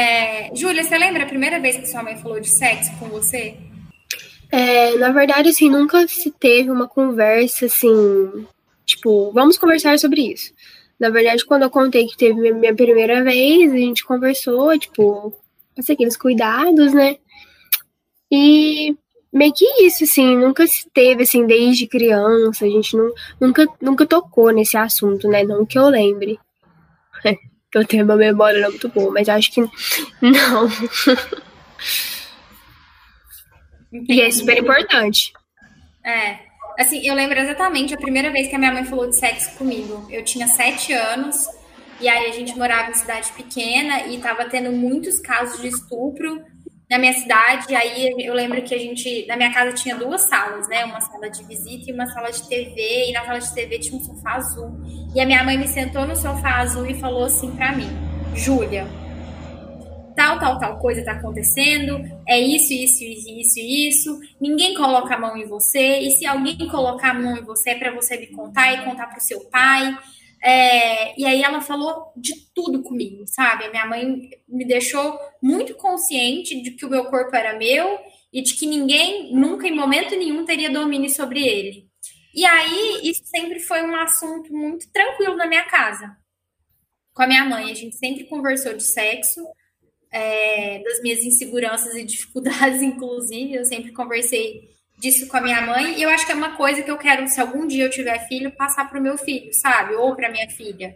É, 0.00 0.50
Júlia, 0.56 0.82
você 0.82 0.96
lembra 0.96 1.24
a 1.24 1.28
primeira 1.28 1.60
vez 1.60 1.76
que 1.76 1.84
sua 1.84 2.02
mãe 2.02 2.16
falou 2.16 2.40
de 2.40 2.48
sexo 2.48 2.90
com 2.98 3.06
você? 3.08 3.54
É, 4.50 4.96
na 4.96 5.12
verdade, 5.12 5.50
assim, 5.50 5.68
nunca 5.68 6.08
se 6.08 6.30
teve 6.30 6.70
uma 6.70 6.88
conversa 6.88 7.66
assim, 7.66 8.46
tipo, 8.86 9.30
vamos 9.32 9.58
conversar 9.58 9.98
sobre 9.98 10.32
isso. 10.32 10.54
Na 10.98 11.10
verdade, 11.10 11.44
quando 11.44 11.64
eu 11.64 11.70
contei 11.70 12.06
que 12.06 12.16
teve 12.16 12.40
minha, 12.40 12.54
minha 12.54 12.74
primeira 12.74 13.22
vez, 13.22 13.72
a 13.72 13.76
gente 13.76 14.02
conversou, 14.02 14.78
tipo, 14.78 15.34
passei 15.76 15.94
aqueles 15.94 16.16
cuidados, 16.16 16.94
né? 16.94 17.18
E 18.32 18.96
meio 19.30 19.52
que 19.52 19.66
isso, 19.84 20.04
assim, 20.04 20.34
nunca 20.34 20.66
se 20.66 20.88
teve, 20.94 21.24
assim, 21.24 21.46
desde 21.46 21.86
criança, 21.86 22.64
a 22.64 22.68
gente 22.68 22.96
nunca, 23.38 23.66
nunca 23.82 24.06
tocou 24.06 24.50
nesse 24.50 24.78
assunto, 24.78 25.28
né? 25.28 25.44
Não 25.44 25.66
que 25.66 25.78
eu 25.78 25.88
lembre. 25.90 26.38
que 27.70 27.78
eu 27.78 27.86
tenho 27.86 28.04
uma 28.04 28.16
memória 28.16 28.60
não 28.60 28.70
muito 28.70 28.88
boa, 28.88 29.12
mas 29.12 29.28
acho 29.28 29.52
que 29.52 29.60
não. 29.60 30.68
e 34.08 34.20
é 34.20 34.30
super 34.30 34.58
importante. 34.58 35.32
É. 36.04 36.38
Assim, 36.78 37.06
eu 37.06 37.14
lembro 37.14 37.38
exatamente 37.38 37.94
a 37.94 37.98
primeira 37.98 38.30
vez 38.30 38.48
que 38.48 38.56
a 38.56 38.58
minha 38.58 38.72
mãe 38.72 38.84
falou 38.84 39.08
de 39.08 39.16
sexo 39.16 39.56
comigo. 39.56 40.06
Eu 40.10 40.24
tinha 40.24 40.48
sete 40.48 40.92
anos, 40.92 41.46
e 42.00 42.08
aí 42.08 42.30
a 42.30 42.32
gente 42.32 42.56
morava 42.56 42.90
em 42.90 42.94
cidade 42.94 43.30
pequena 43.32 44.06
e 44.06 44.18
tava 44.18 44.46
tendo 44.46 44.72
muitos 44.72 45.20
casos 45.20 45.60
de 45.60 45.68
estupro 45.68 46.42
na 46.90 46.98
minha 46.98 47.12
cidade, 47.12 47.72
aí 47.72 48.12
eu 48.18 48.34
lembro 48.34 48.60
que 48.62 48.74
a 48.74 48.78
gente, 48.78 49.24
na 49.28 49.36
minha 49.36 49.54
casa 49.54 49.72
tinha 49.72 49.94
duas 49.94 50.22
salas, 50.22 50.68
né? 50.68 50.84
Uma 50.84 51.00
sala 51.00 51.30
de 51.30 51.44
visita 51.44 51.88
e 51.88 51.94
uma 51.94 52.06
sala 52.06 52.32
de 52.32 52.42
TV, 52.48 53.10
e 53.10 53.12
na 53.12 53.24
sala 53.24 53.38
de 53.38 53.54
TV 53.54 53.78
tinha 53.78 53.96
um 53.96 54.04
sofá 54.04 54.32
azul. 54.32 54.72
E 55.14 55.20
a 55.20 55.24
minha 55.24 55.44
mãe 55.44 55.56
me 55.56 55.68
sentou 55.68 56.04
no 56.04 56.16
sofá 56.16 56.56
azul 56.56 56.84
e 56.84 56.94
falou 56.94 57.24
assim 57.24 57.52
para 57.52 57.70
mim: 57.76 57.88
"Júlia, 58.34 58.88
tal, 60.16 60.40
tal, 60.40 60.58
tal 60.58 60.78
coisa 60.80 61.04
tá 61.04 61.12
acontecendo, 61.12 62.04
é 62.26 62.40
isso, 62.40 62.72
isso, 62.72 63.04
isso, 63.04 63.60
isso. 63.60 64.20
Ninguém 64.40 64.74
coloca 64.74 65.14
a 65.14 65.18
mão 65.18 65.36
em 65.36 65.46
você, 65.46 66.00
e 66.00 66.10
se 66.10 66.26
alguém 66.26 66.58
colocar 66.68 67.10
a 67.10 67.14
mão 67.14 67.36
em 67.36 67.44
você 67.44 67.70
é 67.70 67.78
para 67.78 67.92
você 67.92 68.16
me 68.16 68.26
contar 68.26 68.72
e 68.72 68.84
contar 68.84 69.06
pro 69.06 69.20
seu 69.20 69.38
pai. 69.48 69.96
É, 70.42 71.20
e 71.20 71.26
aí 71.26 71.42
ela 71.42 71.60
falou 71.60 72.12
de 72.16 72.34
tudo 72.54 72.82
comigo, 72.82 73.24
sabe? 73.26 73.68
Minha 73.68 73.86
mãe 73.86 74.30
me 74.48 74.64
deixou 74.64 75.18
muito 75.42 75.74
consciente 75.74 76.62
de 76.62 76.70
que 76.72 76.86
o 76.86 76.90
meu 76.90 77.04
corpo 77.06 77.34
era 77.36 77.58
meu 77.58 77.98
e 78.32 78.42
de 78.42 78.54
que 78.54 78.66
ninguém, 78.66 79.34
nunca, 79.34 79.66
em 79.66 79.74
momento 79.74 80.16
nenhum, 80.16 80.44
teria 80.44 80.70
domínio 80.70 81.10
sobre 81.10 81.46
ele. 81.46 81.88
E 82.34 82.44
aí, 82.46 83.00
isso 83.02 83.22
sempre 83.24 83.58
foi 83.58 83.82
um 83.82 83.94
assunto 83.96 84.52
muito 84.52 84.90
tranquilo 84.92 85.36
na 85.36 85.46
minha 85.46 85.64
casa. 85.64 86.16
Com 87.12 87.22
a 87.22 87.26
minha 87.26 87.44
mãe, 87.44 87.70
a 87.70 87.74
gente 87.74 87.96
sempre 87.96 88.24
conversou 88.24 88.72
de 88.72 88.84
sexo, 88.84 89.44
é, 90.12 90.78
das 90.82 91.02
minhas 91.02 91.24
inseguranças 91.24 91.94
e 91.94 92.04
dificuldades, 92.04 92.80
inclusive. 92.82 93.54
Eu 93.54 93.64
sempre 93.64 93.92
conversei 93.92 94.70
disso 95.00 95.26
com 95.26 95.36
a 95.38 95.40
minha 95.40 95.62
mãe. 95.62 95.98
E 95.98 96.02
eu 96.02 96.10
acho 96.10 96.26
que 96.26 96.32
é 96.32 96.34
uma 96.34 96.56
coisa 96.56 96.82
que 96.82 96.90
eu 96.90 96.98
quero, 96.98 97.26
se 97.26 97.40
algum 97.40 97.66
dia 97.66 97.84
eu 97.84 97.90
tiver 97.90 98.28
filho, 98.28 98.52
passar 98.52 98.88
para 98.88 99.00
o 99.00 99.02
meu 99.02 99.16
filho, 99.16 99.52
sabe? 99.54 99.94
Ou 99.94 100.14
para 100.14 100.30
minha 100.30 100.48
filha. 100.50 100.94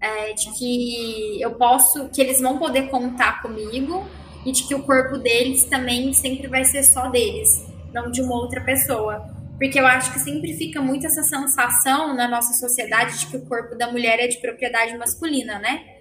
É, 0.00 0.32
de 0.32 0.52
que 0.52 1.40
eu 1.40 1.54
posso, 1.54 2.08
que 2.10 2.20
eles 2.20 2.40
vão 2.40 2.58
poder 2.58 2.88
contar 2.90 3.42
comigo 3.42 4.06
e 4.46 4.52
de 4.52 4.66
que 4.68 4.74
o 4.74 4.82
corpo 4.82 5.18
deles 5.18 5.64
também 5.64 6.12
sempre 6.12 6.46
vai 6.46 6.64
ser 6.64 6.84
só 6.84 7.08
deles, 7.08 7.48
não 7.92 8.10
de 8.10 8.20
uma 8.22 8.34
outra 8.34 8.60
pessoa. 8.62 9.34
Porque 9.58 9.80
eu 9.80 9.86
acho 9.86 10.12
que 10.12 10.20
sempre 10.20 10.52
fica 10.54 10.80
muito 10.82 11.06
essa 11.06 11.22
sensação 11.22 12.14
na 12.14 12.28
nossa 12.28 12.52
sociedade 12.54 13.18
de 13.18 13.26
que 13.26 13.36
o 13.36 13.46
corpo 13.46 13.74
da 13.76 13.90
mulher 13.90 14.20
é 14.20 14.26
de 14.26 14.38
propriedade 14.38 14.96
masculina, 14.98 15.58
né? 15.58 15.93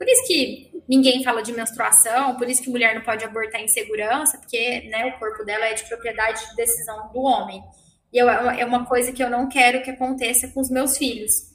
Por 0.00 0.08
isso 0.08 0.26
que 0.26 0.70
ninguém 0.88 1.22
fala 1.22 1.42
de 1.42 1.52
menstruação, 1.52 2.34
por 2.36 2.48
isso 2.48 2.62
que 2.62 2.70
mulher 2.70 2.94
não 2.94 3.02
pode 3.02 3.22
abortar 3.22 3.60
em 3.60 3.68
segurança, 3.68 4.38
porque 4.38 4.88
né, 4.88 5.04
o 5.04 5.18
corpo 5.18 5.44
dela 5.44 5.66
é 5.66 5.74
de 5.74 5.84
propriedade 5.84 6.40
de 6.48 6.56
decisão 6.56 7.12
do 7.12 7.20
homem. 7.20 7.62
E 8.10 8.16
eu, 8.16 8.26
é 8.26 8.64
uma 8.64 8.86
coisa 8.86 9.12
que 9.12 9.22
eu 9.22 9.28
não 9.28 9.46
quero 9.46 9.82
que 9.82 9.90
aconteça 9.90 10.48
com 10.48 10.60
os 10.62 10.70
meus 10.70 10.96
filhos. 10.96 11.50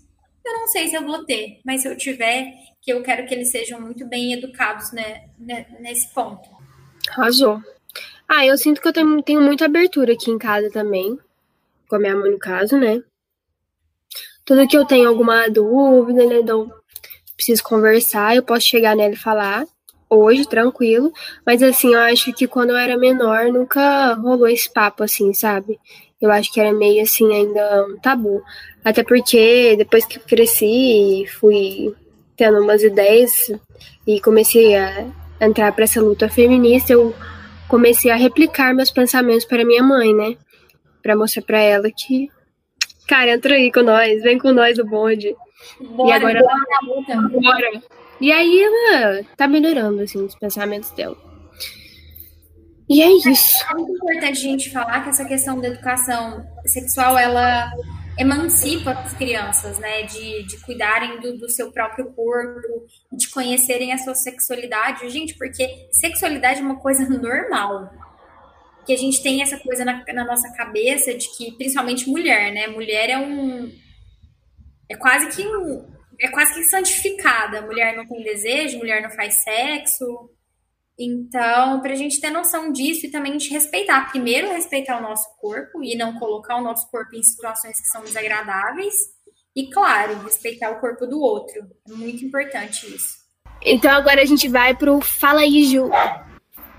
Eu 0.46 0.54
não 0.54 0.68
sei 0.68 0.88
se 0.88 0.94
eu 0.94 1.04
vou 1.04 1.26
ter, 1.26 1.60
mas 1.66 1.82
se 1.82 1.88
eu 1.88 1.98
tiver, 1.98 2.54
que 2.80 2.94
eu 2.94 3.02
quero 3.02 3.26
que 3.26 3.34
eles 3.34 3.50
sejam 3.50 3.82
muito 3.82 4.06
bem 4.06 4.34
educados 4.34 4.92
né, 4.92 5.24
né 5.40 5.66
nesse 5.80 6.14
ponto. 6.14 6.48
Arrasou. 7.10 7.60
Ah, 8.30 8.46
eu 8.46 8.56
sinto 8.60 8.80
que 8.80 8.88
eu 8.88 8.94
tenho, 8.94 9.24
tenho 9.24 9.42
muita 9.42 9.66
abertura 9.66 10.14
aqui 10.14 10.30
em 10.30 10.38
casa 10.38 10.70
também, 10.70 11.18
com 11.88 11.96
a 11.96 12.00
minha 12.00 12.16
mãe 12.16 12.30
no 12.30 12.38
caso, 12.38 12.78
né? 12.78 13.02
Tudo 14.46 14.68
que 14.68 14.78
eu 14.78 14.86
tenho 14.86 15.10
alguma 15.10 15.50
dúvida, 15.50 16.28
né, 16.28 16.42
então 16.42 16.72
preciso 17.36 17.64
conversar, 17.64 18.36
eu 18.36 18.44
posso 18.44 18.68
chegar 18.68 18.96
nela 18.96 19.14
e 19.14 19.18
falar. 19.18 19.66
hoje, 20.10 20.48
tranquilo. 20.48 21.12
Mas 21.46 21.62
assim, 21.64 21.94
eu 21.94 22.00
acho 22.00 22.32
que 22.34 22.48
quando 22.48 22.70
eu 22.72 22.78
era 22.78 22.98
menor 22.98 23.46
nunca 23.52 24.14
rolou 24.14 24.48
esse 24.48 24.72
papo, 24.72 25.04
assim, 25.04 25.34
sabe? 25.34 25.80
Eu 26.22 26.32
acho 26.32 26.52
que 26.54 26.60
era 26.60 26.74
meio 26.74 27.04
assim 27.04 27.34
ainda 27.34 27.86
um 27.88 27.98
tabu. 28.00 28.42
Até 28.84 29.04
porque 29.04 29.76
depois 29.78 30.06
que 30.06 30.18
eu 30.18 30.24
cresci, 30.24 31.26
fui 31.40 31.94
tendo 32.38 32.60
umas 32.62 32.84
ideias 32.84 33.52
e 34.08 34.20
comecei 34.22 34.76
a 34.76 35.08
entrar 35.42 35.72
para 35.74 35.84
essa 35.86 36.02
luta 36.02 36.30
feminista, 36.30 36.94
eu 36.94 37.14
comecei 37.68 38.12
a 38.12 38.16
replicar 38.16 38.74
meus 38.74 38.92
pensamentos 38.92 39.46
para 39.46 39.66
minha 39.66 39.84
mãe, 39.84 40.14
né? 40.14 40.38
Para 41.02 41.16
mostrar 41.16 41.42
para 41.44 41.60
ela 41.60 41.90
que, 41.92 42.30
cara, 43.08 43.32
entra 43.32 43.56
aí 43.56 43.72
com 43.72 43.82
nós, 43.82 44.22
vem 44.24 44.38
com 44.38 44.52
nós 44.52 44.78
o 44.78 44.86
bonde. 44.86 45.36
Bora, 45.82 46.10
e 46.10 46.14
agora 46.14 46.42
bora, 46.42 47.30
bora. 47.30 47.84
E 48.20 48.32
aí 48.32 48.62
ela 48.62 49.24
tá 49.36 49.48
melhorando 49.48 50.02
assim 50.02 50.24
os 50.24 50.36
pensamentos 50.36 50.92
dela. 50.92 51.18
E 52.88 53.02
é 53.02 53.12
isso. 53.12 53.66
É 53.70 53.74
muito 53.74 53.92
importante 53.94 54.26
a 54.26 54.34
gente 54.42 54.70
falar 54.70 55.02
que 55.04 55.10
essa 55.10 55.26
questão 55.26 55.60
da 55.60 55.68
educação 55.68 56.46
sexual, 56.66 57.18
ela 57.18 57.72
emancipa 58.18 58.92
as 58.92 59.14
crianças, 59.14 59.80
né? 59.80 60.04
De, 60.04 60.44
de 60.44 60.58
cuidarem 60.62 61.20
do, 61.20 61.38
do 61.38 61.50
seu 61.50 61.72
próprio 61.72 62.14
corpo, 62.14 62.86
de 63.12 63.30
conhecerem 63.30 63.92
a 63.92 63.98
sua 63.98 64.14
sexualidade. 64.14 65.10
Gente, 65.10 65.36
porque 65.36 65.68
sexualidade 65.92 66.60
é 66.60 66.64
uma 66.64 66.80
coisa 66.80 67.08
normal. 67.10 67.90
Que 68.86 68.94
a 68.94 68.98
gente 68.98 69.22
tem 69.24 69.42
essa 69.42 69.58
coisa 69.60 69.84
na, 69.84 70.04
na 70.14 70.26
nossa 70.26 70.52
cabeça 70.54 71.14
de 71.14 71.28
que, 71.36 71.52
principalmente 71.54 72.10
mulher, 72.10 72.54
né? 72.54 72.68
Mulher 72.68 73.10
é 73.10 73.18
um. 73.18 73.72
É 74.90 74.96
quase 74.96 75.36
que 75.36 75.48
um. 75.48 75.86
É 76.20 76.30
quase 76.30 76.54
que 76.54 76.64
santificada. 76.64 77.62
Mulher 77.62 77.96
não 77.96 78.08
tem 78.08 78.24
desejo, 78.24 78.78
mulher 78.78 79.02
não 79.02 79.10
faz 79.10 79.44
sexo. 79.44 80.30
Então, 80.98 81.82
para 81.82 81.92
a 81.92 81.96
gente 81.96 82.22
ter 82.22 82.30
noção 82.30 82.72
disso 82.72 83.06
e 83.06 83.12
também 83.12 83.34
a 83.34 83.38
gente 83.38 83.52
respeitar, 83.52 84.10
primeiro 84.10 84.52
respeitar 84.52 84.98
o 84.98 85.02
nosso 85.02 85.26
corpo 85.42 85.84
e 85.84 85.96
não 85.96 86.18
colocar 86.18 86.56
o 86.56 86.64
nosso 86.64 86.90
corpo 86.90 87.14
em 87.16 87.24
situações 87.24 87.78
que 87.78 87.88
são 87.88 88.02
desagradáveis, 88.02 88.96
e 89.54 89.70
claro, 89.70 90.22
respeitar 90.24 90.72
o 90.72 90.80
corpo 90.80 91.06
do 91.06 91.20
outro. 91.20 91.62
É 91.90 91.94
muito 91.94 92.24
importante 92.24 92.88
isso. 92.94 93.26
Então 93.62 93.92
agora 93.92 94.22
a 94.22 94.26
gente 94.26 94.48
vai 94.48 94.76
pro 94.76 95.02
Fala 95.02 95.42
aí, 95.42 95.66
Ju. 95.66 95.90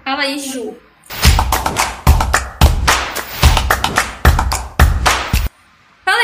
Fala 0.05 0.23
aí, 0.23 0.39
Ju. 0.39 0.77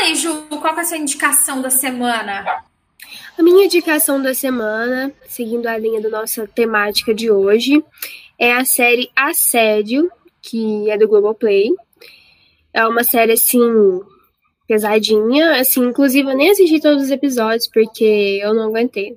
Aí, 0.03 0.15
Ju, 0.15 0.43
qual 0.49 0.77
é 0.77 0.81
a 0.81 0.85
sua 0.85 0.97
indicação 0.97 1.61
da 1.61 1.69
semana? 1.69 2.63
A 3.37 3.41
minha 3.41 3.65
indicação 3.65 4.21
da 4.21 4.33
semana, 4.33 5.11
seguindo 5.27 5.65
a 5.67 5.77
linha 5.77 6.01
da 6.01 6.09
nossa 6.09 6.45
temática 6.47 7.13
de 7.13 7.31
hoje, 7.31 7.83
é 8.37 8.53
a 8.53 8.65
série 8.65 9.09
Assédio, 9.15 10.11
que 10.41 10.89
é 10.89 10.97
do 10.97 11.07
Globoplay. 11.07 11.71
É 12.73 12.85
uma 12.85 13.03
série, 13.03 13.33
assim, 13.33 13.61
pesadinha. 14.67 15.59
Assim, 15.59 15.81
inclusive, 15.81 16.29
eu 16.29 16.37
nem 16.37 16.51
assisti 16.51 16.79
todos 16.79 17.03
os 17.03 17.11
episódios 17.11 17.67
porque 17.67 18.39
eu 18.41 18.53
não 18.53 18.65
aguentei. 18.65 19.15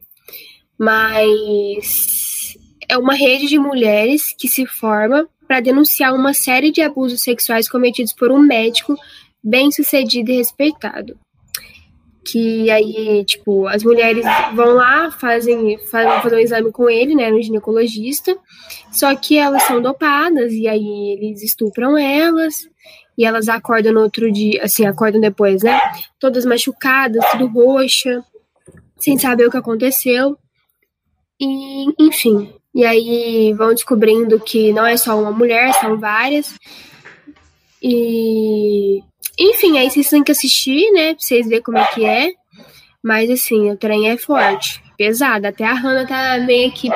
Mas 0.79 2.57
é 2.89 2.97
uma 2.97 3.15
rede 3.15 3.49
de 3.49 3.59
mulheres 3.59 4.35
que 4.39 4.49
se 4.49 4.67
forma 4.67 5.29
para 5.47 5.61
denunciar 5.61 6.15
uma 6.15 6.33
série 6.33 6.71
de 6.71 6.81
abusos 6.81 7.23
sexuais 7.23 7.69
cometidos 7.69 8.13
por 8.13 8.31
um 8.31 8.39
médico 8.39 8.97
bem 9.47 9.71
sucedido 9.71 10.33
e 10.33 10.39
respeitado. 10.39 11.17
Que 12.29 12.69
aí, 12.69 13.25
tipo, 13.25 13.69
as 13.69 13.85
mulheres 13.85 14.25
vão 14.53 14.75
lá, 14.75 15.13
fazem, 15.13 15.79
fazem 15.79 16.21
fazer 16.21 16.35
um 16.35 16.41
exame 16.41 16.73
com 16.73 16.91
ele, 16.91 17.15
né, 17.15 17.31
no 17.31 17.41
ginecologista, 17.41 18.37
só 18.91 19.15
que 19.15 19.39
elas 19.39 19.63
são 19.63 19.81
dopadas, 19.81 20.53
e 20.53 20.67
aí 20.67 21.13
eles 21.13 21.45
estupram 21.45 21.97
elas, 21.97 22.69
e 23.17 23.25
elas 23.25 23.49
acordam 23.49 23.93
no 23.93 24.01
outro 24.01 24.31
dia, 24.33 24.65
assim, 24.65 24.85
acordam 24.85 25.21
depois, 25.21 25.63
né, 25.63 25.81
todas 26.19 26.45
machucadas, 26.45 27.25
tudo 27.31 27.47
roxa, 27.47 28.25
sem 28.99 29.17
saber 29.17 29.47
o 29.47 29.51
que 29.51 29.57
aconteceu, 29.57 30.37
e, 31.41 32.05
enfim, 32.05 32.53
e 32.75 32.85
aí 32.85 33.55
vão 33.57 33.69
descobrindo 33.69 34.41
que 34.41 34.73
não 34.73 34.85
é 34.85 34.97
só 34.97 35.17
uma 35.17 35.31
mulher, 35.31 35.73
são 35.75 35.97
várias, 35.97 36.57
e 37.81 39.01
enfim, 39.39 39.79
aí 39.79 39.91
vocês 39.91 40.09
têm 40.09 40.25
que 40.25 40.33
assistir, 40.33 40.91
né? 40.93 41.15
Pra 41.15 41.23
vocês 41.23 41.47
verem 41.47 41.63
como 41.63 41.79
é 41.79 41.85
que 41.87 42.05
é. 42.05 42.33
Mas 43.03 43.31
assim, 43.31 43.71
o 43.71 43.77
trem 43.77 44.09
é 44.09 44.17
forte, 44.17 44.83
pesado. 44.97 45.47
Até 45.47 45.65
a 45.65 45.75
Hannah 45.75 46.07
tá 46.07 46.39
meio 46.39 46.73
que 46.73 46.89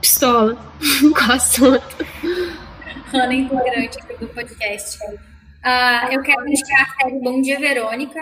pistola 0.00 0.54
com 1.00 1.30
o 1.30 1.32
assunto. 1.32 2.06
Hannah 3.12 3.32
é 3.32 3.36
integrante 3.36 3.98
aqui 3.98 4.16
do 4.18 4.28
podcast. 4.28 4.98
Uh, 5.04 6.12
eu 6.12 6.22
quero 6.22 6.46
indicar 6.46 6.82
a 6.82 7.02
série 7.02 7.20
Bom 7.20 7.40
Dia 7.40 7.58
Verônica. 7.58 8.20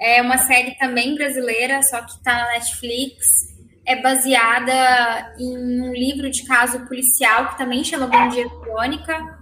É 0.00 0.20
uma 0.20 0.36
série 0.38 0.76
também 0.78 1.14
brasileira, 1.14 1.82
só 1.82 2.02
que 2.02 2.22
tá 2.22 2.34
na 2.34 2.48
Netflix. 2.52 3.26
É 3.86 3.96
baseada 3.96 5.34
em 5.38 5.80
um 5.80 5.92
livro 5.92 6.30
de 6.30 6.44
caso 6.44 6.86
policial 6.86 7.48
que 7.48 7.58
também 7.58 7.82
chama 7.82 8.06
Bom 8.06 8.28
Dia 8.28 8.46
Verônica. 8.46 9.38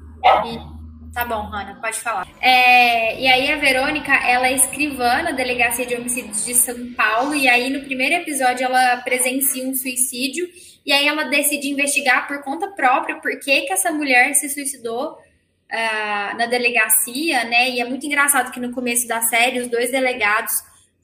E 0.47 0.76
Tá 1.17 1.25
bom, 1.25 1.45
Hanna, 1.45 1.79
pode 1.81 1.99
falar. 1.99 2.29
É, 2.43 3.19
e 3.19 3.27
aí 3.27 3.51
a 3.51 3.57
Verônica, 3.57 4.13
ela 4.13 4.49
é 4.49 4.53
escrivã 4.53 5.23
na 5.23 5.31
Delegacia 5.31 5.87
de 5.87 5.95
Homicídios 5.95 6.45
de 6.45 6.55
São 6.55 6.93
Paulo, 6.93 7.35
e 7.35 7.49
aí 7.49 7.71
no 7.71 7.87
primeiro 7.87 8.17
episódio 8.17 8.67
ela 8.67 8.99
presencia 8.99 9.67
um 9.67 9.75
suicídio, 9.75 10.47
e 10.85 10.93
aí 10.93 11.09
ela 11.09 11.25
decide 11.25 11.71
investigar 11.71 12.29
por 12.29 12.43
conta 12.43 12.69
própria 12.69 13.17
por 13.17 13.31
que, 13.41 13.63
que 13.63 13.73
essa 13.73 13.91
mulher 13.91 14.35
se 14.35 14.51
suicidou 14.51 15.13
uh, 15.13 16.37
na 16.37 16.45
delegacia, 16.45 17.45
né? 17.45 17.71
E 17.71 17.81
é 17.81 17.87
muito 17.87 18.05
engraçado 18.05 18.53
que 18.53 18.61
no 18.61 18.71
começo 18.73 19.09
da 19.09 19.23
série 19.23 19.61
os 19.61 19.69
dois 19.69 19.91
delegados 19.91 20.53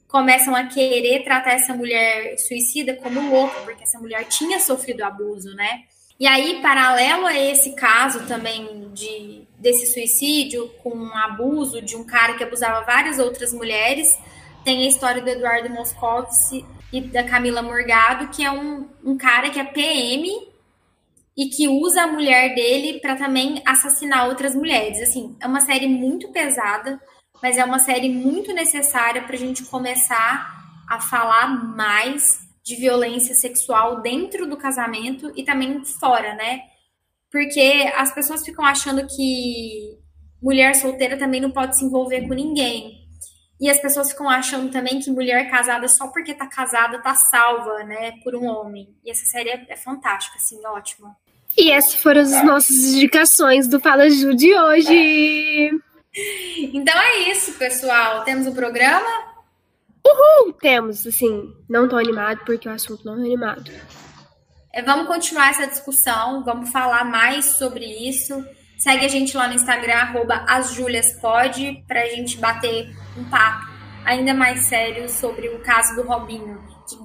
começam 0.07 0.55
a 0.55 0.65
querer 0.65 1.23
tratar 1.23 1.53
essa 1.53 1.73
mulher 1.73 2.37
suicida 2.37 2.95
como 2.97 3.31
louca, 3.31 3.61
porque 3.61 3.81
essa 3.81 3.97
mulher 3.97 4.25
tinha 4.25 4.59
sofrido 4.59 5.03
abuso, 5.03 5.55
né? 5.55 5.85
E 6.19 6.27
aí, 6.27 6.61
paralelo 6.61 7.25
a 7.25 7.35
esse 7.35 7.75
caso 7.75 8.27
também 8.27 8.91
de 8.93 9.47
desse 9.63 9.87
suicídio 9.87 10.69
com 10.83 10.89
um 10.89 11.17
abuso 11.17 11.81
de 11.81 11.95
um 11.95 12.03
cara 12.03 12.33
que 12.33 12.43
abusava 12.43 12.85
várias 12.85 13.17
outras 13.17 13.53
mulheres, 13.53 14.07
tem 14.65 14.83
a 14.83 14.89
história 14.89 15.21
do 15.21 15.29
Eduardo 15.29 15.69
Moscovitz 15.69 16.51
e 16.91 16.99
da 16.99 17.23
Camila 17.23 17.61
Morgado, 17.61 18.27
que 18.27 18.43
é 18.43 18.51
um, 18.51 18.89
um 19.03 19.17
cara 19.17 19.49
que 19.49 19.59
é 19.59 19.63
PM 19.63 20.29
e 21.35 21.47
que 21.47 21.67
usa 21.67 22.03
a 22.03 22.07
mulher 22.07 22.53
dele 22.53 22.99
para 22.99 23.15
também 23.15 23.61
assassinar 23.65 24.27
outras 24.27 24.53
mulheres. 24.53 25.01
Assim, 25.01 25.35
é 25.39 25.47
uma 25.47 25.61
série 25.61 25.87
muito 25.87 26.29
pesada, 26.31 27.01
mas 27.41 27.57
é 27.57 27.63
uma 27.63 27.79
série 27.79 28.09
muito 28.09 28.53
necessária 28.53 29.23
para 29.23 29.35
a 29.35 29.39
gente 29.39 29.63
começar 29.63 30.61
a 30.89 30.99
falar 30.99 31.47
mais 31.47 32.41
de 32.63 32.75
violência 32.75 33.33
sexual 33.33 34.01
dentro 34.01 34.45
do 34.45 34.57
casamento 34.57 35.31
e 35.35 35.43
também 35.43 35.83
fora, 35.85 36.35
né? 36.35 36.63
Porque 37.33 37.91
as 37.95 38.13
pessoas 38.13 38.45
ficam 38.45 38.63
achando 38.63 39.07
que 39.07 39.97
mulher 40.39 40.75
solteira 40.75 41.17
também 41.17 41.41
não 41.41 41.49
pode 41.49 41.75
se 41.75 41.83
envolver 41.83 42.27
com 42.27 42.35
ninguém. 42.35 43.07
E 43.59 43.71
as 43.71 43.79
pessoas 43.79 44.11
ficam 44.11 44.29
achando 44.29 44.71
também 44.71 44.99
que 44.99 45.09
mulher 45.09 45.49
casada, 45.49 45.87
só 45.87 46.09
porque 46.09 46.35
tá 46.35 46.45
casada, 46.45 47.01
tá 47.01 47.15
salva, 47.15 47.83
né, 47.85 48.11
por 48.23 48.35
um 48.35 48.45
homem. 48.45 48.95
E 49.03 49.09
essa 49.09 49.25
série 49.25 49.49
é, 49.49 49.65
é 49.67 49.75
fantástica, 49.75 50.37
assim, 50.37 50.63
ótima. 50.63 51.15
E 51.57 51.71
essas 51.71 51.95
foram 51.95 52.21
as 52.21 52.43
nossas 52.45 52.75
indicações 52.75 53.67
do 53.67 53.79
Fala 53.79 54.07
Ju 54.11 54.35
de 54.35 54.53
hoje. 54.55 55.71
Então 56.71 56.93
é 56.95 57.31
isso, 57.31 57.53
pessoal. 57.53 58.23
Temos 58.23 58.45
o 58.45 58.51
um 58.51 58.53
programa? 58.53 59.09
Uhul! 60.05 60.53
Temos, 60.53 61.07
assim, 61.07 61.51
não 61.67 61.89
tô 61.89 61.97
animado 61.97 62.41
porque 62.45 62.69
o 62.69 62.71
assunto 62.71 63.03
não 63.03 63.15
é 63.15 63.25
animado. 63.25 63.71
É, 64.75 64.81
vamos 64.81 65.05
continuar 65.05 65.51
essa 65.51 65.67
discussão, 65.67 66.43
vamos 66.43 66.71
falar 66.71 67.05
mais 67.05 67.45
sobre 67.57 67.85
isso. 67.85 68.43
Segue 68.79 69.05
a 69.05 69.07
gente 69.07 69.37
lá 69.37 69.47
no 69.47 69.53
Instagram, 69.53 69.93
arroba 69.93 70.43
asjuliaspod, 70.47 71.85
para 71.87 72.01
a 72.01 72.09
gente 72.09 72.39
bater 72.39 72.89
um 73.15 73.23
papo 73.29 73.67
ainda 74.03 74.33
mais 74.33 74.65
sério 74.65 75.07
sobre 75.07 75.47
o 75.49 75.59
caso 75.61 75.95
do 75.95 76.01
Robinho. 76.01 76.59
Que, 76.89 76.97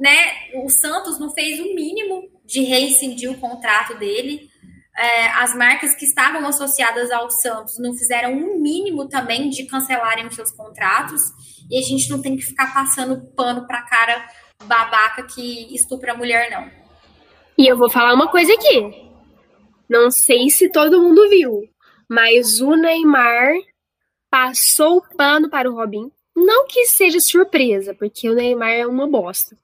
né, 0.00 0.64
o 0.64 0.68
Santos 0.68 1.20
não 1.20 1.32
fez 1.32 1.60
o 1.60 1.72
mínimo 1.76 2.24
de 2.44 2.64
rescindir 2.64 3.30
o 3.30 3.38
contrato 3.38 3.96
dele. 3.98 4.50
É, 4.98 5.28
as 5.28 5.54
marcas 5.54 5.94
que 5.94 6.04
estavam 6.04 6.44
associadas 6.44 7.12
ao 7.12 7.30
Santos 7.30 7.78
não 7.78 7.94
fizeram 7.94 8.32
um 8.32 8.60
mínimo 8.60 9.08
também 9.08 9.48
de 9.48 9.64
cancelarem 9.66 10.26
os 10.26 10.34
seus 10.34 10.50
contratos. 10.50 11.22
E 11.70 11.78
a 11.78 11.82
gente 11.82 12.10
não 12.10 12.20
tem 12.20 12.36
que 12.36 12.42
ficar 12.42 12.74
passando 12.74 13.32
pano 13.36 13.64
para 13.64 13.82
cara 13.82 14.28
babaca 14.64 15.22
que 15.22 15.72
estupra 15.72 16.12
a 16.12 16.16
mulher, 16.16 16.50
não. 16.50 16.81
E 17.56 17.66
eu 17.66 17.76
vou 17.76 17.90
falar 17.90 18.14
uma 18.14 18.28
coisa 18.28 18.52
aqui. 18.52 19.10
Não 19.88 20.10
sei 20.10 20.48
se 20.48 20.70
todo 20.70 21.02
mundo 21.02 21.28
viu, 21.28 21.68
mas 22.08 22.60
o 22.60 22.74
Neymar 22.74 23.54
passou 24.30 24.98
o 24.98 25.16
pano 25.16 25.50
para 25.50 25.70
o 25.70 25.74
Robin. 25.74 26.10
Não 26.34 26.66
que 26.66 26.86
seja 26.86 27.20
surpresa, 27.20 27.94
porque 27.94 28.28
o 28.28 28.34
Neymar 28.34 28.70
é 28.70 28.86
uma 28.86 29.06
bosta. 29.06 29.56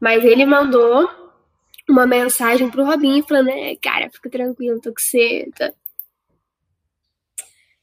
Mas 0.00 0.22
ele 0.24 0.44
mandou 0.44 1.08
uma 1.88 2.06
mensagem 2.06 2.68
pro 2.68 2.84
Robinho 2.84 3.24
falando, 3.24 3.48
é, 3.48 3.74
cara, 3.76 4.10
fica 4.10 4.28
tranquilo, 4.28 4.80
tô 4.80 4.90
com. 4.90 5.50
Tá? 5.52 5.72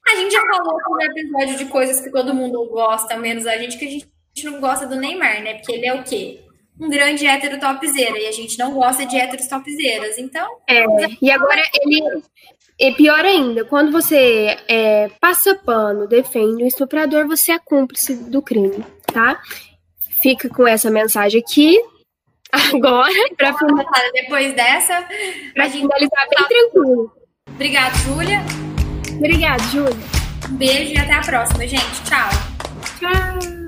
A 0.08 0.16
gente 0.16 0.32
já 0.32 0.42
falou 0.42 0.78
no 0.90 1.02
episódio 1.02 1.58
de 1.58 1.66
coisas 1.66 2.02
que 2.02 2.12
todo 2.12 2.36
mundo 2.36 2.64
gosta, 2.66 3.18
menos 3.18 3.48
a 3.48 3.58
gente, 3.58 3.78
que 3.78 3.86
a 3.86 3.90
gente 3.90 4.10
não 4.44 4.60
gosta 4.60 4.86
do 4.86 4.98
Neymar, 4.98 5.42
né? 5.42 5.56
Porque 5.56 5.72
ele 5.72 5.88
é 5.88 5.94
o 5.94 6.04
quê? 6.04 6.43
Um 6.80 6.90
grande 6.90 7.26
hétero 7.26 7.60
topzera, 7.60 8.18
e 8.18 8.28
a 8.28 8.32
gente 8.32 8.58
não 8.58 8.74
gosta 8.74 9.06
de 9.06 9.16
héteros 9.16 9.48
topzeras, 9.48 10.18
então... 10.18 10.58
É, 10.68 10.84
e 11.22 11.32
agora 11.32 11.62
ele... 11.82 12.24
E 12.80 12.92
pior 12.94 13.24
ainda, 13.24 13.64
quando 13.64 13.92
você 13.92 14.58
é, 14.68 15.10
passa 15.22 15.54
pano, 15.56 16.08
defende 16.08 16.64
o 16.64 16.68
estuprador, 16.68 17.28
você 17.28 17.52
é 17.52 17.60
cúmplice 17.60 18.16
do 18.16 18.42
crime, 18.42 18.84
tá? 19.14 19.40
Fica 20.22 20.50
com 20.50 20.68
essa 20.68 20.90
mensagem 20.90 21.40
aqui. 21.40 21.80
Agora, 22.52 23.14
para 23.38 23.54
finalizar, 23.54 24.12
depois 24.14 24.54
dessa, 24.54 25.08
pra 25.54 25.66
gente 25.66 25.82
finalizar 25.82 26.28
bem 26.30 26.48
tranquilo. 26.48 27.12
Obrigada, 27.50 27.96
Júlia. 28.00 28.42
Obrigada, 29.16 29.64
Júlia. 29.64 29.96
Um 30.50 30.56
beijo 30.56 30.94
e 30.94 30.98
até 30.98 31.14
a 31.14 31.22
próxima, 31.22 31.68
gente. 31.68 32.04
Tchau. 32.04 33.63